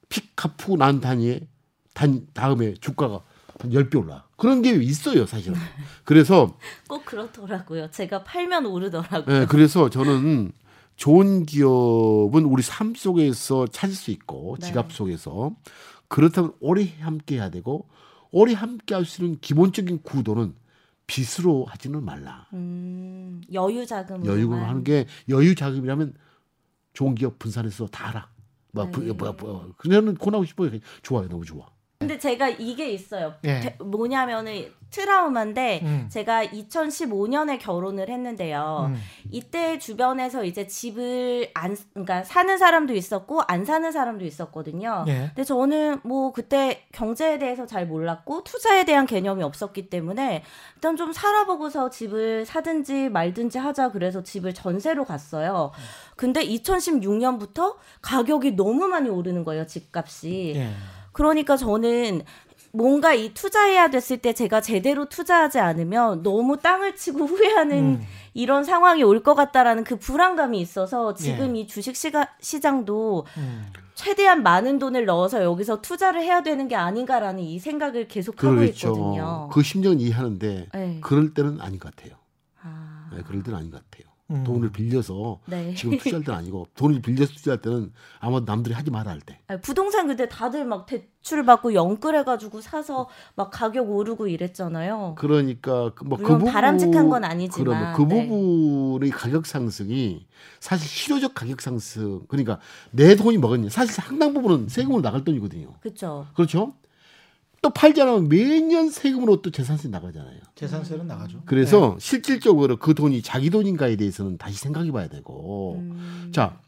픽 0.08 0.34
갚고 0.36 0.76
난 0.76 1.00
단위에 1.00 1.46
단 1.94 2.26
다음에 2.34 2.74
주가가 2.74 3.20
한 3.60 3.70
10배 3.70 3.98
올라. 3.98 4.24
그런 4.36 4.62
게 4.62 4.70
있어요, 4.70 5.26
사실은. 5.26 5.56
그래서 6.04 6.56
꼭 6.88 7.04
그렇더라고요. 7.04 7.90
제가 7.90 8.24
팔면 8.24 8.66
오르더라고요. 8.66 9.42
예, 9.42 9.46
그래서 9.46 9.88
저는 9.90 10.52
좋은 10.96 11.44
기업은 11.46 12.44
우리 12.44 12.62
삶 12.62 12.94
속에서 12.94 13.66
찾을 13.66 13.94
수 13.94 14.10
있고 14.10 14.56
네. 14.60 14.66
지갑 14.66 14.92
속에서 14.92 15.52
그렇다면 16.08 16.52
오래 16.60 16.88
함께 17.00 17.36
해야 17.36 17.50
되고 17.50 17.88
오래 18.30 18.52
함께 18.52 18.94
할 18.94 19.04
수 19.04 19.22
있는 19.22 19.38
기본적인 19.40 20.02
구도는 20.02 20.54
빚으로 21.06 21.66
하지는 21.68 22.04
말라. 22.04 22.46
음, 22.54 23.42
여유 23.52 23.86
자금으로 23.86 24.32
여유로 24.32 24.54
하는 24.54 24.84
게 24.84 25.06
여유 25.28 25.54
자금이라면 25.54 26.14
좋은 26.94 27.14
기업 27.14 27.38
분산해서 27.38 27.86
다 27.88 28.08
하라. 28.08 28.28
뭐, 28.72 28.90
부- 28.90 29.02
네. 29.02 29.12
뭐, 29.12 29.32
뭐, 29.38 29.72
그녀는 29.76 30.16
권하고 30.16 30.44
싶어요. 30.44 30.70
좋아요, 31.02 31.28
너무 31.28 31.44
좋아. 31.44 31.66
근데 31.98 32.18
제가 32.18 32.48
이게 32.50 32.90
있어요. 32.90 33.34
예. 33.44 33.60
되- 33.60 33.76
뭐냐면은 33.82 34.70
트라우마인데 34.90 35.80
음. 35.82 36.06
제가 36.10 36.44
2015년에 36.46 37.58
결혼을 37.58 38.08
했는데요. 38.08 38.90
음. 38.92 39.00
이때 39.30 39.78
주변에서 39.78 40.44
이제 40.44 40.66
집을 40.68 41.50
안 41.54 41.76
그러니까 41.94 42.22
사는 42.22 42.56
사람도 42.58 42.94
있었고 42.94 43.40
안 43.48 43.64
사는 43.64 43.90
사람도 43.90 44.24
있었거든요. 44.24 45.04
예. 45.08 45.30
근데 45.34 45.44
저는 45.44 46.00
뭐 46.04 46.32
그때 46.32 46.84
경제에 46.92 47.38
대해서 47.38 47.66
잘 47.66 47.86
몰랐고 47.86 48.44
투자에 48.44 48.84
대한 48.84 49.06
개념이 49.06 49.42
없었기 49.42 49.88
때문에 49.90 50.44
일단 50.76 50.96
좀 50.96 51.12
살아보고서 51.12 51.90
집을 51.90 52.44
사든지 52.46 53.08
말든지 53.08 53.58
하자 53.58 53.90
그래서 53.90 54.22
집을 54.22 54.52
전세로 54.54 55.04
갔어요. 55.04 55.72
근데 56.16 56.44
2016년부터 56.46 57.76
가격이 58.02 58.52
너무 58.52 58.86
많이 58.86 59.08
오르는 59.08 59.42
거예요, 59.44 59.66
집값이. 59.66 60.52
예. 60.56 60.70
그러니까 61.14 61.56
저는 61.56 62.22
뭔가 62.72 63.14
이 63.14 63.32
투자해야 63.32 63.88
됐을 63.88 64.18
때 64.18 64.32
제가 64.32 64.60
제대로 64.60 65.08
투자하지 65.08 65.60
않으면 65.60 66.24
너무 66.24 66.58
땅을 66.58 66.96
치고 66.96 67.24
후회하는 67.26 67.78
음. 67.78 68.02
이런 68.34 68.64
상황이 68.64 69.02
올 69.04 69.22
것 69.22 69.34
같다라는 69.34 69.84
그 69.84 69.96
불안감이 69.96 70.60
있어서 70.60 71.14
지금 71.14 71.56
예. 71.56 71.60
이 71.60 71.66
주식 71.68 71.94
시가, 71.96 72.30
시장도 72.40 73.26
음. 73.38 73.66
최대한 73.94 74.42
많은 74.42 74.80
돈을 74.80 75.04
넣어서 75.04 75.44
여기서 75.44 75.80
투자를 75.82 76.20
해야 76.20 76.42
되는 76.42 76.66
게 76.66 76.74
아닌가라는 76.74 77.40
이 77.44 77.60
생각을 77.60 78.08
계속 78.08 78.42
하고 78.42 78.64
있거든요. 78.64 79.48
그 79.52 79.62
심정은 79.62 80.00
이해하는데 80.00 80.68
네. 80.74 80.98
그럴 81.00 81.32
때는 81.32 81.60
아닌 81.60 81.78
것 81.78 81.94
같아요. 81.94 82.16
아, 82.60 83.08
네, 83.14 83.22
그럴 83.24 83.44
때는 83.44 83.56
아닌 83.56 83.70
것 83.70 83.88
같아요. 83.88 84.03
음. 84.30 84.42
돈을 84.42 84.72
빌려서 84.72 85.40
네. 85.46 85.74
지금 85.74 85.98
투자할 85.98 86.24
때는 86.24 86.38
아니고 86.38 86.66
돈을 86.76 87.02
빌려서 87.02 87.34
투자할 87.34 87.60
때는 87.60 87.92
아마 88.20 88.40
남들이 88.40 88.74
하지 88.74 88.90
마라 88.90 89.10
할 89.10 89.20
때. 89.20 89.38
아니, 89.46 89.60
부동산 89.60 90.06
그때 90.06 90.28
다들 90.28 90.64
막 90.64 90.86
대출 90.86 91.44
받고 91.44 91.74
영끌해가지고 91.74 92.62
사서 92.62 93.08
막 93.36 93.50
가격 93.50 93.90
오르고 93.90 94.28
이랬잖아요. 94.28 95.16
그러니까 95.18 95.92
그 95.94 96.04
뭐그 96.04 96.22
물론 96.22 96.38
부분 96.38 96.52
바람직한 96.52 97.10
건 97.10 97.24
아니지만, 97.24 97.94
그 97.94 98.02
네. 98.02 98.26
부분의 98.26 99.10
가격 99.10 99.44
상승이 99.44 100.26
사실 100.58 100.88
실효적 100.88 101.34
가격 101.34 101.60
상승 101.60 102.22
그러니까 102.28 102.58
내 102.92 103.16
돈이 103.16 103.36
먹었냐 103.36 103.68
사실 103.68 103.92
상당 103.92 104.32
부분은 104.32 104.68
세금으로 104.68 105.02
나갈 105.02 105.22
돈이거든요. 105.22 105.74
그렇죠. 105.80 106.26
그렇죠? 106.34 106.74
또 107.64 107.70
팔지 107.70 108.02
않으면 108.02 108.28
매년 108.28 108.90
세금으로 108.90 109.40
또 109.40 109.50
재산세 109.50 109.88
나가잖아요. 109.88 110.38
재산세는 110.54 111.06
나가죠. 111.06 111.40
그래서 111.46 111.96
실질적으로 111.98 112.76
그 112.76 112.92
돈이 112.92 113.22
자기 113.22 113.48
돈인가에 113.48 113.96
대해서는 113.96 114.36
다시 114.36 114.58
생각해 114.58 114.92
봐야 114.92 115.08
되고 115.08 115.76
음, 115.78 116.30
자 116.30 116.60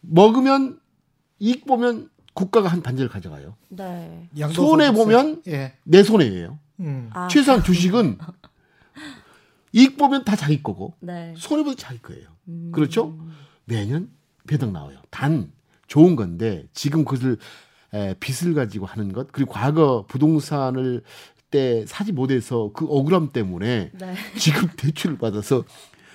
먹으면 0.00 0.78
이익 1.40 1.66
보면 1.66 2.08
국가가 2.34 2.68
한 2.68 2.82
반절을 2.82 3.10
가져가요. 3.10 3.56
네. 3.68 4.28
네. 4.30 4.48
손해 4.52 4.92
보면 4.92 5.42
예. 5.48 5.74
내 5.82 6.04
손해예요. 6.04 6.56
음. 6.78 7.10
아, 7.12 7.26
최소한 7.26 7.64
주식은 7.64 8.18
이익 9.74 9.98
보면 9.98 10.24
다 10.24 10.36
자기 10.36 10.62
거고 10.62 10.94
네. 11.00 11.34
손해 11.36 11.64
보면 11.64 11.76
자기 11.76 11.98
거예요. 11.98 12.28
음, 12.46 12.70
그렇죠? 12.72 13.18
매년 13.64 14.08
배당 14.46 14.72
나와요. 14.72 14.98
단 15.10 15.50
좋은 15.88 16.14
건데 16.14 16.68
지금 16.72 17.04
그것을 17.04 17.38
에, 17.94 18.14
빚을 18.18 18.54
가지고 18.54 18.86
하는 18.86 19.12
것 19.12 19.30
그리고 19.32 19.52
과거 19.52 20.04
부동산을 20.06 21.02
때 21.50 21.86
사지 21.86 22.12
못해서 22.12 22.70
그 22.74 22.84
억울함 22.86 23.30
때문에 23.32 23.92
네. 23.94 24.14
지금 24.36 24.68
대출을 24.76 25.16
받아서 25.16 25.64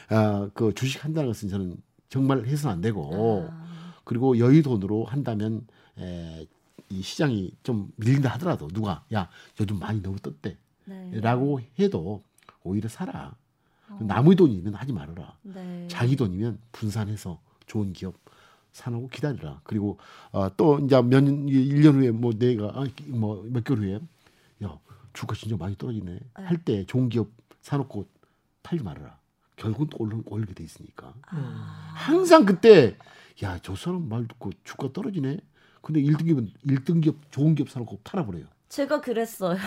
아, 0.09 0.49
그 0.53 0.73
주식 0.75 1.03
한다는 1.03 1.29
것은 1.29 1.47
저는 1.47 1.77
정말 2.09 2.45
해서는 2.45 2.73
안 2.73 2.81
되고 2.81 3.47
아, 3.49 3.93
그리고 4.03 4.37
여유 4.37 4.61
돈으로 4.61 5.05
한다면 5.05 5.65
에, 5.97 6.45
이 6.89 7.01
시장이 7.01 7.51
좀 7.63 7.89
밀린다 7.95 8.29
하더라도 8.33 8.67
누가 8.67 9.05
야 9.13 9.29
요즘 9.59 9.79
많이 9.79 10.01
너무 10.01 10.17
떴대라고 10.19 11.59
네. 11.59 11.69
해도 11.79 12.23
오히려 12.63 12.89
사라 12.89 13.35
남의 13.99 14.35
돈이면 14.35 14.73
하지 14.75 14.91
말아라 14.91 15.37
네. 15.43 15.87
자기 15.87 16.15
돈이면 16.15 16.59
분산해서 16.71 17.39
좋은 17.65 17.93
기업 17.93 18.15
사놓고 18.71 19.07
기다리라 19.09 19.61
그리고 19.63 19.97
어, 20.31 20.49
또 20.55 20.79
이제 20.79 20.95
몇년 21.01 21.45
1년 21.47 21.95
후에 21.95 22.11
뭐 22.11 22.31
내가 22.33 22.65
아, 22.75 22.85
뭐몇 23.07 23.63
개월 23.63 23.81
후에 23.81 23.99
야 24.63 24.77
주가 25.13 25.35
진짜 25.35 25.55
많이 25.57 25.77
떨어지네 25.77 26.19
할 26.35 26.57
때 26.63 26.85
좋은 26.85 27.09
기업 27.09 27.27
사놓고 27.61 28.07
팔지 28.63 28.83
말아라 28.83 29.17
결국은 29.55 29.87
또 29.89 29.97
올라, 29.99 30.17
올리게 30.25 30.53
돼 30.53 30.63
있으니까 30.63 31.13
아, 31.27 31.93
항상 31.95 32.45
그때 32.45 32.95
야 33.43 33.59
저 33.63 33.75
사람 33.75 34.07
말 34.09 34.27
듣고 34.27 34.51
주가 34.65 34.91
떨어지네. 34.91 35.37
근데 35.81 36.01
1등기업은 36.01 36.49
1등 36.67 37.01
기업 37.01 37.15
좋은 37.31 37.55
기업 37.55 37.69
사놓고 37.69 38.01
팔아버려요. 38.03 38.43
제가 38.67 38.99
그랬어요. 38.99 39.57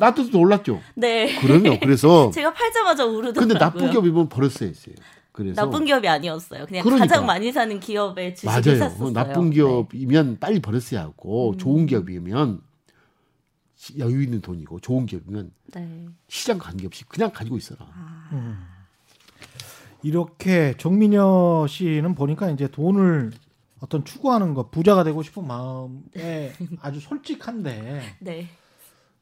나도 0.00 0.24
놀랐죠. 0.30 0.80
네. 0.96 1.38
그러면 1.42 1.78
그래서 1.78 2.30
제가 2.34 2.52
팔자마자 2.54 3.04
우르더라고요. 3.04 3.40
근데 3.40 3.58
나쁜 3.58 3.90
기업이면 3.90 4.30
버렸어야 4.30 4.70
했어요. 4.70 4.94
그래서 5.38 5.62
나쁜 5.64 5.84
기업이 5.84 6.08
아니었어요. 6.08 6.66
그냥 6.66 6.82
그러니까. 6.82 7.06
가장 7.06 7.24
많이 7.26 7.52
사는 7.52 7.78
기업의 7.78 8.34
주식을 8.34 8.52
맞아요. 8.72 8.78
샀었어요. 8.78 9.12
나쁜 9.12 9.50
기업이면 9.50 10.38
빨리 10.40 10.58
버렸어야 10.60 11.02
하고 11.02 11.52
음. 11.52 11.58
좋은 11.58 11.86
기업이면 11.86 12.60
시- 13.76 13.98
여유 14.00 14.20
있는 14.20 14.40
돈이고 14.40 14.80
좋은 14.80 15.06
기업이면 15.06 15.52
네. 15.74 15.80
네. 15.80 16.06
시장 16.26 16.58
관계없이 16.58 17.04
그냥 17.04 17.30
가지고 17.32 17.56
있어라. 17.56 17.86
아, 17.88 18.30
음. 18.32 18.58
이렇게 20.02 20.74
정민여 20.76 21.66
씨는 21.68 22.16
보니까 22.16 22.50
이제 22.50 22.66
돈을 22.66 23.30
어떤 23.80 24.04
추구하는 24.04 24.54
것, 24.54 24.72
부자가 24.72 25.04
되고 25.04 25.22
싶은 25.22 25.46
마음에 25.46 26.52
아주 26.80 26.98
솔직한데 26.98 28.16
네. 28.18 28.48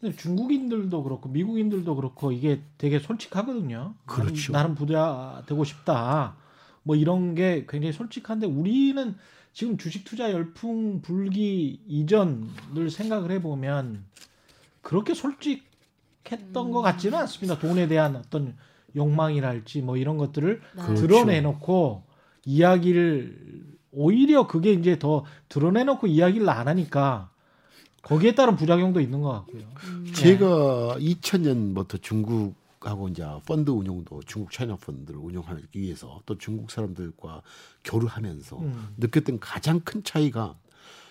근데 0.00 0.14
중국인들도 0.16 1.02
그렇고 1.02 1.28
미국인들도 1.28 1.96
그렇고 1.96 2.32
이게 2.32 2.61
되게 2.78 2.98
솔직하거든요. 2.98 3.94
그렇죠. 4.06 4.52
나는, 4.52 4.74
부자 4.74 5.42
되고 5.46 5.64
싶다. 5.64 6.37
뭐 6.82 6.96
이런 6.96 7.35
게 7.35 7.66
굉장히 7.68 7.92
솔직한데 7.92 8.46
우리는 8.46 9.16
지금 9.52 9.78
주식 9.78 10.04
투자 10.04 10.30
열풍 10.30 11.00
불기 11.00 11.80
이전을 11.88 12.90
생각을 12.90 13.30
해보면 13.32 14.04
그렇게 14.82 15.14
솔직했던 15.14 16.70
것 16.70 16.82
같지는 16.82 17.18
않습니다. 17.20 17.59
돈에 17.59 17.88
대한 17.88 18.16
어떤 18.16 18.56
욕망이랄지 18.94 19.82
뭐 19.82 19.96
이런 19.96 20.18
것들을 20.18 20.61
네. 20.76 20.82
그렇죠. 20.82 21.06
드러내놓고 21.06 22.04
이야기를 22.44 23.64
오히려 23.92 24.46
그게 24.46 24.72
이제 24.72 24.98
더 24.98 25.24
드러내놓고 25.48 26.06
이야기를 26.06 26.48
안 26.48 26.68
하니까 26.68 27.30
거기에 28.07 28.37
따른 28.37 28.55
부작용도 28.55 29.01
있는 29.01 29.21
것 29.21 29.33
같고요. 29.33 29.62
음, 29.88 30.12
제가 30.14 30.97
2000년부터 30.99 32.01
중국 32.01 32.55
하고 32.81 33.09
이제 33.09 33.27
펀드 33.47 33.71
운용도 33.71 34.21
중국 34.27 34.53
차이나 34.53 34.77
펀드를 34.77 35.19
운영하기 35.19 35.66
위해서 35.75 36.21
또 36.25 36.38
중국 36.38 36.71
사람들과 36.71 37.42
교류하면서 37.83 38.59
음. 38.59 38.95
느꼈던 38.99 39.40
가장 39.40 39.81
큰 39.81 40.05
차이가 40.05 40.55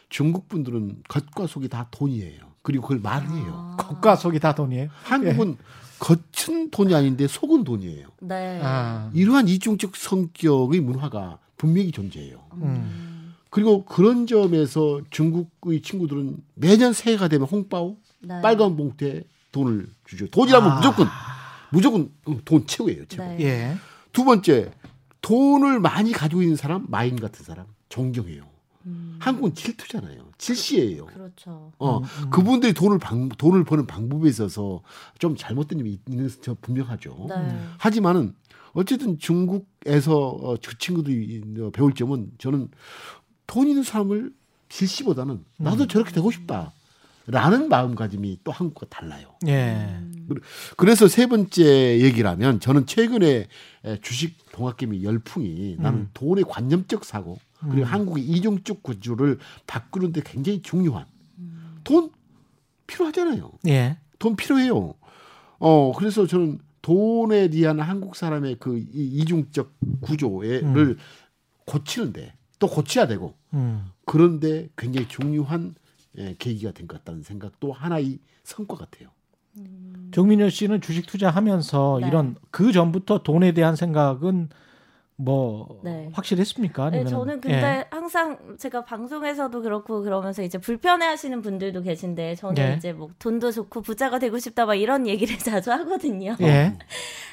중국 0.07 0.47
분들은 0.47 1.03
겉과 1.09 1.47
속이 1.47 1.67
다 1.67 1.89
돈이에요. 1.91 2.39
그리고 2.61 2.83
그걸 2.83 2.99
말해요. 2.99 3.75
아. 3.77 3.77
겉과 3.77 4.15
속이 4.15 4.39
다 4.39 4.55
돈이에요. 4.55 4.87
한국은 5.03 5.57
겉은 5.99 6.69
돈이 6.71 6.95
아닌데 6.95 7.27
속은 7.27 7.65
돈이에요. 7.65 8.07
네. 8.21 8.61
아, 8.63 9.09
이러한 9.13 9.49
이중적 9.49 9.97
성격의 9.97 10.79
문화가 10.79 11.39
분명히 11.57 11.91
존재해요. 11.91 12.41
음. 12.53 13.04
그리고 13.55 13.85
그런 13.85 14.27
점에서 14.27 14.99
중국의 15.11 15.81
친구들은 15.81 16.43
매년 16.55 16.91
새해가 16.91 17.29
되면 17.29 17.47
홍바오 17.47 17.95
네. 18.19 18.41
빨간 18.41 18.75
봉투에 18.75 19.23
돈을 19.53 19.87
주죠. 20.03 20.27
돈이라면 20.27 20.69
아. 20.69 20.75
무조건 20.75 21.07
무조건 21.71 22.11
어, 22.25 22.37
돈 22.43 22.67
최고예요. 22.67 23.05
최고. 23.05 23.23
네. 23.23 23.37
예. 23.39 23.77
두 24.11 24.25
번째 24.25 24.71
돈을 25.21 25.79
많이 25.79 26.11
가지고 26.11 26.41
있는 26.41 26.57
사람 26.57 26.85
마인 26.89 27.15
같은 27.15 27.45
사람 27.45 27.65
존경해요. 27.87 28.43
음, 28.87 29.15
한국은 29.21 29.55
질투잖아요. 29.55 30.31
질시예요. 30.37 31.05
그렇죠. 31.05 31.71
어, 31.77 31.99
음, 31.99 32.03
음. 32.03 32.29
그분들이 32.31 32.73
돈을 32.73 32.99
방, 32.99 33.29
돈을 33.29 33.63
버는 33.63 33.87
방법에 33.87 34.27
있어서 34.27 34.81
좀 35.17 35.37
잘못된 35.37 35.77
점이 35.77 35.97
있는 36.09 36.29
저 36.41 36.57
분명하죠. 36.59 37.27
네. 37.29 37.57
하지만은 37.77 38.33
어쨌든 38.75 39.17
중국에서 39.17 40.17
어, 40.17 40.55
그 40.63 40.77
친구들이 40.77 41.41
어, 41.61 41.69
배울 41.71 41.93
점은 41.93 42.31
저는 42.37 42.69
돈 43.47 43.67
있는 43.67 43.83
사람을 43.83 44.31
질시보다는 44.69 45.43
나도 45.57 45.83
음. 45.83 45.87
저렇게 45.87 46.11
되고 46.11 46.31
싶다 46.31 46.73
라는 47.27 47.69
마음가짐이 47.69 48.39
또 48.43 48.51
한국과 48.51 48.85
달라요. 48.89 49.29
예. 49.47 49.99
그래서 50.77 51.07
세 51.07 51.25
번째 51.27 51.99
얘기라면 52.01 52.59
저는 52.59 52.85
최근에 52.85 53.47
에, 53.85 54.01
주식 54.01 54.37
동학개미 54.51 55.03
열풍이 55.03 55.77
나는 55.79 55.99
음. 56.01 56.09
돈의 56.13 56.43
관념적 56.47 57.03
사고 57.05 57.39
그리고 57.59 57.77
음. 57.77 57.83
한국의 57.83 58.23
이중적 58.23 58.83
구조를 58.83 59.39
바꾸는데 59.65 60.21
굉장히 60.23 60.61
중요한 60.61 61.05
음. 61.39 61.77
돈 61.83 62.11
필요하잖아요. 62.87 63.51
예. 63.67 63.97
돈 64.19 64.35
필요해요. 64.35 64.93
어 65.57 65.93
그래서 65.97 66.27
저는 66.27 66.59
돈에 66.83 67.49
대한 67.49 67.79
한국 67.79 68.15
사람의 68.15 68.57
그 68.59 68.77
이- 68.77 68.85
이중적 68.93 69.73
구조를 70.01 70.61
음. 70.63 70.97
고치는데 71.65 72.33
또 72.65 72.69
고쳐야 72.69 73.05
되고 73.07 73.35
음. 73.53 73.91
그런데 74.05 74.69
굉장히 74.75 75.07
중요한 75.07 75.75
예, 76.17 76.35
계기가 76.39 76.71
된 76.71 76.87
것 76.87 76.97
같다는 76.97 77.21
생각도 77.21 77.71
하나의 77.71 78.19
성과 78.43 78.75
같아요. 78.75 79.09
정민여 80.11 80.49
씨는 80.49 80.81
주식 80.81 81.05
투자하면서 81.05 81.99
네. 82.01 82.07
이런 82.07 82.35
그 82.51 82.71
전부터 82.71 83.23
돈에 83.23 83.51
대한 83.53 83.75
생각은 83.75 84.49
뭐 85.17 85.79
네. 85.81 86.09
확실했습니까? 86.13 86.89
네, 86.89 86.97
아니면 86.97 87.07
저는 87.07 87.41
근데 87.41 87.85
항상 87.89 88.37
제가 88.57 88.83
방송에서도 88.83 89.61
그렇고 89.61 90.01
그러면서 90.01 90.43
이제 90.43 90.57
불편해하시는 90.57 91.41
분들도 91.41 91.83
계신데 91.83 92.35
저는 92.35 92.55
네. 92.55 92.75
이제 92.77 92.91
뭐 92.91 93.07
돈도 93.19 93.51
좋고 93.53 93.81
부자가 93.81 94.19
되고 94.19 94.37
싶다 94.37 94.65
막 94.65 94.75
이런 94.75 95.07
얘기를 95.07 95.37
자주 95.37 95.71
하거든요. 95.71 96.35
예. 96.41 96.45
예. 96.45 96.77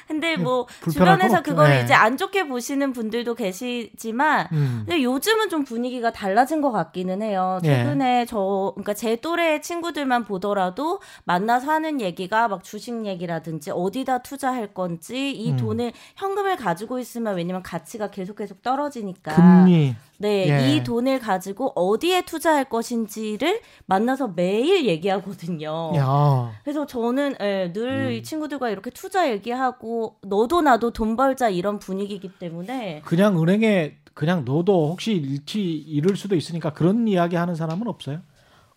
근데 0.07 0.37
뭐 0.37 0.65
불편할 0.81 1.17
건 1.17 1.27
주변에서. 1.27 1.43
그걸 1.43 1.69
네. 1.69 1.83
이제 1.83 1.93
안 1.93 2.17
좋게 2.17 2.47
보시는 2.47 2.93
분들도 2.93 3.35
계시지만 3.35 4.47
음. 4.51 4.83
근데 4.85 5.01
요즘은 5.03 5.49
좀 5.49 5.63
분위기가 5.63 6.11
달라진 6.11 6.61
것 6.61 6.71
같기는 6.71 7.21
해요. 7.21 7.59
예. 7.63 7.67
최근에 7.67 8.25
저, 8.25 8.71
그러니까 8.75 8.93
제 8.93 9.15
또래 9.17 9.61
친구들만 9.61 10.25
보더라도 10.25 10.99
만나서 11.25 11.71
하는 11.71 12.01
얘기가 12.01 12.47
막 12.47 12.63
주식 12.63 13.05
얘기라든지 13.05 13.71
어디다 13.71 14.19
투자할 14.19 14.73
건지 14.73 15.31
이 15.31 15.51
음. 15.51 15.57
돈을 15.57 15.91
현금을 16.15 16.57
가지고 16.57 16.99
있으면 16.99 17.35
왜냐면 17.35 17.63
가치가 17.73 18.11
계속 18.11 18.35
계속 18.35 18.61
떨어지니까. 18.61 19.35
금리 19.35 19.95
네, 20.19 20.47
예. 20.47 20.75
이 20.75 20.83
돈을 20.83 21.19
가지고 21.19 21.71
어디에 21.75 22.21
투자할 22.21 22.65
것인지를 22.65 23.61
만나서 23.87 24.33
매일 24.35 24.85
얘기하거든요. 24.85 25.91
야. 25.95 26.51
그래서 26.63 26.85
저는 26.85 27.35
예, 27.41 27.65
음. 27.65 27.73
늘이 27.73 28.21
친구들과 28.21 28.69
이렇게 28.69 28.91
투자 28.91 29.29
얘기하고 29.31 30.17
너도 30.21 30.61
나도 30.61 30.91
돈 30.91 31.15
벌자 31.15 31.49
이런 31.49 31.79
분위기이기 31.79 32.33
때문에 32.37 33.01
그냥 33.03 33.41
은행에 33.41 33.97
그냥 34.13 34.45
넣어도 34.45 34.89
혹시 34.91 35.13
일치 35.13 35.59
잃을 35.63 36.15
수도 36.15 36.35
있으니까 36.35 36.73
그런 36.73 37.07
이야기 37.07 37.35
하는 37.35 37.55
사람은 37.55 37.87
없어요? 37.87 38.19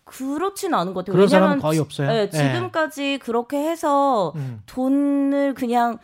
그렇진 0.05 0.73
않은 0.73 0.93
것 0.93 1.05
같아요. 1.05 1.13
그런 1.13 1.29
왜냐면 1.31 1.59
거의 1.59 1.79
없어요. 1.79 2.09
예, 2.09 2.21
예. 2.21 2.29
지금까지 2.29 3.19
그렇게 3.21 3.57
해서 3.57 4.33
음. 4.37 4.61
돈을 4.65 5.53
그냥 5.53 5.99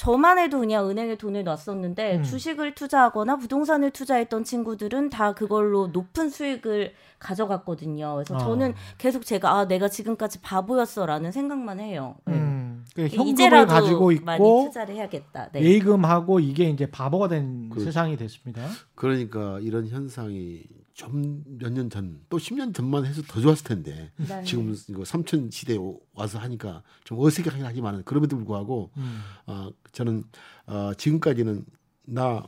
저만 0.00 0.38
해도 0.38 0.60
그냥 0.60 0.88
은행에 0.88 1.16
돈을 1.16 1.44
놨었는데 1.44 2.16
음. 2.16 2.22
주식을 2.22 2.74
투자하거나 2.74 3.36
부동산을 3.36 3.90
투자했던 3.90 4.44
친구들은 4.44 5.10
다 5.10 5.34
그걸로 5.34 5.88
높은 5.88 6.30
수익을 6.30 6.94
가져갔거든요. 7.18 8.14
그래서 8.14 8.34
아. 8.36 8.38
저는 8.38 8.72
계속 8.96 9.26
제가 9.26 9.52
아 9.52 9.68
내가 9.68 9.88
지금까지 9.88 10.40
바보였어라는 10.40 11.32
생각만 11.32 11.80
해요. 11.80 12.16
네. 12.24 12.32
음. 12.32 12.82
그 12.96 13.08
현금을 13.08 13.66
가지고 13.66 14.12
많이 14.22 14.42
있고 14.42 14.64
투자를 14.68 14.94
해야겠다. 14.94 15.50
네. 15.52 15.60
예금하고 15.60 16.40
이게 16.40 16.70
이제 16.70 16.86
바보가 16.86 17.28
된 17.28 17.68
그렇죠. 17.68 17.84
세상이 17.84 18.16
됐습니다. 18.16 18.66
그러니까 18.94 19.58
이런 19.60 19.86
현상이 19.86 20.62
좀 21.00 21.44
몇 21.58 21.70
년 21.72 21.88
전, 21.88 22.20
또 22.28 22.36
10년 22.36 22.74
전만 22.74 23.06
해서 23.06 23.22
더 23.22 23.40
좋았을 23.40 23.64
텐데 23.64 24.12
네. 24.16 24.42
지금 24.44 24.76
이거 24.88 25.04
삼천 25.04 25.50
시대에 25.50 25.76
오- 25.76 26.00
와서 26.14 26.38
하니까 26.38 26.82
좀 27.04 27.18
어색하긴 27.18 27.64
하지만 27.64 28.02
그럼에도 28.04 28.36
불구하고 28.36 28.90
음. 28.96 29.20
어, 29.46 29.70
저는 29.92 30.24
어, 30.66 30.92
지금까지는 30.96 31.64
나 32.04 32.46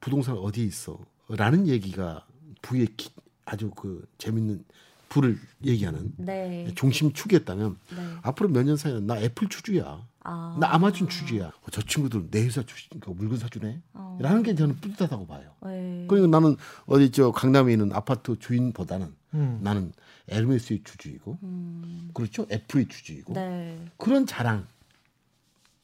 부동산 0.00 0.36
어디에 0.36 0.64
있어?라는 0.64 1.66
얘기가 1.68 2.26
부의 2.62 2.86
기- 2.96 3.10
아주 3.44 3.70
그 3.70 4.06
재밌는 4.18 4.64
부를 5.08 5.38
얘기하는 5.64 6.12
네. 6.18 6.72
중심축이었다면 6.74 7.76
네. 7.96 7.96
앞으로 8.22 8.48
몇 8.48 8.64
년 8.64 8.76
사이는 8.76 9.06
나 9.06 9.20
애플 9.20 9.48
주주야. 9.48 10.04
아. 10.28 10.56
나 10.60 10.74
아마존 10.74 11.08
주주야. 11.08 11.46
어, 11.46 11.66
저 11.70 11.80
친구들은 11.82 12.30
내 12.30 12.44
회사 12.44 12.62
주식 12.62 12.90
그 13.00 13.10
물건 13.10 13.38
사주네. 13.38 13.80
어. 13.94 14.18
라는 14.20 14.42
게 14.42 14.54
저는 14.54 14.76
뿌듯하다고 14.80 15.26
봐요. 15.26 15.52
네. 15.64 16.04
그리고 16.08 16.26
나는 16.26 16.56
어디 16.86 17.10
저 17.10 17.30
강남에 17.30 17.72
있는 17.72 17.92
아파트 17.92 18.36
주인보다는 18.38 19.14
음. 19.34 19.60
나는 19.62 19.92
에르메스의 20.28 20.82
주주이고 20.82 21.38
음. 21.44 22.10
그렇죠 22.12 22.46
애플의 22.50 22.88
주주이고 22.88 23.34
네. 23.34 23.78
그런 23.96 24.26
자랑 24.26 24.66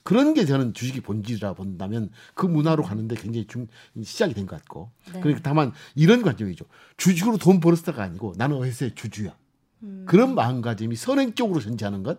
그런 0.03 0.35
게 0.35 0.45
저는 0.45 0.75
주식의 0.75 1.03
본질이라 1.03 1.53
본다면 1.53 2.11
그 2.35 2.47
문화로 2.47 2.83
가는데 2.83 3.15
굉장히 3.15 3.47
중 3.47 3.69
시작이 4.03 4.35
된 4.35 4.47
것 4.47 4.57
같고 4.57 4.91
네. 5.13 5.21
그러니까 5.21 5.43
다만 5.45 5.73
이런 5.95 6.23
관점이죠 6.23 6.65
주식으로 6.97 7.37
돈 7.39 7.61
벌었다가 7.61 8.03
아니고 8.03 8.35
나는 8.37 8.61
회사의 8.65 8.97
주주야 8.97 9.37
음. 9.85 10.05
그런 10.09 10.35
마음가짐이 10.35 10.97
선행적으로 10.97 11.61
존재하는 11.61 12.03
것 12.03 12.19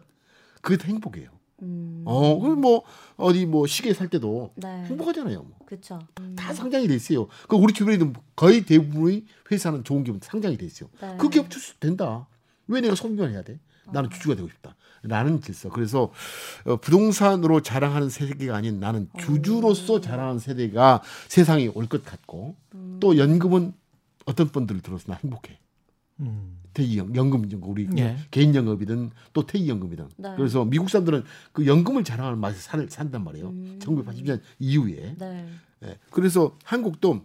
그게 0.62 0.78
더 0.78 0.86
행복이에요. 0.88 1.30
음. 1.63 2.04
어, 2.06 2.39
그럼 2.39 2.62
뭐 2.62 2.84
어디 3.17 3.45
뭐 3.45 3.65
시계 3.65 3.93
살 3.93 4.10
때도 4.10 4.52
네. 4.56 4.84
행복하잖아요. 4.86 5.41
뭐. 5.41 5.58
그렇죠. 5.65 5.99
음. 6.19 6.36
다 6.36 6.54
상장이 6.54 6.88
돼 6.88 6.95
있어요. 6.95 7.28
그 7.47 7.56
우리 7.56 7.73
주변에 7.73 7.95
있는 7.95 8.13
거의 8.36 8.65
대부분의 8.65 9.26
회사는 9.52 9.84
좋은 9.84 10.04
기업 10.04 10.17
상장이 10.21 10.58
돼 10.58 10.65
있어요. 10.65 10.89
네. 11.02 11.15
그 11.17 11.30
기업 11.30 11.49
출수 11.49 11.80
된다. 11.80 12.28
왜 12.67 12.82
내가 12.82 12.95
소비만 12.95 13.32
해야 13.32 13.41
돼? 13.41 13.60
나는 13.91 14.10
주주가 14.10 14.36
되고 14.36 14.47
싶다. 14.47 14.76
라는 15.04 15.41
질서. 15.41 15.69
그래서 15.69 16.12
어, 16.65 16.78
부동산으로 16.78 17.62
자랑하는 17.62 18.10
세대가 18.10 18.56
아닌 18.56 18.80
나는 18.80 19.10
주주로서 19.19 19.99
자랑하는 19.99 20.39
세대가 20.39 21.02
세상에 21.28 21.67
올것 21.67 22.06
같고 22.06 22.56
또 23.02 23.17
연금은 23.17 23.73
어떤 24.26 24.47
분들을 24.47 24.82
들어서 24.82 25.12
나 25.12 25.19
행복해. 25.21 25.60
음. 26.21 26.62
퇴직연 26.74 27.16
연금 27.16 27.46
이제 27.46 27.58
우리 27.62 27.88
예. 27.98 28.18
개인 28.32 28.54
연금이든 28.56 29.12
또 29.34 29.46
퇴직연금이든 29.46 30.10
네. 30.18 30.34
그래서 30.36 30.66
미국 30.66 30.90
사람들은 30.90 31.24
그 31.52 31.66
연금을 31.66 32.04
자랑하는 32.04 32.40
맛에 32.40 32.58
살, 32.58 32.88
산단 32.90 33.24
말이에요. 33.24 33.50
음. 33.50 33.80
1980년 33.82 34.42
이후에 34.60 35.16
네. 35.18 35.48
예. 35.84 35.98
그래서 36.10 36.58
한국도 36.64 37.22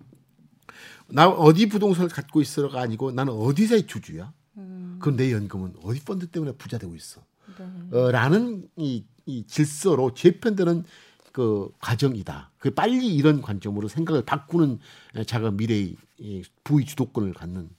나 1.09 1.29
어디 1.29 1.69
부동산을 1.69 2.11
갖고 2.11 2.41
있어가 2.41 2.81
아니고 2.81 3.13
나는 3.13 3.33
어디서의 3.33 3.87
주주야. 3.87 4.33
음. 4.59 4.99
그럼 5.01 5.17
내 5.17 5.33
연금은 5.33 5.75
어디 5.83 6.01
펀드 6.01 6.27
때문에 6.27 6.53
부자 6.53 6.79
되고 6.79 6.95
있어. 6.95 7.23
네. 7.59 7.97
어, 7.97 8.11
라는 8.11 8.69
이, 8.77 9.05
이 9.27 9.45
질서로 9.47 10.13
재편되는 10.15 10.85
그 11.33 11.71
과정이다. 11.81 12.51
그 12.59 12.71
빨리 12.71 13.15
이런 13.15 13.41
관점으로 13.41 13.89
생각을 13.89 14.23
바꾸는 14.23 14.79
에, 15.17 15.25
자가 15.25 15.51
미래의 15.53 15.97
이 16.19 16.43
부의 16.65 16.85
주도권을 16.85 17.33
갖는 17.33 17.71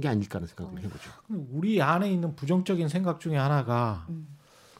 게 0.00 0.08
아닐까 0.08 0.36
하는 0.36 0.46
생각을 0.48 0.82
해보죠. 0.82 1.10
우리 1.52 1.80
안에 1.80 2.10
있는 2.10 2.36
부정적인 2.36 2.88
생각 2.88 3.20
중에 3.20 3.36
하나가 3.36 4.04
음. 4.10 4.28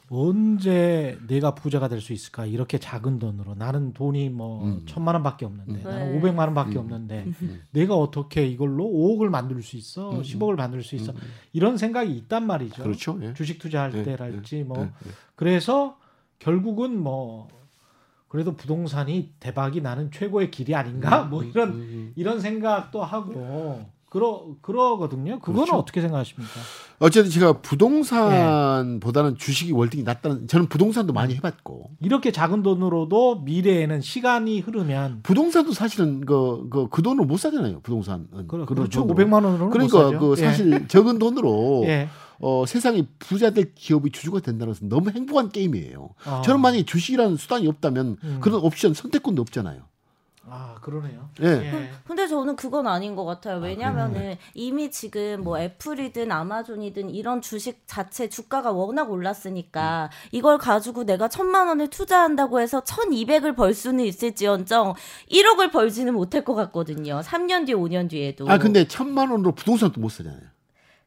언제 0.09 1.17
내가 1.27 1.53
부자가 1.53 1.89
될 1.89 1.99
수 1.99 2.13
있을까? 2.13 2.45
이렇게 2.45 2.77
작은 2.77 3.19
돈으로 3.19 3.55
나는 3.55 3.93
돈이 3.93 4.29
뭐 4.29 4.63
음. 4.63 4.83
천만 4.85 5.15
원밖에 5.15 5.45
없는데 5.45 5.81
음. 5.81 5.83
나는 5.83 6.11
네. 6.11 6.17
오백만 6.17 6.47
원밖에 6.47 6.75
음. 6.75 6.77
없는데 6.77 7.25
음. 7.41 7.61
내가 7.71 7.95
어떻게 7.95 8.45
이걸로 8.45 8.85
5억을 8.85 9.27
만들 9.29 9.61
수 9.63 9.75
있어? 9.75 10.11
음. 10.11 10.21
10억을 10.21 10.55
만들 10.55 10.83
수 10.83 10.95
있어? 10.95 11.11
음. 11.11 11.17
이런 11.51 11.77
생각이 11.77 12.15
있단 12.15 12.45
말이죠. 12.45 12.83
그렇죠. 12.83 13.19
예. 13.21 13.33
주식 13.33 13.59
투자할 13.59 13.93
예, 13.95 14.03
때랄지 14.03 14.63
뭐 14.63 14.77
예, 14.79 14.83
예. 14.83 15.11
그래서 15.35 15.97
결국은 16.39 16.97
뭐 17.01 17.49
그래도 18.29 18.55
부동산이 18.55 19.33
대박이 19.39 19.81
나는 19.81 20.11
최고의 20.11 20.51
길이 20.51 20.75
아닌가? 20.75 21.23
뭐 21.23 21.43
이런 21.43 21.69
음. 21.71 22.13
이런 22.15 22.39
생각도 22.39 23.03
하고 23.03 23.85
그러 24.17 24.47
그러거든요. 24.63 25.37
그거는 25.39 25.65
그렇죠. 25.65 25.75
어떻게 25.75 26.01
생각하십니까? 26.01 26.51
어쨌든 26.97 27.29
제가 27.31 27.61
부동산보다는 27.61 29.37
주식이 29.37 29.71
월등히 29.73 30.03
낫다는 30.03 30.47
저는 30.47 30.65
부동산도 30.65 31.13
많이 31.13 31.35
해봤고 31.35 31.91
이렇게 32.01 32.31
작은 32.31 32.63
돈으로도 32.63 33.41
미래에는 33.41 34.01
시간이 34.01 34.61
흐르면 34.61 35.19
부동산도 35.21 35.73
사실은 35.73 36.25
그, 36.25 36.67
그, 36.71 36.89
그 36.89 37.03
돈으로 37.03 37.25
못 37.25 37.37
사잖아요. 37.37 37.81
부동산은. 37.81 38.27
그, 38.31 38.47
그런 38.47 38.65
그렇죠. 38.65 39.05
돈으로. 39.05 39.15
500만 39.15 39.33
원으로는 39.33 39.69
그러니까. 39.69 40.17
그 40.17 40.35
사실 40.35 40.87
적은 40.87 41.19
돈으로 41.19 41.83
예. 41.85 41.89
예. 41.89 42.09
어, 42.39 42.65
세상에 42.65 43.03
부자 43.19 43.51
될 43.51 43.73
기업이 43.75 44.11
주주가 44.11 44.39
된다는 44.39 44.73
것은 44.73 44.89
너무 44.89 45.11
행복한 45.11 45.49
게임이에요. 45.49 46.09
아. 46.25 46.41
저는 46.43 46.61
만약에 46.61 46.83
주식이라는 46.83 47.35
수단이 47.37 47.67
없다면 47.67 48.17
음. 48.23 48.37
그런 48.41 48.61
옵션 48.61 48.93
선택권도 48.93 49.41
없잖아요. 49.41 49.81
아 50.49 50.75
그러네요. 50.81 51.29
예. 51.41 51.47
예. 51.47 51.89
근데 52.05 52.27
저는 52.27 52.55
그건 52.55 52.87
아닌 52.87 53.15
것 53.15 53.25
같아요. 53.25 53.59
왜냐면은 53.59 54.37
이미 54.53 54.89
지금 54.89 55.43
뭐 55.43 55.59
애플이든 55.59 56.31
아마존이든 56.31 57.09
이런 57.09 57.41
주식 57.41 57.83
자체 57.85 58.29
주가가 58.29 58.71
워낙 58.71 59.11
올랐으니까 59.11 60.09
이걸 60.31 60.57
가지고 60.57 61.03
내가 61.03 61.27
천만 61.27 61.67
원을 61.67 61.89
투자한다고 61.89 62.61
해서 62.61 62.83
천이백을 62.83 63.55
벌 63.55 63.73
수는 63.73 64.05
있을지언정 64.05 64.93
1억을 65.29 65.71
벌지는 65.71 66.13
못할 66.13 66.45
것 66.45 66.55
같거든요. 66.55 67.21
3년 67.21 67.65
뒤, 67.65 67.73
5년 67.73 68.09
뒤에도. 68.09 68.49
아 68.49 68.57
근데 68.57 68.87
천만 68.87 69.29
원으로 69.29 69.53
부동산도 69.53 69.99
못 69.99 70.09
사잖아요. 70.09 70.41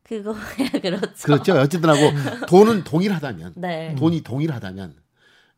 그거 0.03 0.35
그렇죠. 0.83 1.24
그렇죠. 1.24 1.55
어쨌든 1.55 1.88
하고 1.88 2.00
돈은 2.46 2.85
동일하다면 2.85 3.55
네. 3.57 3.94
돈이 3.96 4.22
동일하다면 4.22 4.94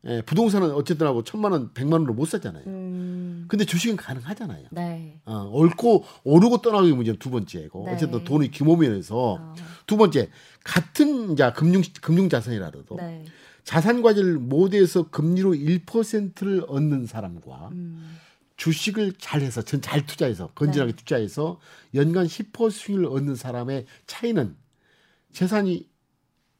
예, 0.05 0.21
부동산은 0.21 0.71
어쨌든 0.71 1.07
하고 1.07 1.23
천만 1.23 1.53
원, 1.53 1.73
백만 1.73 1.93
원으로 1.93 2.13
못 2.13 2.25
사잖아요. 2.25 2.63
음. 2.67 3.45
근데 3.47 3.63
주식은 3.63 3.95
가능하잖아요. 3.95 4.67
네. 4.71 5.19
어, 5.25 5.49
옳고 5.51 6.03
오르고 6.23 6.61
떠나기 6.61 6.91
문제는 6.91 7.19
두 7.19 7.29
번째고 7.29 7.85
네. 7.85 7.93
어쨌든 7.93 8.23
돈의 8.23 8.51
규모 8.51 8.75
면에서 8.75 9.33
어, 9.39 9.55
두 9.87 9.95
번째 9.95 10.29
같은 10.63 11.35
자 11.37 11.53
금융 11.53 11.81
금융 12.01 12.27
자산이라도 12.27 12.97
네. 12.97 13.23
자산 13.63 14.01
과제를 14.01 14.39
모두에서 14.39 15.09
금리로 15.09 15.53
1%를 15.53 16.65
얻는 16.67 17.05
사람과 17.05 17.69
음. 17.71 18.17
주식을 18.57 19.13
잘해서 19.17 19.61
전 19.61 19.81
잘 19.81 20.05
투자해서 20.05 20.47
건전하게 20.47 20.91
네. 20.91 20.95
투자해서 20.97 21.59
연간 21.95 22.25
10% 22.25 22.71
수익을 22.71 23.05
얻는 23.05 23.35
사람의 23.35 23.85
차이는 24.05 24.55
재산이 25.31 25.87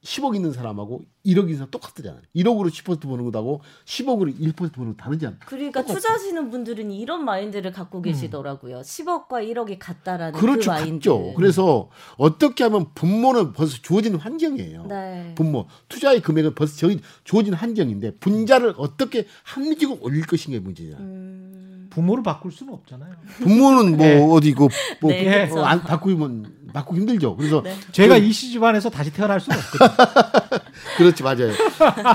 10억 0.03 0.35
있는 0.35 0.51
사람하고 0.51 1.05
1억 1.25 1.43
있는 1.43 1.55
사람 1.55 1.71
똑같잖아요. 1.71 2.21
1억으로 2.35 2.67
10% 2.69 3.01
버는 3.01 3.31
것하고 3.31 3.61
10억으로 3.85 4.37
1% 4.37 4.73
버는 4.73 4.97
거 4.97 5.03
다르지 5.03 5.25
않나? 5.25 5.37
그러니까 5.45 5.81
똑같아. 5.81 5.95
투자하시는 5.95 6.49
분들은 6.51 6.91
이런 6.91 7.23
마인드를 7.23 7.71
갖고 7.71 8.01
계시더라고요. 8.01 8.81
10억과 8.81 9.29
1억이 9.49 9.77
같다라는 9.79 10.37
그렇죠, 10.37 10.71
그 10.71 10.75
마인드. 10.75 11.09
같죠. 11.09 11.33
그래서 11.35 11.89
어떻게 12.17 12.65
하면 12.65 12.87
분모는 12.93 13.53
벌써 13.53 13.77
주어진 13.81 14.15
환경이에요. 14.15 14.85
네. 14.87 15.31
분모 15.35 15.67
투자의 15.87 16.21
금액은 16.21 16.55
벌써 16.55 16.75
저- 16.75 16.99
주어진 17.23 17.53
환경인데 17.53 18.17
분자를 18.17 18.73
어떻게 18.77 19.25
합리적으로 19.43 19.99
올릴 20.01 20.25
것인가의 20.25 20.59
문제잖아. 20.59 20.99
음. 21.01 21.72
부모를 21.93 22.23
바꿀 22.23 22.51
수는 22.51 22.73
없잖아요. 22.73 23.12
분모는 23.41 23.97
뭐 23.97 24.06
네. 24.06 24.27
어디 24.32 24.53
그뭐 24.53 24.69
네, 25.03 25.49
어. 25.51 25.63
안 25.63 25.82
바꾸면 25.82 26.63
바꾸기 26.73 27.02
힘들죠. 27.02 27.35
그래서 27.35 27.62
네. 27.62 27.75
제가 27.91 28.17
이씨 28.17 28.50
집안에서 28.52 28.89
다시 28.89 29.13
태어날 29.13 29.39
수가 29.39 29.56
없거든요. 29.56 30.10
그렇지 30.98 31.23
맞아요. 31.23 31.52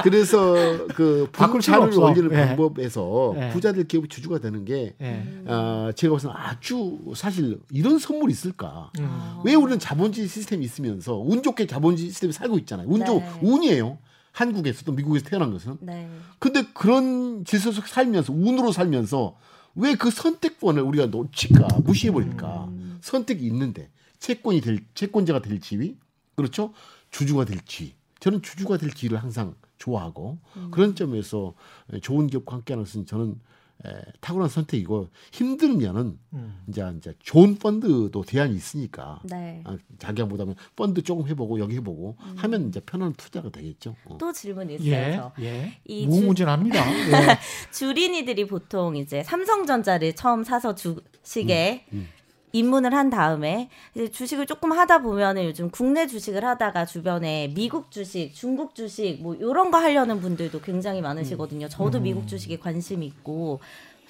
그래서 0.02 0.86
그 0.94 1.28
분차를. 1.32 1.96
올리는 1.96 2.30
예. 2.32 2.46
방법에서 2.48 3.34
예. 3.36 3.48
부자들 3.50 3.86
기업이 3.86 4.08
주주가 4.08 4.38
되는 4.40 4.64
게 4.64 4.94
예. 5.00 5.24
어, 5.46 5.90
제가 5.94 6.14
봐서는 6.14 6.34
아주 6.36 6.98
사실 7.14 7.60
이런 7.70 7.98
선물이 7.98 8.32
있을까? 8.32 8.90
음. 8.98 9.40
왜 9.44 9.54
우리는 9.54 9.78
자본주의 9.78 10.26
시스템이 10.26 10.64
있으면서 10.64 11.16
운 11.16 11.42
좋게 11.42 11.66
자본주의 11.66 12.08
시스템에 12.10 12.32
살고 12.32 12.58
있잖아요. 12.58 12.88
운 12.88 13.04
좋, 13.04 13.20
네. 13.20 13.38
운이에요. 13.42 13.98
한국에서도 14.32 14.92
미국에서 14.92 15.26
태어난 15.28 15.52
것은. 15.52 15.78
네. 15.80 16.08
근데 16.38 16.64
그런 16.74 17.44
질서 17.44 17.72
속 17.72 17.86
살면서 17.86 18.32
운으로 18.32 18.72
살면서 18.72 19.36
왜 19.78 19.94
그 19.94 20.10
선택권을 20.10 20.82
우리가 20.82 21.06
놓칠까 21.06 21.80
무시해버릴까 21.84 22.64
음. 22.64 22.98
선택이 23.00 23.46
있는데 23.46 23.90
채권이 24.18 24.60
될 24.60 24.80
채권자가 24.94 25.40
될 25.40 25.60
지위 25.60 25.96
그렇죠 26.34 26.72
주주가 27.10 27.44
될 27.44 27.60
지위 27.64 27.94
저는 28.20 28.42
주주가 28.42 28.76
될 28.76 28.90
지위를 28.90 29.22
항상 29.22 29.54
좋아하고 29.78 30.38
음. 30.56 30.70
그런 30.72 30.94
점에서 30.96 31.54
좋은 32.02 32.26
기업과 32.26 32.56
함께하는 32.56 32.84
것은 32.84 33.06
저는 33.06 33.40
에, 33.86 33.90
탁월한 34.20 34.48
선택이고 34.48 35.08
힘들면은 35.32 36.18
음. 36.32 36.60
이제 36.68 36.84
이제 36.96 37.14
좋은 37.20 37.54
펀드도 37.56 38.22
대안이 38.24 38.54
있으니까 38.56 39.20
네. 39.24 39.62
아, 39.64 39.76
자기가 39.98 40.26
못하면 40.26 40.56
펀드 40.74 41.02
조금 41.02 41.28
해보고 41.28 41.60
여기 41.60 41.76
해보고 41.76 42.16
하면 42.36 42.68
이제 42.68 42.80
편한 42.80 43.12
투자가 43.14 43.50
되겠죠. 43.50 43.94
어. 44.06 44.18
또 44.18 44.32
질문 44.32 44.68
있어요. 44.70 44.86
예. 44.90 45.12
저. 45.14 45.32
예. 45.40 45.78
이 45.84 46.02
주- 46.02 46.08
무궁무진합니다. 46.08 46.76
예. 47.32 47.38
주린이들이 47.72 48.46
보통 48.48 48.96
이제 48.96 49.22
삼성전자를 49.22 50.14
처음 50.14 50.42
사서 50.42 50.74
주식에 50.74 51.86
음, 51.92 52.08
입문을 52.52 52.94
한 52.94 53.10
다음에 53.10 53.68
이제 53.94 54.10
주식을 54.10 54.46
조금 54.46 54.72
하다 54.72 55.02
보면은 55.02 55.44
요즘 55.44 55.70
국내 55.70 56.06
주식을 56.06 56.44
하다가 56.44 56.86
주변에 56.86 57.52
미국 57.54 57.90
주식, 57.90 58.32
중국 58.34 58.74
주식 58.74 59.20
뭐 59.20 59.34
이런 59.34 59.70
거 59.70 59.78
하려는 59.78 60.20
분들도 60.20 60.60
굉장히 60.60 61.00
많으시거든요. 61.00 61.68
저도 61.68 62.00
미국 62.00 62.26
주식에 62.26 62.58
관심이 62.58 63.06
있고 63.06 63.60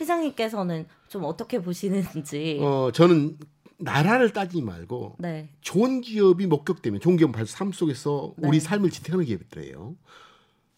회장님께서는 0.01 0.87
좀 1.09 1.25
어떻게 1.25 1.61
보시는지. 1.61 2.59
어 2.63 2.91
저는 2.93 3.39
나라를 3.79 4.33
따지지 4.33 4.63
말고 4.63 5.17
네. 5.19 5.49
좋은 5.61 6.01
기업이 6.01 6.47
목격되면 6.47 7.01
좋은 7.01 7.17
기업은 7.17 7.33
바로 7.33 7.47
삶 7.47 7.73
속에서 7.73 8.35
네. 8.37 8.49
우리 8.49 8.61
삶을 8.61 8.91
지탱하는 8.91 9.25
기업들이에요. 9.25 9.95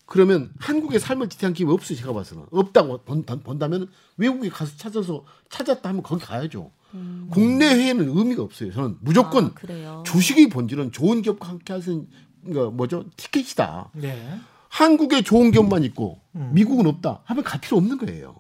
그러면 0.06 0.52
한국의 0.58 0.98
삶을 1.00 1.28
지탱하는 1.28 1.54
기업이 1.54 1.72
없어요. 1.72 1.96
제가 1.96 2.12
봐서는 2.12 2.46
없다고 2.50 3.04
본, 3.04 3.24
다면 3.58 3.88
외국에 4.16 4.48
가서 4.48 4.76
찾아서 4.76 5.24
찾았다 5.48 5.88
하면 5.88 6.02
거기 6.02 6.22
가야죠. 6.22 6.72
국내회에는 7.30 8.16
의미가 8.16 8.43
없어요. 8.43 8.72
저는 8.72 8.97
무조건 9.01 9.45
음. 9.45 9.51
아, 9.51 9.55
그래요. 9.55 10.03
주식의 10.07 10.49
본질은 10.49 10.93
좋은 10.93 11.22
기업과 11.22 11.49
함께 11.49 11.72
하는 11.72 12.07
거 12.53 12.70
뭐죠 12.70 13.05
티켓이다. 13.16 13.91
네. 13.95 14.38
한국에 14.68 15.22
좋은 15.22 15.51
기업만 15.51 15.84
있고 15.84 16.20
음. 16.36 16.51
미국은 16.55 16.86
없다 16.86 17.22
하면 17.24 17.45
갈 17.45 17.61
필요 17.61 17.76
없는 17.76 17.99
거예요. 17.99 18.36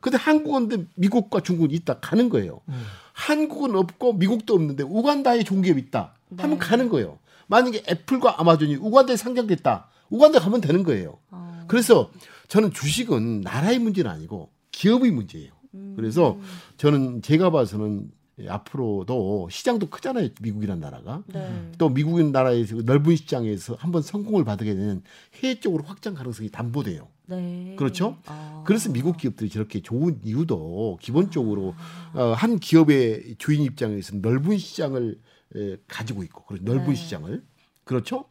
근데 0.00 0.18
한국은 0.18 0.88
미국과 0.96 1.40
중국은 1.40 1.70
있다 1.70 2.00
가는 2.00 2.28
거예요. 2.28 2.60
음. 2.68 2.84
한국은 3.12 3.76
없고 3.76 4.14
미국도 4.14 4.54
없는데 4.54 4.82
우간다에 4.82 5.44
좋은 5.44 5.62
기업이 5.62 5.80
있다 5.80 6.14
하면 6.38 6.58
네. 6.58 6.64
가는 6.64 6.88
거예요. 6.88 7.18
만약에 7.46 7.84
애플과 7.88 8.40
아마존이 8.40 8.76
우간다에 8.76 9.16
상장됐다. 9.16 9.88
우간다 10.10 10.40
가면 10.40 10.60
되는 10.60 10.82
거예요. 10.82 11.18
어. 11.30 11.64
그래서 11.68 12.10
저는 12.48 12.72
주식은 12.72 13.42
나라의 13.42 13.78
문제는 13.78 14.10
아니고 14.10 14.50
기업의 14.72 15.10
문제예요. 15.10 15.52
음. 15.74 15.94
그래서 15.96 16.38
저는 16.76 17.22
제가 17.22 17.50
봐서는 17.50 18.10
앞으로도 18.48 19.48
시장도 19.50 19.90
크잖아요. 19.90 20.30
미국이라는 20.40 20.80
나라가. 20.80 21.22
네. 21.26 21.70
또 21.78 21.88
미국인 21.88 22.32
나라에서 22.32 22.76
넓은 22.76 23.14
시장에서 23.16 23.76
한번 23.78 24.02
성공을 24.02 24.44
받게 24.44 24.64
되는 24.64 25.02
해외 25.34 25.60
쪽으로 25.60 25.84
확장 25.84 26.14
가능성이 26.14 26.48
담보돼요. 26.50 27.08
네. 27.26 27.74
그렇죠? 27.78 28.16
아. 28.26 28.64
그래서 28.66 28.90
미국 28.90 29.16
기업들이 29.16 29.50
저렇게 29.50 29.80
좋은 29.80 30.20
이유도 30.24 30.98
기본적으로 31.00 31.74
어, 32.14 32.32
한 32.32 32.58
기업의 32.58 33.36
주인 33.38 33.62
입장에서 33.62 34.16
넓은 34.16 34.58
시장을 34.58 35.20
에, 35.54 35.76
가지고 35.86 36.22
있고 36.24 36.44
그런 36.44 36.64
넓은 36.64 36.86
네. 36.86 36.94
시장을 36.94 37.44
그렇죠? 37.84 38.24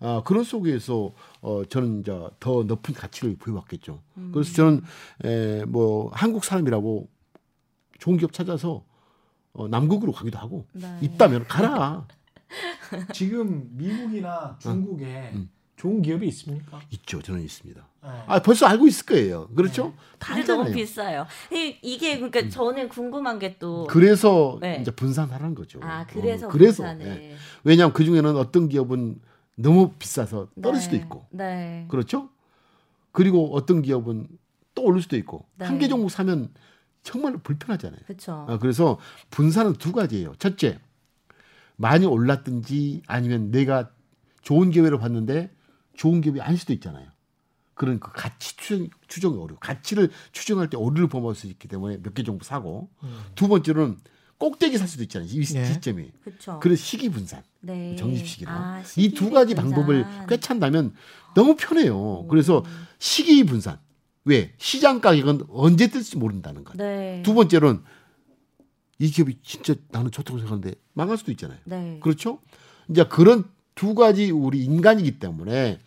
아, 0.00 0.22
그런 0.24 0.44
속에서 0.44 1.12
어, 1.40 1.64
저는 1.64 2.00
이제 2.00 2.12
더 2.40 2.62
높은 2.64 2.94
가치를 2.94 3.36
부여받겠죠. 3.36 4.00
음. 4.18 4.30
그래서 4.32 4.52
저는 4.54 4.82
에, 5.24 5.64
뭐 5.64 6.10
한국 6.12 6.44
사람이라고 6.44 7.08
좋은 7.98 8.18
기업 8.18 8.32
찾아서 8.32 8.84
어, 9.52 9.68
남국으로 9.68 10.12
가기도 10.12 10.38
하고 10.38 10.66
네. 10.72 10.98
있다면 11.00 11.46
가라 11.46 12.06
지금 13.12 13.68
미국이나 13.72 14.56
중국에 14.60 15.30
음. 15.34 15.50
좋은 15.76 16.00
기업이 16.00 16.26
있습니까? 16.28 16.80
있죠. 16.90 17.20
저는 17.20 17.42
있습니다. 17.42 17.86
네. 18.02 18.08
아 18.26 18.38
벌써 18.40 18.66
알고 18.66 18.86
있을 18.86 19.04
거예요. 19.04 19.48
그렇죠? 19.48 19.92
다 20.18 20.34
근데 20.34 20.46
너무 20.46 20.62
알잖아요. 20.62 20.74
비싸요. 20.74 21.26
이, 21.52 21.76
이게 21.82 22.16
그러니까 22.16 22.48
저는 22.48 22.88
궁금한 22.88 23.38
게 23.38 23.56
또 23.58 23.86
그래서 23.88 24.58
네. 24.60 24.78
이제 24.80 24.90
분산하라는 24.90 25.54
거죠. 25.54 25.80
아, 25.82 26.06
그래서 26.06 26.46
어, 26.46 26.50
그래서. 26.50 26.84
예. 27.00 27.36
왜냐하면 27.64 27.92
그 27.92 28.04
중에는 28.04 28.36
어떤 28.36 28.68
기업은 28.68 29.20
너무 29.56 29.92
비싸서 29.98 30.48
떨어질 30.62 30.82
수도 30.82 30.96
네. 30.96 31.02
있고 31.02 31.26
네. 31.30 31.86
그렇죠. 31.88 32.28
그리고 33.12 33.54
어떤 33.54 33.82
기업은 33.82 34.28
또 34.74 34.82
오를 34.84 35.00
수도 35.00 35.16
있고 35.16 35.46
네. 35.56 35.64
한개 35.64 35.88
종목 35.88 36.10
사면 36.10 36.52
정말 37.02 37.38
불편하잖아요. 37.38 38.00
그렇죠. 38.06 38.46
아, 38.48 38.58
그래서 38.58 38.98
분산은 39.30 39.74
두 39.74 39.92
가지예요. 39.92 40.34
첫째, 40.38 40.78
많이 41.76 42.04
올랐든지 42.04 43.02
아니면 43.06 43.50
내가 43.50 43.90
좋은 44.42 44.70
기회를 44.70 44.98
봤는데 44.98 45.50
좋은 45.94 46.20
기업이 46.20 46.40
아닐 46.40 46.58
수도 46.58 46.72
있잖아요. 46.74 47.08
그런 47.74 48.00
그 48.00 48.10
가치 48.12 48.56
추정, 48.56 48.88
추정의 49.06 49.38
오류, 49.38 49.56
가치를 49.60 50.10
추정할 50.32 50.68
때 50.68 50.76
오류를 50.76 51.08
범할 51.08 51.34
수 51.34 51.46
있기 51.46 51.68
때문에 51.68 51.98
몇 52.02 52.14
개 52.14 52.22
정도 52.22 52.44
사고 52.44 52.90
음. 53.02 53.20
두 53.34 53.48
번째로는 53.48 53.98
꼭대기 54.38 54.76
살 54.78 54.86
수도 54.86 55.02
있잖아요. 55.04 55.28
이 55.30 55.38
예. 55.38 55.44
시점이. 55.44 56.10
그렇죠. 56.22 56.60
그래서 56.60 56.82
시기 56.82 57.08
분산, 57.08 57.42
네. 57.60 57.96
정립시기나 57.96 58.50
아, 58.50 58.82
이두 58.96 59.30
가지 59.30 59.50
시기 59.50 59.60
방법을 59.60 60.04
분산. 60.04 60.26
꿰찬다면 60.26 60.94
너무 61.34 61.56
편해요. 61.56 62.26
그래서 62.28 62.64
시기 62.98 63.44
분산. 63.44 63.78
왜? 64.24 64.52
시장 64.58 65.00
가격은 65.00 65.46
언제 65.48 65.86
뜰지 65.88 66.18
모른다는 66.18 66.64
것. 66.64 66.76
네. 66.76 67.22
두 67.24 67.32
번째로는 67.34 67.82
이 68.98 69.10
기업이 69.10 69.38
진짜 69.42 69.74
나는 69.90 70.10
좋다고 70.10 70.38
생각하는데 70.38 70.74
망할 70.94 71.16
수도 71.16 71.30
있잖아요. 71.30 71.58
네. 71.64 71.98
그렇죠? 72.02 72.40
이제 72.90 73.04
그런 73.04 73.44
두 73.74 73.94
가지 73.94 74.30
우리 74.30 74.64
인간이기 74.64 75.18
때문에 75.18 75.78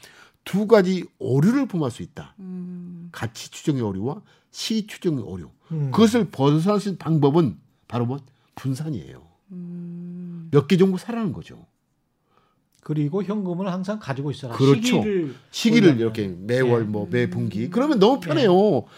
두 0.46 0.68
가지 0.68 1.06
오류를 1.18 1.68
범할 1.68 1.92
수 1.92 2.02
있다. 2.02 2.36
음. 2.40 3.10
가치 3.12 3.52
추정의 3.52 3.82
오류와 3.82 4.22
시 4.52 4.88
추정의 4.88 5.24
오류. 5.24 5.50
음. 5.72 5.92
그것을 5.92 6.30
벗어날 6.30 6.80
수 6.80 6.90
있는 6.90 6.98
방법은 6.98 7.58
바로 7.88 8.06
뭐 8.06 8.20
분산이에요. 8.60 9.22
음. 9.52 10.50
몇개 10.52 10.78
정도 10.78 10.98
사라는 10.98 11.32
거죠. 11.34 11.66
그리고 12.82 13.22
현금을 13.24 13.72
항상 13.72 14.00
가지고 14.00 14.32
있어라. 14.32 14.56
그렇죠. 14.56 14.82
시기를 15.02 15.36
시기를. 15.52 16.00
이렇게 16.00 16.28
매월 16.28 16.82
예. 16.82 16.86
뭐 16.86 17.08
매 17.10 17.30
분기 17.30 17.70
그러면 17.70 18.00
너무 18.00 18.20
편해요. 18.20 18.52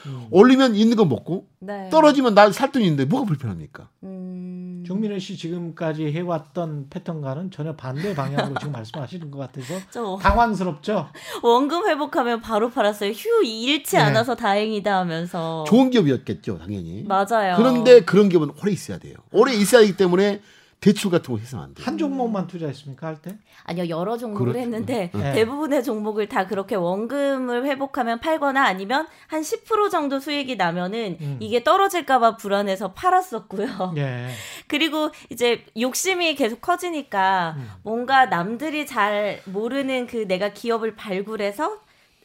음. 0.05 0.27
올리면 0.31 0.75
있는 0.75 0.95
거 0.95 1.03
먹고 1.05 1.47
네. 1.59 1.89
떨어지면 1.89 2.33
나 2.35 2.51
살 2.51 2.71
돈이 2.71 2.85
있는데 2.85 3.05
뭐가 3.05 3.25
불편합니까? 3.25 3.89
음. 4.03 4.60
정민혜 4.85 5.19
씨 5.19 5.37
지금까지 5.37 6.11
해왔던 6.11 6.87
패턴과는 6.89 7.51
전혀 7.51 7.75
반대 7.75 8.13
방향으로 8.15 8.55
지금 8.59 8.71
말씀하시는 8.73 9.31
것 9.31 9.39
같아서 9.39 9.73
저 9.91 10.17
당황스럽죠. 10.21 11.07
원금 11.43 11.87
회복하면 11.87 12.41
바로 12.41 12.69
팔았어요. 12.69 13.11
휴 13.11 13.43
잃지 13.43 13.95
네. 13.97 14.01
않아서 14.01 14.35
다행이다 14.35 14.99
하면서. 14.99 15.63
좋은 15.67 15.89
기업이었겠죠, 15.89 16.59
당연히. 16.59 17.03
맞아요. 17.03 17.55
그런데 17.57 18.01
그런 18.01 18.29
기업은 18.29 18.51
오래 18.61 18.71
있어야 18.71 18.97
돼요. 18.97 19.15
오래 19.31 19.53
있어야 19.53 19.81
하기 19.81 19.97
때문에 19.97 20.41
대출 20.81 21.11
같은 21.11 21.31
거 21.31 21.39
해서는 21.39 21.63
안 21.63 21.73
돼요. 21.75 21.85
한 21.85 21.95
종목만 21.95 22.47
투자했습니까 22.47 23.05
할 23.05 23.21
때? 23.21 23.37
아니요 23.65 23.87
여러 23.89 24.17
종목을 24.17 24.47
그렇죠. 24.47 24.59
했는데 24.61 25.11
네. 25.13 25.33
대부분의 25.33 25.83
종목을 25.83 26.27
다 26.27 26.47
그렇게 26.47 26.73
원금을 26.73 27.65
회복하면 27.65 28.19
팔거나 28.19 28.65
아니면 28.65 29.05
한 29.27 29.41
10% 29.43 29.91
정도 29.91 30.19
수익이 30.19 30.55
나면은 30.55 31.17
음. 31.21 31.37
이게 31.39 31.63
떨어질까봐 31.63 32.37
불안해서 32.37 32.93
팔았었고요. 32.93 33.93
예. 33.97 34.29
그리고 34.71 35.11
이제 35.29 35.65
욕심이 35.77 36.33
계속 36.35 36.61
커지니까 36.61 37.55
음. 37.57 37.69
뭔가 37.83 38.27
남들이 38.27 38.85
잘 38.85 39.41
모르는 39.43 40.07
그 40.07 40.25
내가 40.29 40.53
기업을 40.53 40.95
발굴해서 40.95 41.81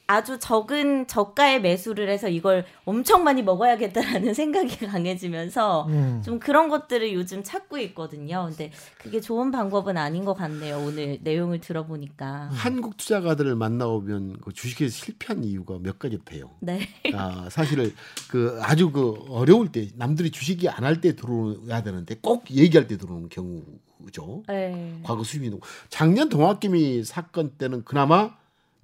아주 0.09 0.39
적은 0.39 1.07
저가의 1.07 1.61
매수를 1.61 2.09
해서 2.09 2.29
이걸 2.29 2.65
엄청 2.85 3.25
많이 3.25 3.43
먹어야겠다라는 3.43 4.35
생각이 4.35 4.87
강해지면서 4.87 5.87
음. 5.89 6.23
좀 6.25 6.39
그런 6.39 6.69
것들을 6.69 7.13
요즘 7.13 7.43
찾고 7.43 7.79
있거든요. 7.79 8.47
근데 8.49 8.71
그게 8.99 9.21
좋은 9.21 9.51
방법은 9.51 9.97
아닌 9.97 10.25
것 10.25 10.35
같네요. 10.35 10.79
오늘 10.79 11.19
내용을 11.23 11.61
들어보니까. 11.61 12.51
한국 12.53 12.97
투자가들을 12.97 13.55
만나보면 13.57 14.39
그 14.41 14.53
주식에서 14.53 14.93
실패한 14.97 15.45
이유가 15.45 15.79
몇 15.81 15.99
가지 15.99 16.19
돼요. 16.25 16.51
네. 16.61 16.81
아, 17.13 17.49
사실은 17.51 17.93
그 18.31 18.59
아주 18.63 18.91
그 18.93 19.25
어려울 19.29 19.73
때 19.73 19.89
남들이 19.97 20.31
주식이 20.31 20.69
안 20.69 20.85
할 20.85 21.01
때 21.01 21.17
들어와야 21.17 21.83
되는데 21.83 22.15
꼭 22.23 22.49
얘기할 22.51 22.87
때 22.87 22.97
들어오는 22.97 23.29
경우죠. 23.29 24.45
네. 24.47 25.01
과거 25.03 25.25
수입이 25.25 25.51
높고 25.51 25.67
작년 25.89 26.29
동학개미 26.29 27.03
사건 27.05 27.51
때는 27.59 27.85
그나마 27.85 28.37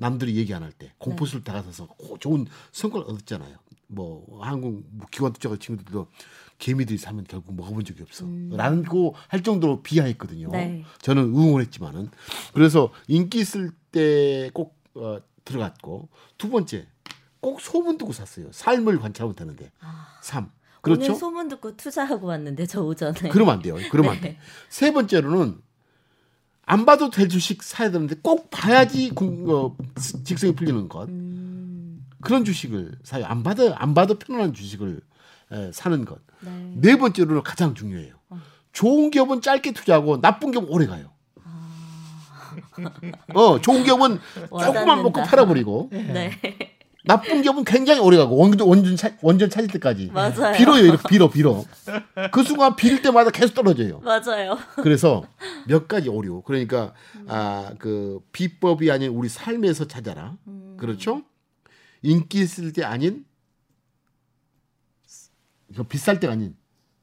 남들이 0.03 0.37
얘기 0.37 0.53
안 0.53 0.63
할 0.63 0.73
때 0.73 0.93
공포수를 0.99 1.45
다가서서 1.45 1.87
고- 1.87 2.19
좋은 2.19 2.47
성과를 2.73 3.07
얻었잖아요. 3.09 3.57
뭐 3.87 4.41
한국 4.43 4.85
뭐 4.91 5.07
기관 5.11 5.33
투자가 5.33 5.57
친구들도 5.59 6.07
개미들이 6.59 6.97
사면 6.99 7.25
결국 7.29 7.55
먹어본 7.55 7.85
적이 7.85 8.03
없어. 8.03 8.27
라고 8.51 9.15
할 9.29 9.43
정도로 9.43 9.83
비하했거든요. 9.83 10.51
네. 10.51 10.85
저는 11.03 11.25
응원했지만은 11.25 12.11
그래서 12.55 12.93
인기 13.09 13.41
있을 13.41 13.71
때꼭 13.93 14.77
어, 14.95 15.19
들어갔고 15.45 16.09
두 16.39 16.49
번째 16.51 16.87
꼭 17.41 17.61
소문 17.61 17.99
듣고 17.99 18.13
샀어요. 18.13 18.51
삶을 18.53 18.99
관찰하면 19.01 19.35
되는데 19.35 19.73
삶 20.23 20.51
그렇죠. 20.81 21.05
오늘 21.05 21.15
소문 21.17 21.49
듣고 21.49 21.77
투자하고 21.77 22.27
왔는데 22.29 22.67
저 22.67 22.83
오전에. 22.83 23.29
그러면 23.31 23.55
안 23.55 23.63
돼요. 23.63 23.77
그러면 23.91 24.13
안 24.13 24.17
네. 24.23 24.35
돼. 24.35 24.39
세 24.69 24.93
번째로는 24.93 25.61
안 26.65 26.87
봐도 26.87 27.11
될 27.11 27.29
주식 27.29 27.63
사야 27.63 27.91
되는데 27.91 28.15
꼭 28.23 28.51
봐야지 28.51 29.11
군- 29.11 29.45
어, 29.49 29.77
스- 29.97 30.23
직성이 30.25 30.55
풀리는 30.55 30.89
것 30.89 31.09
음, 31.09 32.07
그런 32.21 32.45
주식을 32.45 32.93
사요. 33.03 33.25
안 33.27 33.43
봐도 33.43 33.75
안 33.75 33.95
봐도 33.95 34.19
편안한 34.19 34.55
주식을 34.55 35.01
에, 35.53 35.71
사는 35.73 36.05
것. 36.05 36.19
네. 36.41 36.73
네 36.77 36.97
번째로는 36.97 37.43
가장 37.43 37.75
중요해요. 37.75 38.15
좋은 38.73 39.11
기업은 39.11 39.43
짧게 39.43 39.73
투자하고 39.73 40.21
나쁜 40.21 40.51
기업은 40.51 40.69
오래 40.71 40.87
가요. 40.87 41.11
어, 43.35 43.61
좋은 43.61 43.85
기업은 43.85 44.19
조금만 44.49 45.03
먹고. 45.03 45.23
팔아버리고 45.23 45.89
네. 45.93 46.39
나쁜 47.05 47.43
기업은 47.43 47.65
굉장히 47.65 48.01
오래 48.01 48.17
가고 48.17 48.37
원전 48.37 48.69
원전 48.69 48.97
차, 48.97 49.11
원전 49.23 49.51
찾을 49.51 49.69
때까지 49.69 50.11
맞아요. 50.13 50.57
빌어요 50.57 50.85
이렇게 50.85 51.09
빌어 51.09 51.29
빌어 51.29 51.65
그 52.31 52.45
순간 52.45 52.77
빌 52.77 53.03
때마다 53.03 53.31
계속 53.31 53.55
떨어져요. 53.55 53.99
맞아요. 54.01 54.57
그래서 54.77 55.25
몇 55.67 55.89
가지 55.89 56.09
오류. 56.09 56.43
그러니까 56.43 56.95
아그 57.27 58.21
비법이 58.33 58.91
아닌 58.91 59.11
우리 59.11 59.29
삶에서 59.29 59.87
찾아라. 59.87 60.37
그렇죠? 60.77 61.23
인기 62.03 62.41
있을 62.41 62.73
때 62.73 62.85
아닌 62.85 63.25
비쌀 65.89 66.21
때가 66.21 66.35
아닌 66.35 66.55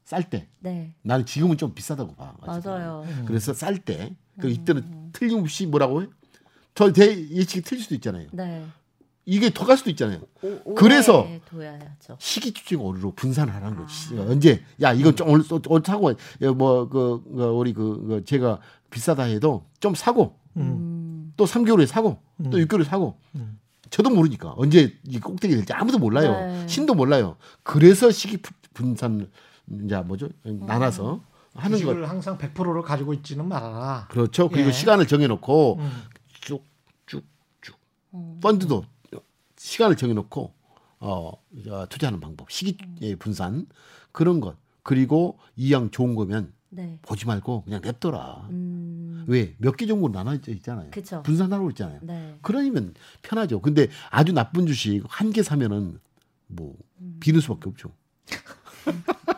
쌀 0.04 0.28
때. 0.30 0.48
네. 0.60 0.94
나는 1.02 1.26
지금은 1.26 1.56
좀 1.58 1.74
비싸다고 1.74 2.14
봐. 2.14 2.34
아직은. 2.42 2.70
맞아요. 2.72 3.06
그래서 3.26 3.52
쌀 3.52 3.78
때. 3.78 4.14
그 4.40 4.48
이때는 4.48 5.10
틀림없이 5.12 5.66
뭐라고 5.66 6.02
해? 6.02 6.06
저 6.74 6.90
대 6.92 7.28
예측이 7.30 7.60
틀릴 7.62 7.82
수도 7.82 7.94
있잖아요. 7.96 8.28
네. 8.32 8.64
이게 9.26 9.50
더 9.50 9.64
갈 9.66 9.76
수도 9.76 9.90
있잖아요. 9.90 10.20
오, 10.42 10.74
그래서. 10.74 11.28
시기 12.18 12.52
추진 12.52 12.80
오류로 12.80 13.12
분산하라는 13.12 13.76
거지. 13.76 14.18
언제 14.18 14.62
야 14.82 14.92
이건 14.92 15.14
좀 15.14 15.28
오늘 15.28 15.46
또 15.46 15.60
오늘 15.68 15.82
사고 15.84 16.10
뭐그 16.54 17.22
우리 17.58 17.72
그, 17.72 18.04
그 18.06 18.24
제가 18.24 18.60
비싸다 18.90 19.24
해도 19.24 19.66
좀 19.78 19.94
사고 19.94 20.38
음. 20.56 21.32
또 21.36 21.44
3개월에 21.44 21.86
사고 21.86 22.20
또 22.50 22.58
6개월에 22.58 22.84
사고 22.84 23.18
저도 23.90 24.10
모르니까 24.10 24.54
언제 24.56 24.96
이 25.06 25.18
꼭대기 25.20 25.54
될지 25.54 25.72
아무도 25.72 25.98
몰라요. 25.98 26.32
네. 26.46 26.66
신도 26.68 26.94
몰라요. 26.94 27.36
그래서 27.62 28.10
시기 28.10 28.36
푸- 28.38 28.52
분산 28.72 29.28
이제 29.84 29.96
뭐죠 30.00 30.28
나눠서 30.44 31.20
하는 31.54 31.70
것 31.72 31.76
주식을 31.78 32.08
항상 32.08 32.38
100%를 32.38 32.82
가지고 32.82 33.12
있지는 33.14 33.46
말아라. 33.48 34.06
그렇죠. 34.10 34.48
그리고 34.48 34.68
예. 34.68 34.72
시간을 34.72 35.06
정해놓고 35.06 35.76
음. 35.80 35.90
쭉쭉쭉 36.40 37.24
펀드도 38.40 38.84
시간을 39.70 39.94
정해놓고 39.96 40.52
어 40.98 41.32
어, 41.68 41.86
투자하는 41.88 42.18
방법, 42.20 42.50
시기 42.50 42.76
분산 43.20 43.66
그런 44.10 44.40
것 44.40 44.56
그리고 44.82 45.38
이왕 45.54 45.90
좋은 45.92 46.16
거면 46.16 46.52
네. 46.70 46.98
보지 47.02 47.26
말고 47.26 47.62
그냥 47.62 47.80
냅둬라. 47.80 48.48
음. 48.50 49.24
왜 49.28 49.54
몇개 49.58 49.86
정도 49.86 50.08
나눠져 50.08 50.50
있잖아요. 50.52 50.90
그쵸. 50.90 51.22
분산하고 51.22 51.70
있잖아요. 51.70 52.00
네. 52.02 52.36
그러면 52.42 52.94
편하죠. 53.22 53.60
근데 53.60 53.88
아주 54.10 54.32
나쁜 54.32 54.66
주식 54.66 55.02
한 55.06 55.30
개 55.32 55.42
사면은 55.44 56.00
뭐 56.48 56.76
비는 57.20 57.40
수밖에 57.40 57.68
없죠. 57.70 57.92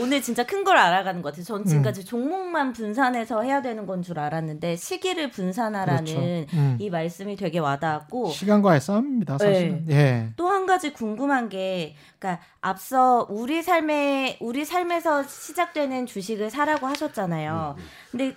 오늘 0.00 0.20
진짜 0.22 0.44
큰 0.44 0.64
걸 0.64 0.76
알아가는 0.76 1.22
것 1.22 1.30
같아요. 1.30 1.44
전 1.44 1.60
음. 1.60 1.64
지금까지 1.64 2.04
종목만 2.04 2.72
분산해서 2.72 3.42
해야 3.42 3.62
되는 3.62 3.86
건 3.86 4.02
줄 4.02 4.18
알았는데 4.18 4.76
시기를 4.76 5.30
분산하라는 5.30 6.04
그렇죠. 6.04 6.56
음. 6.56 6.76
이 6.80 6.90
말씀이 6.90 7.36
되게 7.36 7.58
와닿았고 7.58 8.30
시간과의 8.30 8.80
싸움입니다, 8.80 9.38
사실은. 9.38 9.84
예. 9.90 10.28
또한 10.36 10.66
가지 10.66 10.92
궁금한 10.92 11.48
게, 11.48 11.94
그러니까 12.18 12.42
앞서 12.60 13.26
우리 13.30 13.62
삶에 13.62 14.38
우리 14.40 14.64
삶에서 14.64 15.22
시작되는 15.24 16.06
주식을 16.06 16.50
사라고 16.50 16.86
하셨잖아요. 16.86 17.76
근데 18.10 18.34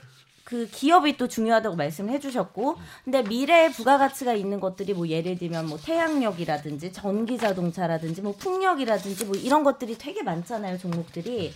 그 0.52 0.68
기업이 0.70 1.16
또 1.16 1.30
중요하다고 1.30 1.78
말씀을 1.78 2.12
해주셨고, 2.12 2.76
근데 3.06 3.24
미래에 3.24 3.72
부가가치가 3.72 4.34
있는 4.34 4.60
것들이 4.60 4.94
뭐 4.94 5.08
예를 5.08 5.38
들면 5.38 5.68
뭐 5.68 5.78
태양력이라든지 5.78 6.92
전기 6.92 7.38
자동차라든지 7.38 8.22
뭐 8.22 8.36
풍력이라든지 8.38 9.26
뭐 9.26 9.36
이런 9.38 9.64
것들이 9.64 9.98
되게 9.98 10.24
많잖아요 10.24 10.78
종목들이. 10.78 11.54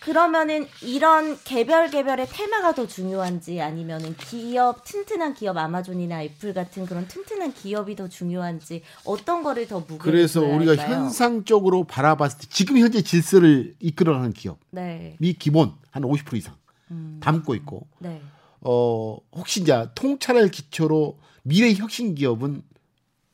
그러면은 0.00 0.66
이런 0.82 1.38
개별 1.44 1.88
개별의 1.88 2.26
테마가 2.28 2.74
더 2.74 2.88
중요한지 2.88 3.60
아니면은 3.60 4.16
기업 4.16 4.82
튼튼한 4.84 5.34
기업 5.34 5.56
아마존이나 5.56 6.22
애플 6.24 6.52
같은 6.52 6.84
그런 6.84 7.06
튼튼한 7.06 7.54
기업이 7.54 7.94
더 7.94 8.08
중요한지 8.08 8.82
어떤 9.04 9.44
거를 9.44 9.68
더 9.68 9.80
무게를 9.80 9.98
그래서 9.98 10.42
우리가 10.42 10.72
할까요? 10.72 10.96
현상적으로 10.96 11.84
바라봤을 11.84 12.40
때 12.40 12.46
지금 12.50 12.78
현재 12.78 13.02
질서를 13.02 13.74
이끌어가는 13.78 14.32
기업이 14.32 14.60
네. 14.70 15.16
기본 15.38 15.72
한 15.90 16.02
50% 16.02 16.36
이상 16.36 16.54
음. 16.90 17.18
담고 17.22 17.54
있고 17.56 17.86
네. 17.98 18.20
어 18.60 19.16
혹시 19.32 19.60
이제 19.62 19.88
통찰을 19.94 20.50
기초로 20.50 21.18
미래 21.42 21.72
혁신 21.74 22.14
기업은 22.14 22.62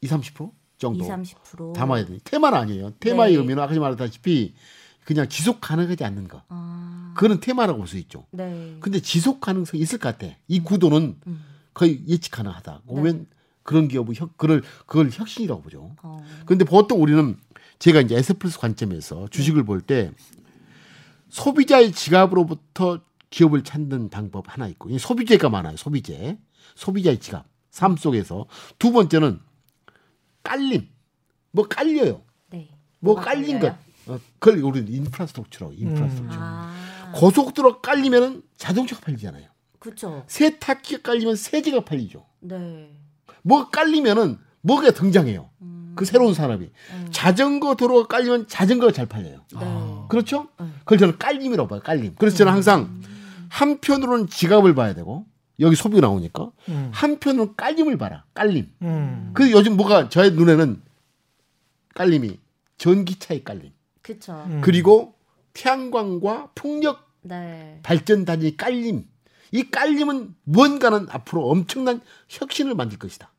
2, 0.03 0.07
30% 0.07 0.51
정도 0.79 1.05
2, 1.05 1.09
30%. 1.09 1.73
담아야 1.75 2.05
돼요. 2.05 2.19
테마는 2.25 2.59
아니에요. 2.59 2.93
테마의 3.01 3.33
네. 3.35 3.39
의미는 3.39 3.63
아까 3.63 3.75
말했다시피 3.79 4.55
그냥 5.05 5.29
지속 5.29 5.61
가능하지 5.61 6.05
않는 6.05 6.29
거. 6.29 6.43
아. 6.49 7.13
그거는 7.17 7.41
테마라고 7.41 7.79
볼 7.79 7.87
수 7.87 7.97
있죠. 7.99 8.27
네. 8.31 8.77
근데 8.81 9.01
지속 9.01 9.41
가능성이 9.41 9.83
있을 9.83 9.99
것 9.99 10.17
같아. 10.17 10.33
이 10.49 10.61
구도는 10.61 11.17
음. 11.27 11.45
거의 11.75 12.03
예측 12.09 12.31
가능하다. 12.33 12.83
그러면 12.89 13.27
그런 13.63 13.89
기업은 13.89 14.15
혁, 14.17 14.37
그걸 14.37 14.63
그걸 14.87 15.09
혁신이라고 15.13 15.63
보죠. 15.63 15.95
어. 16.03 16.25
근데 16.47 16.65
보통 16.65 17.01
우리는 17.03 17.37
제가 17.79 18.01
이제 18.01 18.17
에스플러스 18.17 18.59
관점에서 18.59 19.29
주식을 19.29 19.65
볼 19.65 19.81
때 19.83 20.11
소비자의 21.29 21.93
지갑으로부터 21.93 23.01
기업을 23.33 23.65
찾는 23.65 24.11
방법 24.11 24.45
하나 24.47 24.69
있고 24.69 24.91
이 24.91 24.99
소비재가 24.99 25.49
많아요. 25.49 25.77
소비재, 25.77 26.39
소비자의 26.77 27.19
지갑, 27.19 27.45
삶 27.71 27.97
속에서 27.97 28.47
두 28.79 28.93
번째는 28.93 29.41
깔림, 30.45 30.89
뭐 31.51 31.67
깔려요. 31.67 32.23
네. 32.51 32.69
뭐 33.01 33.17
깔린? 33.17 33.59
것. 33.59 33.75
어, 34.07 34.19
그걸 34.39 34.63
우리는 34.63 34.93
infrastructure라고 34.93 35.75
infrastructure. 35.77 36.39
아. 36.41 37.13
고속도로가 37.15 37.81
깔리면은 37.81 38.43
자동차가 38.57 39.01
팔리잖아요. 39.03 39.49
그렇죠. 39.79 40.25
세탁기가 40.29 41.03
깔리면 41.03 41.35
세제가 41.37 41.85
팔리죠. 41.85 42.25
네. 42.41 42.95
뭐가 43.43 43.71
깔리면은 43.71 44.39
뭐가 44.61 44.91
등장해요. 44.93 45.51
음. 45.63 45.93
그 45.97 46.05
새로운 46.05 46.35
산업이. 46.35 46.71
자전거 47.11 47.75
도로가 47.75 48.07
깔리면 48.07 48.49
자전거가 48.49 48.93
잘 48.93 49.07
팔려요. 49.07 49.45
네. 49.59 50.05
그렇죠? 50.09 50.49
음. 50.61 50.75
그걸 50.81 50.99
저는 50.99 51.19
깔림이라고 51.19 51.69
봐요. 51.69 51.81
깔림. 51.83 52.15
그래서 52.19 52.37
저는 52.37 52.53
항상 52.53 53.01
한편으로는 53.53 54.29
지갑을 54.29 54.75
봐야 54.75 54.95
되고 54.95 55.27
여기 55.61 55.77
소비가 55.77 56.01
나오니까 56.01 56.51
음. 56.71 56.91
한편으로는 56.93 57.55
깔림을 57.55 57.99
봐라. 57.99 58.25
깔림. 58.33 58.73
음. 58.81 59.31
그 59.35 59.51
요즘 59.51 59.77
뭐가 59.77 60.09
저의 60.09 60.33
눈에는 60.33 60.81
깔림이 61.95 62.41
전기차의 62.79 63.45
깔림. 63.45 63.73
그렇죠. 64.01 64.43
음. 64.47 64.63
그리고 64.65 65.15
태양광과 65.53 66.53
풍력 66.55 67.07
네. 67.21 67.79
발전 67.83 68.25
단위 68.25 68.57
깔림. 68.57 69.07
이 69.53 69.71
깔림은 69.71 70.35
무언가는 70.45 71.07
앞으로 71.11 71.51
엄청난 71.51 72.01
혁신을 72.31 72.75
만들 72.75 72.99
것이다. 72.99 73.31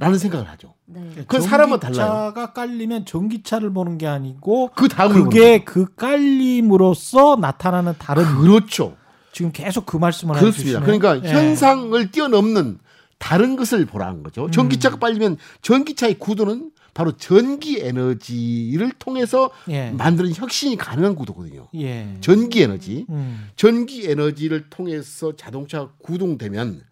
라는 0.00 0.16
생각을 0.16 0.48
하죠. 0.50 0.74
네. 0.84 1.10
그건 1.16 1.40
사람은 1.40 1.80
달라요. 1.80 1.96
전기차가 1.96 2.52
깔리면 2.52 3.04
전기차를 3.04 3.72
보는 3.72 3.98
게 3.98 4.06
아니고 4.06 4.70
그 4.76 4.86
다음을 4.86 5.24
그게 5.24 5.64
그 5.64 5.92
깔림으로써 5.96 7.36
나타나는 7.40 7.94
다른 7.98 8.24
그렇죠. 8.36 8.96
지금 9.32 9.52
계속 9.52 9.86
그 9.86 9.96
말씀을 9.96 10.36
그렇습니다. 10.36 10.80
그러니까 10.80 11.22
예. 11.24 11.28
현상을 11.32 12.10
뛰어넘는 12.10 12.78
다른 13.18 13.56
것을 13.56 13.84
보라는 13.86 14.22
거죠. 14.22 14.50
전기차가 14.50 14.96
빨리면 14.98 15.36
전기차의 15.62 16.18
구도는 16.18 16.70
바로 16.94 17.16
전기 17.16 17.78
에너지를 17.80 18.90
통해서 18.98 19.50
예. 19.68 19.90
만드는 19.90 20.34
혁신이 20.34 20.76
가능한 20.76 21.14
구도거든요. 21.14 21.68
예. 21.76 22.16
전기 22.20 22.62
에너지. 22.62 23.06
음. 23.10 23.48
전기 23.54 24.08
에너지를 24.10 24.68
통해서 24.70 25.36
자동차가 25.36 25.92
구동되면 25.98 26.82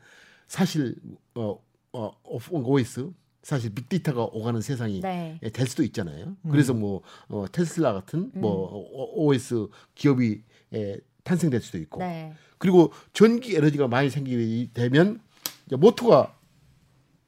사실 0.46 0.94
어, 1.34 1.58
어, 1.92 2.12
OS 2.24 3.10
사실 3.42 3.70
빅데이터가 3.74 4.24
오가는 4.24 4.60
세상이 4.60 5.00
네. 5.00 5.38
될 5.52 5.66
수도 5.68 5.82
있잖아요. 5.84 6.36
그래서 6.50 6.74
뭐 6.74 7.02
어, 7.28 7.44
테슬라 7.50 7.92
같은 7.92 8.30
뭐 8.34 8.50
오- 8.92 9.26
OS 9.28 9.68
기업이 9.94 10.42
에, 10.74 10.96
탄생될 11.26 11.60
수도 11.60 11.78
있고 11.78 12.00
네. 12.00 12.32
그리고 12.58 12.92
전기 13.12 13.56
에너지가 13.56 13.88
많이 13.88 14.08
생기게 14.08 14.70
되면 14.72 15.20
이제 15.66 15.76
모터가 15.76 16.34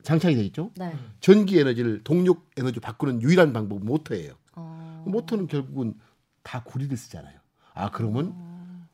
장착이 0.02 0.36
돼 0.36 0.44
있죠. 0.46 0.70
네. 0.76 0.96
전기 1.20 1.58
에너지를 1.58 2.02
동력 2.04 2.46
에너지 2.56 2.80
바꾸는 2.80 3.20
유일한 3.20 3.52
방법은 3.52 3.84
모터예요. 3.84 4.34
어. 4.54 5.04
모터는 5.06 5.48
결국은 5.48 5.94
다 6.42 6.62
구리를 6.62 6.96
쓰잖아요. 6.96 7.38
아 7.74 7.90
그러면 7.90 8.34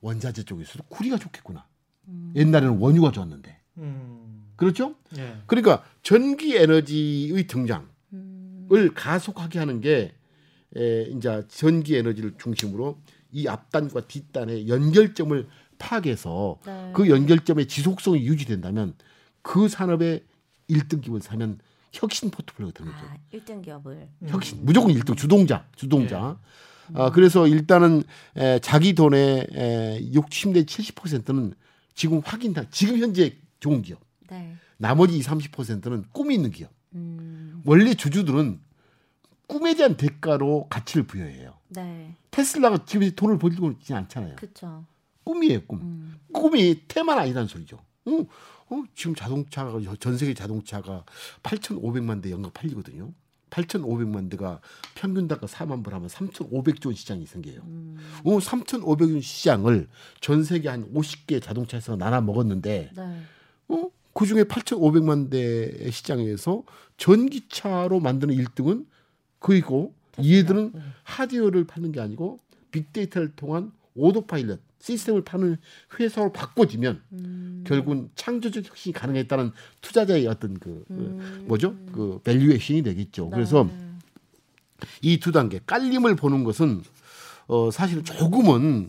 원자재 0.01 0.45
쪽에서도 0.45 0.85
구리가 0.89 1.19
좋겠구나. 1.19 1.67
옛날에는 2.35 2.79
원유가 2.79 3.13
좋았는데 3.13 3.61
음. 3.79 4.47
그렇죠? 4.57 4.95
예. 5.17 5.37
그러니까 5.47 5.85
전기 6.03 6.57
에너지의 6.57 7.47
등장을 7.47 7.87
음. 8.13 8.69
가속하게 8.95 9.59
하는 9.59 9.81
게 9.81 10.15
에, 10.77 11.03
이제 11.05 11.45
전기 11.49 11.97
에너지를 11.97 12.35
중심으로 12.39 12.99
이 13.35 13.49
앞단과 13.49 14.03
뒷단의 14.03 14.69
연결점을 14.69 15.49
파악해서 15.79 16.59
네. 16.65 16.93
그 16.95 17.11
연결점의 17.11 17.67
지속성이 17.67 18.25
유지된다면 18.25 18.95
그 19.43 19.69
산업의 19.69 20.23
1등 20.71 21.03
기업을 21.03 21.21
사면 21.21 21.59
혁신 21.93 22.31
포트폴리오가 22.31 22.79
되는 22.79 22.93
거죠. 22.93 23.07
아, 23.07 23.17
1등 23.33 23.61
기업을. 23.63 24.09
혁신 24.29 24.65
무조건 24.65 24.93
1등 24.95 25.17
주동자 25.17 25.67
주동자. 25.75 26.39
아, 26.95 27.11
그래서 27.11 27.49
일단은 27.49 28.05
에, 28.37 28.61
자기 28.61 28.95
돈의 28.95 29.47
에, 29.53 30.01
60대 30.13 30.65
70%는 30.65 31.55
지금 31.95 32.21
확인 32.25 32.53
다. 32.53 32.63
지금 32.71 32.99
현재 32.99 33.37
좋은 33.59 33.83
기업. 33.83 34.01
네. 34.31 34.55
나머지 34.77 35.17
20, 35.19 35.31
30%는 35.53 36.05
꿈이 36.13 36.35
있는 36.35 36.51
기업. 36.53 36.71
음. 36.95 37.63
원래 37.65 37.95
주주들은 37.95 38.61
꿈에 39.47 39.75
대한 39.75 39.97
대가로 39.97 40.67
가치를 40.69 41.07
부여해요. 41.07 41.55
네. 41.69 42.15
테슬라가 42.31 42.85
지금 42.87 43.11
돈을 43.15 43.39
벌고 43.39 43.73
있지 43.73 43.95
않잖아요. 43.95 44.37
그렇죠. 44.37 44.85
꿈이에요, 45.25 45.63
꿈. 45.67 45.81
음. 45.81 46.19
꿈이 46.33 46.83
테마는 46.89 47.23
아니라는 47.23 47.49
소리죠. 47.49 47.79
어, 48.07 48.27
어, 48.71 48.83
지금 48.95 49.15
자동차가 49.15 49.79
전 49.99 50.19
세계 50.19 50.35
자동차가 50.35 51.05
8,500만 51.43 52.23
대 52.23 52.31
연간 52.31 52.53
팔리거든요. 52.53 53.13
8,500만 53.51 54.31
대가 54.31 54.61
평균 54.95 55.29
단가 55.29 55.47
4만 55.47 55.85
불 55.85 55.95
하면 55.95 56.09
3,500조 56.09 56.87
원 56.87 56.95
시장이 56.95 57.25
생겨요. 57.27 57.61
어, 58.25 58.39
3,500조 58.39 59.13
원 59.13 59.21
시장을 59.21 59.89
전 60.21 60.43
세계 60.43 60.69
한 60.69 60.93
50개 60.93 61.41
자동차에서 61.41 61.97
나눠 61.97 62.21
먹었는데 62.21 62.91
네. 62.95 63.21
어? 63.69 63.91
그 64.13 64.27
중에 64.27 64.45
8,500만 64.45 65.31
대의 65.31 65.93
시장에서 65.93 66.63
전기차로 66.97 68.01
만드는 68.01 68.35
1등은 68.37 68.87
그이고 69.45 69.93
얘들은 70.19 70.73
하드웨어를 71.03 71.67
파는 71.67 71.93
게 71.93 72.01
아니고 72.01 72.39
빅데이터를 72.71 73.33
통한 73.37 73.73
autopilot 73.95 74.59
시스템을 74.79 75.23
파는 75.23 75.59
회사로 75.99 76.33
바꿔지면 76.33 77.03
음. 77.13 77.65
결국은 77.67 78.11
창조적 78.15 78.67
혁신이 78.67 78.95
가능했다는 78.95 79.53
투자자의 79.83 80.27
어떤 80.27 80.59
그, 80.59 80.85
그 80.89 81.45
뭐죠 81.47 81.77
그 81.93 82.21
valuation이 82.25 82.83
되겠죠. 82.83 83.29
그래서 83.29 83.65
네. 83.65 83.73
이 85.03 85.12
두 85.12 85.31
단계 85.31 85.61
깔림을 85.67 86.17
보는 86.17 86.45
것은 86.45 86.83
어 87.47 87.71
사실 87.71 88.03
조금은 88.03 88.89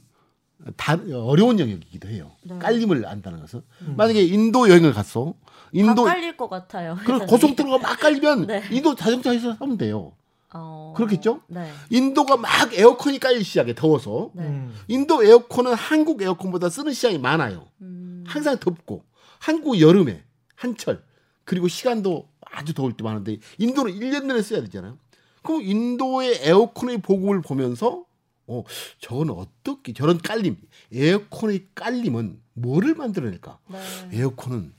다 0.77 0.97
어려운 1.13 1.59
영역이기도 1.59 2.07
해요. 2.07 2.31
네. 2.43 2.57
깔림을 2.59 3.05
안다는 3.05 3.41
것은 3.41 3.61
만약에 3.97 4.21
인도 4.23 4.69
여행을 4.69 4.93
갔어 4.93 5.33
인도 5.73 6.05
다 6.05 6.13
깔릴 6.13 6.37
것 6.37 6.47
같아요. 6.47 6.95
그 6.99 7.11
회사님. 7.11 7.27
고속도로가 7.27 7.77
막 7.77 7.99
깔리면 7.99 8.47
네. 8.47 8.63
인도 8.71 8.95
자동차에서 8.95 9.51
하면 9.53 9.77
돼요. 9.77 10.13
어. 10.57 10.93
그렇겠죠? 10.95 11.41
네. 11.47 11.71
인도가 11.89 12.37
막 12.37 12.73
에어컨이 12.73 13.19
깔리기 13.19 13.43
시작해 13.43 13.75
더워서 13.75 14.31
네. 14.33 14.43
음. 14.43 14.73
인도 14.87 15.23
에어컨은 15.23 15.73
한국 15.73 16.21
에어컨보다 16.21 16.69
쓰는 16.69 16.93
시간이 16.93 17.19
많아요. 17.19 17.67
음. 17.81 18.23
항상 18.25 18.57
덥고 18.57 19.03
한국 19.39 19.79
여름에 19.79 20.23
한철 20.55 21.03
그리고 21.43 21.67
시간도 21.67 22.29
아주 22.41 22.73
더울 22.73 22.93
때 22.93 23.03
많은데 23.03 23.37
인도는 23.57 23.93
1년 23.93 24.25
내내 24.25 24.41
써야 24.41 24.61
되잖아요. 24.61 24.97
그럼 25.43 25.61
인도의 25.61 26.39
에어컨의 26.41 27.01
보급을 27.01 27.41
보면서 27.41 28.05
어 28.47 28.63
저건 28.99 29.31
어떻게 29.31 29.93
저런 29.93 30.19
깔림 30.19 30.57
에어컨의 30.91 31.67
깔림은 31.75 32.39
뭐를 32.53 32.95
만들어낼까? 32.95 33.59
네. 33.69 33.79
에어컨은 34.19 34.73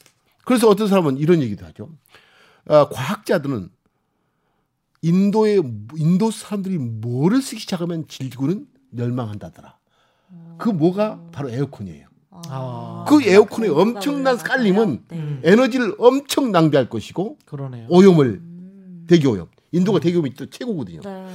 그래서 0.45 0.68
어떤 0.68 0.89
사람은 0.89 1.18
이런 1.18 1.43
얘기도 1.43 1.66
하죠. 1.66 1.91
아, 2.68 2.89
과학자들은 2.89 3.70
인도의 5.07 5.62
인도 5.96 6.30
사람들이 6.32 6.78
뭐를 6.78 7.40
쓰기 7.40 7.61
시작하면 7.61 8.07
지구는 8.09 8.66
멸망한다더라. 8.90 9.76
그 10.59 10.68
뭐가 10.68 11.20
바로 11.30 11.48
에어컨이에요. 11.50 12.07
아. 12.48 13.04
그 13.09 13.22
에어컨의 13.22 13.70
엄청난? 13.70 14.36
깔림은 14.36 15.04
네. 15.09 15.16
음. 15.16 15.40
에너지를 15.44 15.94
엄청 15.98 16.50
낭비할 16.50 16.88
것이고 16.88 17.38
그러네요. 17.44 17.86
오염을 17.88 18.26
음. 18.26 19.07
대기 19.09 19.26
오염. 19.26 19.48
인도가 19.72 20.00
대기 20.00 20.16
오염이 20.16 20.34
또 20.34 20.46
최고거든요. 20.46 21.00
네. 21.02 21.26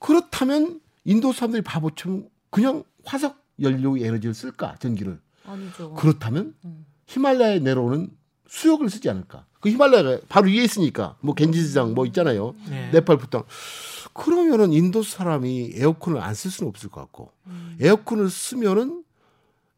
그렇다면 0.00 0.80
인도 1.04 1.32
사람들이 1.32 1.62
바보처럼 1.62 2.28
그냥 2.50 2.82
화석 3.04 3.36
연료의 3.60 4.02
에너지를 4.02 4.34
쓸까 4.34 4.76
전기를 4.80 5.20
아니죠. 5.46 5.94
그렇다면 5.94 6.54
음. 6.64 6.84
히말라야에 7.06 7.60
내려오는 7.60 8.10
수역을 8.48 8.90
쓰지 8.90 9.08
않을까? 9.08 9.46
그 9.64 9.70
히말라야가 9.70 10.18
바로 10.28 10.48
위에 10.48 10.62
있으니까 10.62 11.16
뭐 11.20 11.34
겐지스강 11.34 11.94
뭐 11.94 12.04
있잖아요. 12.04 12.54
네. 12.68 12.90
네팔 12.92 13.16
부터 13.16 13.44
그러면은 14.12 14.74
인도 14.74 15.02
사람이 15.02 15.72
에어컨을 15.74 16.20
안 16.20 16.34
쓸 16.34 16.50
수는 16.50 16.68
없을 16.68 16.90
것 16.90 17.00
같고 17.00 17.32
음. 17.46 17.76
에어컨을 17.80 18.28
쓰면은 18.28 19.02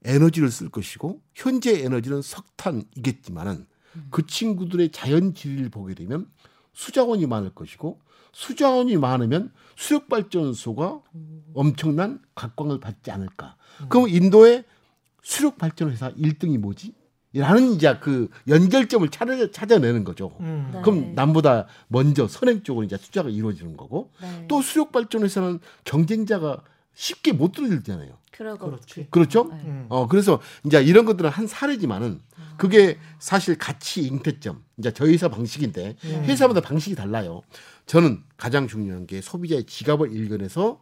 에너지를 0.05 0.51
쓸 0.51 0.68
것이고 0.70 1.20
현재 1.34 1.84
에너지는 1.84 2.20
석탄이겠지만은 2.20 3.66
음. 3.97 4.07
그 4.11 4.26
친구들의 4.26 4.91
자연 4.91 5.34
질을 5.34 5.68
보게 5.68 5.95
되면 5.95 6.26
수자원이 6.72 7.26
많을 7.26 7.51
것이고 7.55 8.01
수자원이 8.32 8.97
많으면 8.97 9.53
수력 9.76 10.09
발전소가 10.09 11.01
엄청난 11.55 12.20
각광을 12.34 12.80
받지 12.80 13.11
않을까. 13.12 13.57
그럼 13.89 14.09
인도의 14.09 14.64
수력 15.22 15.59
발전 15.59 15.91
회사 15.91 16.11
1등이 16.12 16.59
뭐지? 16.59 16.93
라는 17.41 17.72
이제 17.72 17.97
그 18.01 18.28
연결점을 18.49 19.09
찾아, 19.11 19.51
찾아내는 19.51 20.05
거죠. 20.05 20.37
음. 20.41 20.70
네. 20.72 20.80
그럼 20.82 21.14
남보다 21.14 21.66
먼저 21.89 22.26
선행 22.26 22.62
쪽으로 22.62 22.84
이제 22.84 22.97
투자가 22.97 23.28
이루어지는 23.28 23.76
거고 23.76 24.11
네. 24.20 24.47
또 24.49 24.62
수력 24.62 24.93
발전 24.93 25.22
회사는 25.22 25.61
경쟁자가 25.84 26.62
쉽게 26.95 27.32
못 27.32 27.53
들어들잖아요. 27.53 28.16
그러고 28.30 28.66
그렇지. 28.66 29.09
그렇죠? 29.11 29.45
네. 29.45 29.61
음. 29.64 29.87
어 29.89 30.07
그래서 30.07 30.41
이제 30.64 30.82
이런 30.82 31.05
것들은 31.05 31.30
한 31.30 31.47
사례지만은 31.47 32.20
그게 32.57 32.99
사실 33.18 33.57
가치 33.59 34.03
잉태점 34.07 34.62
이제 34.78 34.93
저희 34.93 35.12
회사 35.12 35.28
방식인데 35.28 35.97
음. 36.05 36.24
회사마다 36.24 36.61
방식이 36.61 36.95
달라요. 36.95 37.43
저는 37.87 38.22
가장 38.37 38.66
중요한 38.66 39.07
게 39.07 39.20
소비자의 39.20 39.64
지갑을 39.64 40.12
일견해서 40.12 40.80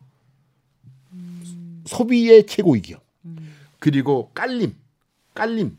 소비의 1.86 2.46
최고의 2.46 2.82
기업 2.82 3.05
그리고 3.78 4.30
깔림 4.34 4.74
깔림 5.34 5.76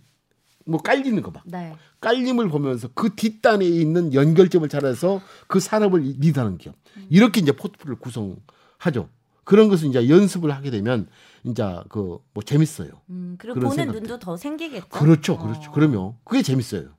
뭐 0.65 0.81
깔리는 0.81 1.21
거 1.21 1.31
봐. 1.31 1.41
네. 1.45 1.75
깔림을 2.01 2.49
보면서 2.49 2.89
그 2.93 3.15
뒷단에 3.15 3.65
있는 3.65 4.13
연결점을 4.13 4.67
찾아서 4.67 5.21
그 5.47 5.59
산업을 5.59 6.01
리드하는 6.19 6.57
기업. 6.57 6.75
이렇게 7.09 7.39
이제 7.41 7.51
포트폴리오를 7.51 7.99
구성하죠. 7.99 9.09
그런 9.43 9.69
것을 9.69 9.89
이제 9.89 10.09
연습을 10.09 10.51
하게 10.51 10.71
되면 10.71 11.07
이제 11.43 11.63
그 11.89 12.19
뭐 12.33 12.43
재밌어요. 12.43 12.89
음, 13.11 13.35
그리고 13.37 13.59
보는 13.59 13.75
생각들. 13.75 14.01
눈도 14.01 14.19
더 14.19 14.35
생기겠죠. 14.35 14.87
그렇죠, 14.89 15.37
그렇죠. 15.37 15.69
어. 15.69 15.73
그러면 15.73 16.13
그게 16.23 16.41
재밌어요. 16.41 16.89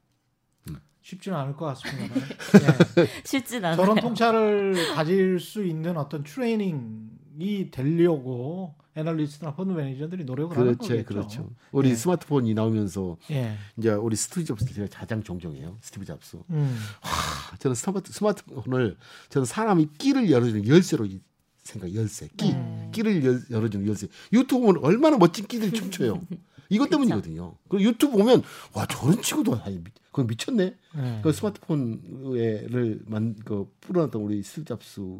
쉽지는 1.02 1.38
않을 1.38 1.54
것 1.56 1.66
같습니다. 1.66 2.16
예. 2.16 3.06
쉽진 3.24 3.64
않아요. 3.64 3.76
저런 3.76 3.96
통찰을 4.00 4.94
가질 4.96 5.38
수 5.38 5.64
있는 5.64 5.96
어떤 5.96 6.24
트레이닝이 6.24 7.70
되려고 7.70 8.74
애널리스트나 8.96 9.54
펀드 9.54 9.72
매니저들이 9.72 10.24
노력을 10.24 10.56
하는 10.56 10.74
그렇죠, 10.76 10.88
거겠죠. 10.94 11.06
그렇죠. 11.06 11.50
우리 11.70 11.90
예. 11.90 11.94
스마트폰이 11.94 12.54
나오면서 12.54 13.18
예. 13.30 13.56
이제 13.76 13.90
우리 13.90 14.16
스티브 14.16 14.44
잡스 14.44 14.64
제가 14.74 14.88
가장 14.90 15.22
존경해요. 15.22 15.76
스티브 15.82 16.04
잡스. 16.06 16.38
음. 16.50 16.76
하, 17.02 17.56
저는 17.58 17.74
스마트 17.74 18.10
스마트폰을 18.12 18.96
저는 19.28 19.44
사람이 19.44 19.90
끼를 19.98 20.30
열어주는 20.30 20.66
열쇠로 20.66 21.04
이- 21.06 21.20
생각 21.62 21.92
열쇠 21.94 22.28
끼 22.36 22.52
네. 22.52 22.90
끼를 22.92 23.24
열, 23.24 23.42
열어주는 23.50 23.86
열쇠 23.88 24.06
유튜브 24.32 24.66
보면 24.66 24.84
얼마나 24.84 25.18
멋진 25.18 25.46
끼들이 25.46 25.72
춤춰요 25.72 26.22
이것 26.70 26.88
때문이거든요. 26.90 27.54
그리고 27.68 27.90
유튜브 27.90 28.16
보면 28.18 28.42
와 28.72 28.86
저런 28.86 29.20
친구도 29.20 29.56
아니 29.62 29.82
그건 30.06 30.26
미쳤네. 30.28 30.74
네. 30.96 31.20
그 31.22 31.32
스마트폰을 31.32 33.00
만그 33.06 33.68
풀어놨던 33.80 34.22
우리 34.22 34.42
스잡스를 34.42 35.10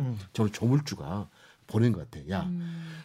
음. 0.00 0.18
저는 0.32 0.52
조물주가 0.52 1.28
보낸 1.66 1.92
것 1.92 2.10
같아. 2.10 2.28
야, 2.30 2.50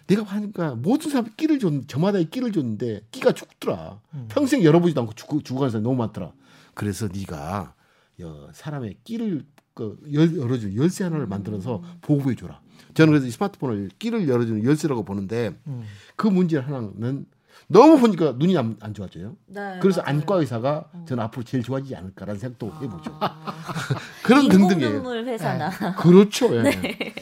내가 0.07 0.23
하니까 0.23 0.75
모든 0.75 1.09
사람이 1.09 1.31
끼를 1.37 1.59
줬, 1.59 1.87
저마다 1.87 2.19
끼를 2.19 2.51
줬는데 2.51 3.01
끼가 3.11 3.31
죽더라. 3.33 3.99
음. 4.13 4.25
평생 4.29 4.63
열어보지도 4.63 5.01
않고 5.01 5.13
죽고 5.13 5.43
죽어가는 5.43 5.71
사람이 5.71 5.83
너무 5.83 5.95
많더라. 5.97 6.31
그래서 6.73 7.07
네가 7.07 7.73
여, 8.21 8.49
사람의 8.53 8.97
끼를 9.03 9.45
그 9.73 9.99
열, 10.13 10.35
열어주는 10.35 10.75
열쇠 10.75 11.03
하나를 11.03 11.27
만들어서 11.27 11.83
보호해 12.01 12.35
줘라. 12.35 12.61
저는 12.93 13.11
그래서 13.11 13.27
이 13.27 13.31
스마트폰을 13.31 13.91
끼를 13.99 14.27
열어주는 14.27 14.63
열쇠라고 14.63 15.03
보는데 15.03 15.55
음. 15.67 15.83
그 16.15 16.27
문제 16.27 16.57
하나는 16.57 17.25
너무 17.67 17.99
보니까 17.99 18.33
눈이 18.37 18.57
안, 18.57 18.77
안 18.79 18.93
좋아져요. 18.93 19.35
네, 19.47 19.77
그래서 19.81 20.01
맞아요. 20.01 20.17
안과 20.17 20.35
의사가 20.37 20.89
저는 21.05 21.23
앞으로 21.25 21.43
제일 21.43 21.63
좋아지지 21.63 21.95
않을까라는 21.95 22.39
생각도 22.39 22.73
해보죠. 22.81 23.17
아, 23.19 23.53
그런 24.23 24.47
등등이에요. 24.47 24.89
인공눈물 24.97 25.25
회사나 25.27 25.95
그렇죠. 25.95 26.55
예. 26.55 26.61
네. 26.71 27.15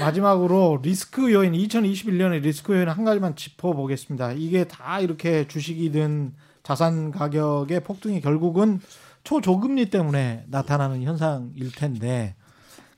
마지막으로 0.00 0.80
리스크 0.82 1.32
요인 1.32 1.52
2021년의 1.52 2.42
리스크 2.42 2.74
요인 2.74 2.88
한 2.88 3.04
가지만 3.04 3.36
짚어보겠습니다. 3.36 4.32
이게 4.32 4.64
다 4.64 5.00
이렇게 5.00 5.48
주식이든 5.48 6.34
자산 6.62 7.10
가격의 7.10 7.84
폭등이 7.84 8.20
결국은 8.20 8.80
초저금리 9.24 9.90
때문에 9.90 10.44
나타나는 10.48 11.02
현상일 11.02 11.72
텐데 11.72 12.34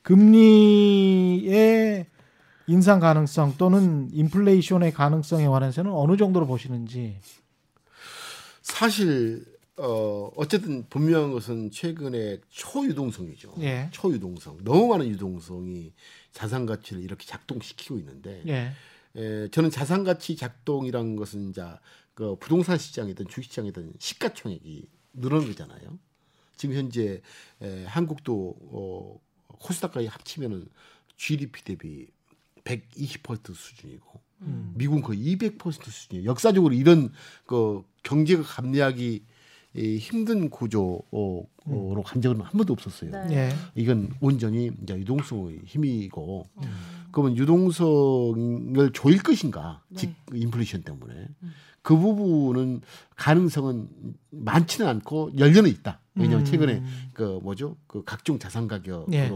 금리의 0.02 2.06
인상 2.66 3.00
가능성 3.00 3.54
또는 3.58 4.08
인플레이션의 4.12 4.92
가능성에 4.92 5.48
관해서는 5.48 5.92
어느 5.92 6.16
정도로 6.16 6.46
보시는지 6.46 7.18
사실 8.62 9.44
어 9.76 10.30
어쨌든 10.36 10.86
분명한 10.88 11.32
것은 11.32 11.70
최근에 11.70 12.38
초유동성이죠. 12.50 13.54
예. 13.60 13.88
초유동성. 13.90 14.58
너무 14.62 14.88
많은 14.88 15.08
유동성이 15.08 15.92
자산 16.32 16.66
가치를 16.66 17.02
이렇게 17.02 17.26
작동시키고 17.26 17.98
있는데 17.98 18.42
예. 18.46 18.72
에, 19.16 19.48
저는 19.48 19.70
자산 19.70 20.04
가치 20.04 20.36
작동이란 20.36 21.16
것은 21.16 21.50
이제 21.50 21.64
그 22.14 22.36
부동산 22.36 22.78
시장이든 22.78 23.28
주식 23.28 23.50
시장이든 23.50 23.94
시가총액이 23.98 24.88
늘어난 25.14 25.48
거잖아요. 25.48 25.98
지금 26.56 26.76
현재 26.76 27.22
에, 27.60 27.84
한국도 27.84 28.56
어, 28.60 29.20
코스닥까지 29.48 30.06
합치면은 30.06 30.68
GDP 31.16 31.64
대비 31.64 32.06
120% 32.64 33.54
수준이고 33.54 34.20
음. 34.42 34.72
미국은 34.76 35.02
거의 35.02 35.36
200% 35.36 35.82
수준이에요. 35.82 36.28
역사적으로 36.28 36.74
이런 36.74 37.12
그 37.46 37.82
경제가 38.02 38.42
감내하기 38.42 39.24
이 39.74 39.98
힘든 39.98 40.50
구조로 40.50 41.46
간 42.04 42.20
적은 42.20 42.40
한 42.40 42.52
번도 42.52 42.72
없었어요. 42.72 43.10
네. 43.10 43.34
예. 43.36 43.48
이건 43.74 44.10
온전히 44.20 44.70
이제 44.82 44.94
유동성의 44.96 45.60
힘이고 45.64 46.46
그러면 47.12 47.36
유동성을 47.36 48.90
조일 48.92 49.22
것인가 49.22 49.82
네. 49.88 50.00
즉 50.00 50.14
인플레이션 50.34 50.82
때문에 50.82 51.28
그 51.82 51.96
부분은 51.96 52.82
가능성은 53.16 53.88
많지는 54.30 54.88
않고 54.88 55.32
염려는 55.38 55.70
있다. 55.70 56.00
왜냐하면 56.14 56.40
음. 56.40 56.44
최근에 56.44 56.82
그 57.14 57.38
뭐죠 57.42 57.76
그 57.86 58.02
각종 58.04 58.38
자산 58.38 58.66
가격으로 58.68 59.06
예. 59.12 59.30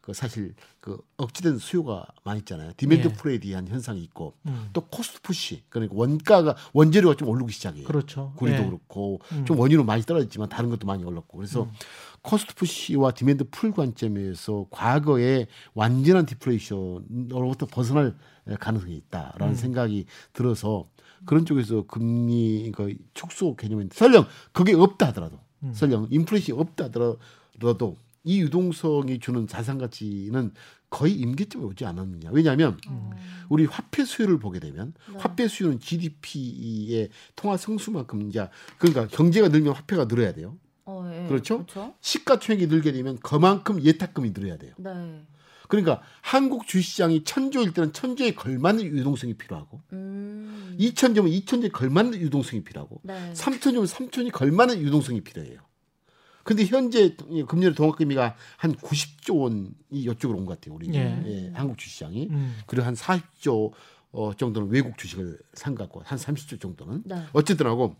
그 0.00 0.14
사실 0.14 0.54
그 0.80 0.98
억제된 1.16 1.58
수요가 1.58 2.06
많이 2.24 2.38
있잖아요. 2.40 2.72
demand 2.76 3.08
예. 3.08 3.12
pull에 3.12 3.38
대한 3.38 3.68
현상이 3.68 4.02
있고 4.04 4.34
음. 4.46 4.70
또 4.72 4.80
cost 4.82 5.20
push 5.22 5.64
그러니까 5.68 5.94
원가가 5.96 6.56
원재료가 6.72 7.16
좀 7.16 7.28
오르기 7.28 7.52
시작해요. 7.52 7.84
그렇죠. 7.84 8.32
구리도 8.36 8.62
예. 8.62 8.66
그렇고 8.66 9.20
음. 9.32 9.44
좀 9.44 9.58
원유는 9.58 9.84
많이 9.84 10.02
떨어졌지만 10.02 10.48
다른 10.48 10.70
것도 10.70 10.86
많이 10.86 11.04
올랐고 11.04 11.36
그래서 11.36 11.68
cost 12.22 12.54
push와 12.54 13.12
demand 13.12 13.44
pull 13.50 13.72
관점에서 13.72 14.66
과거의 14.70 15.46
완전한 15.74 16.26
디플레이션으로부터 16.26 17.66
벗어날 17.66 18.16
가능성이 18.58 18.96
있다라는 18.96 19.48
음. 19.48 19.54
생각이 19.54 20.06
들어서 20.32 20.88
그런 21.24 21.44
쪽에서 21.44 21.86
금리 21.86 22.72
그 22.74 22.94
축소 23.14 23.56
개념인데 23.56 23.94
설령 23.96 24.26
그게 24.52 24.74
없다 24.74 25.08
하더라도 25.08 25.38
음. 25.62 25.72
설령 25.72 26.08
인플레이션이 26.10 26.58
없다 26.58 26.84
하더라도 26.86 27.96
이 28.24 28.40
유동성이 28.40 29.18
주는 29.18 29.46
자산 29.46 29.78
가치는 29.78 30.52
거의 30.90 31.14
임계점에 31.14 31.64
오지 31.64 31.86
않았느냐. 31.86 32.30
왜냐하면 32.32 32.76
어. 32.88 33.10
우리 33.48 33.64
화폐 33.64 34.04
수요를 34.04 34.38
보게 34.38 34.58
되면 34.58 34.92
네. 35.10 35.18
화폐 35.18 35.48
수요는 35.48 35.78
GDP의 35.78 37.10
통화 37.36 37.56
성수만큼 37.56 38.28
이제 38.28 38.48
그러니까 38.76 39.06
경제가 39.06 39.48
늘면 39.48 39.72
화폐가 39.72 40.06
늘어야 40.08 40.32
돼요. 40.32 40.58
어, 40.90 41.10
예. 41.12 41.28
그렇죠? 41.28 41.58
그렇죠. 41.64 41.94
시가총액이 42.00 42.66
늘게 42.66 42.92
되면 42.92 43.18
그만큼 43.20 43.80
예탁금이 43.82 44.32
늘어야 44.32 44.56
돼요. 44.56 44.74
네. 44.76 45.24
그러니까 45.68 46.02
한국 46.20 46.66
주시장이 46.66 47.22
천조일 47.22 47.72
때는 47.72 47.92
천조에 47.92 48.34
걸맞는 48.34 48.84
유동성이 48.84 49.34
필요하고 49.34 49.80
음. 49.92 50.74
이천조면 50.78 51.30
이천조에 51.30 51.70
걸맞는 51.70 52.18
유동성이 52.20 52.64
필요하고 52.64 53.00
네. 53.04 53.32
삼천조면 53.34 53.86
삼천이 53.86 54.30
걸맞는 54.32 54.80
유동성이 54.80 55.20
필요해요. 55.20 55.60
근데 56.42 56.64
현재 56.64 57.14
금년에 57.46 57.74
동학금리가 57.76 58.34
한 58.56 58.74
90조 58.74 59.38
원이 59.40 59.70
이쪽으로 59.90 60.38
온 60.40 60.46
것 60.46 60.58
같아요. 60.58 60.74
우리 60.74 60.88
예. 60.92 61.22
예, 61.26 61.52
한국 61.54 61.78
주시장이 61.78 62.28
음. 62.30 62.56
그리고 62.66 62.86
한 62.86 62.94
40조 62.94 63.70
어, 64.12 64.32
정도는 64.34 64.70
외국 64.70 64.98
주식을 64.98 65.38
산 65.54 65.76
것 65.76 65.84
같고 65.84 66.02
한 66.04 66.18
30조 66.18 66.60
정도는 66.60 67.02
네. 67.06 67.22
어쨌든 67.32 67.66
하고 67.66 67.94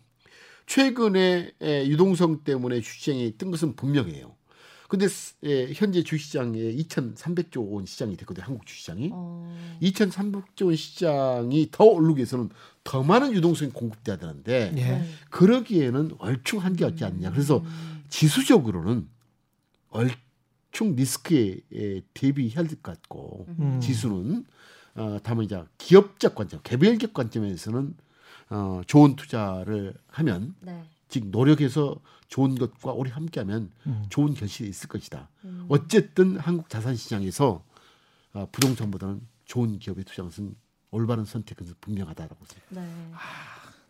최근에 0.80 1.50
에, 1.60 1.86
유동성 1.88 2.44
때문에 2.44 2.80
주시장이 2.80 3.34
뜬 3.36 3.50
것은 3.50 3.74
분명해요. 3.74 4.36
근데 4.88 5.08
스- 5.08 5.34
에, 5.44 5.72
현재 5.74 6.04
주시장에 6.04 6.58
2,300조 6.60 7.72
원 7.72 7.86
시장이 7.86 8.16
됐거든요. 8.16 8.46
한국 8.46 8.66
주시장이. 8.66 9.10
어. 9.12 9.52
2,300조 9.82 10.66
원 10.66 10.76
시장이 10.76 11.70
더 11.72 11.84
오르기 11.84 12.18
위해서는 12.18 12.50
더 12.84 13.02
많은 13.02 13.32
유동성이 13.32 13.72
공급돼야 13.72 14.16
되는데 14.18 14.72
예. 14.76 14.80
네. 14.80 15.04
그러기에는 15.30 16.12
얼충 16.18 16.60
한계 16.60 16.84
없지 16.84 17.04
않냐. 17.04 17.32
그래서 17.32 17.58
음. 17.58 18.04
지수적으로는 18.08 19.08
얼충 19.90 20.94
리스크에 20.94 21.58
에, 21.74 22.00
대비해야 22.14 22.62
될 22.62 22.80
것 22.80 22.92
같고 22.92 23.46
음. 23.58 23.80
지수는 23.82 24.44
어, 24.94 25.18
다만 25.24 25.46
이제 25.46 25.60
기업적 25.78 26.36
관점, 26.36 26.60
개별적 26.62 27.12
관점에서는 27.12 27.94
어, 28.50 28.80
좋은 28.86 29.16
투자를 29.16 29.94
하면 30.08 30.54
네. 30.60 30.82
즉 31.08 31.26
노력해서 31.28 31.96
좋은 32.28 32.56
것과 32.56 32.92
오래 32.92 33.10
함께하면 33.10 33.70
음. 33.86 34.04
좋은 34.10 34.34
결실이 34.34 34.68
있을 34.68 34.88
것이다. 34.88 35.28
음. 35.44 35.66
어쨌든 35.68 36.36
한국 36.38 36.68
자산 36.68 36.94
시장에서 36.96 37.64
어, 38.32 38.46
부동산보다는 38.52 39.20
좋은 39.44 39.78
기업에 39.78 40.02
투자하는 40.04 40.30
것은 40.30 40.54
올바른 40.92 41.24
선택은 41.24 41.66
분명하다라고 41.80 42.36
생각합니다. 42.46 42.80
네. 42.80 43.20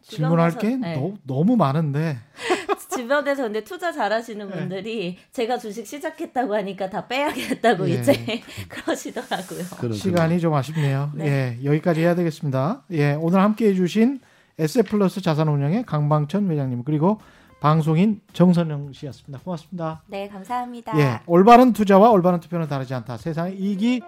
질문할 0.02 0.50
주변에서- 0.52 0.60
게 0.60 0.76
네. 0.76 0.94
너, 0.96 1.14
너무 1.24 1.56
많은데 1.56 2.18
주변에서 2.94 3.44
근데 3.44 3.62
투자 3.62 3.92
잘하시는 3.92 4.48
네. 4.48 4.56
분들이 4.56 5.18
제가 5.32 5.58
주식 5.58 5.86
시작했다고 5.86 6.54
하니까 6.54 6.88
다 6.90 7.06
빼야겠다고 7.06 7.88
예. 7.90 8.00
이제 8.00 8.12
그러시더라고요. 8.68 9.64
그런 9.78 9.92
시간이 9.92 10.40
좀 10.40 10.52
아쉽네요. 10.54 11.12
네. 11.14 11.58
예, 11.60 11.64
여기까지 11.64 12.00
해야 12.00 12.14
되겠습니다. 12.14 12.82
예, 12.92 13.12
오늘 13.12 13.40
함께 13.40 13.68
해주신 13.68 14.20
에세플러스 14.60 15.20
자산운용의 15.22 15.84
강방천 15.84 16.50
회장님 16.50 16.84
그리고 16.84 17.18
방송인 17.60 18.20
정선영 18.32 18.92
씨였습니다. 18.92 19.42
고맙습니다. 19.44 20.02
네, 20.06 20.28
감사합니다. 20.28 20.98
예, 20.98 21.20
올바른 21.26 21.72
투자와 21.72 22.10
올바른 22.10 22.40
투표는 22.40 22.68
다르지 22.68 22.94
않다. 22.94 23.16
세상의 23.18 23.58
이익이 23.58 24.00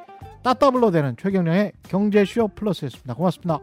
따더블로 0.42 0.90
되는 0.90 1.16
최경영의 1.18 1.72
경제쇼 1.82 2.48
플러스였습니다. 2.48 3.14
고맙습니다. 3.14 3.60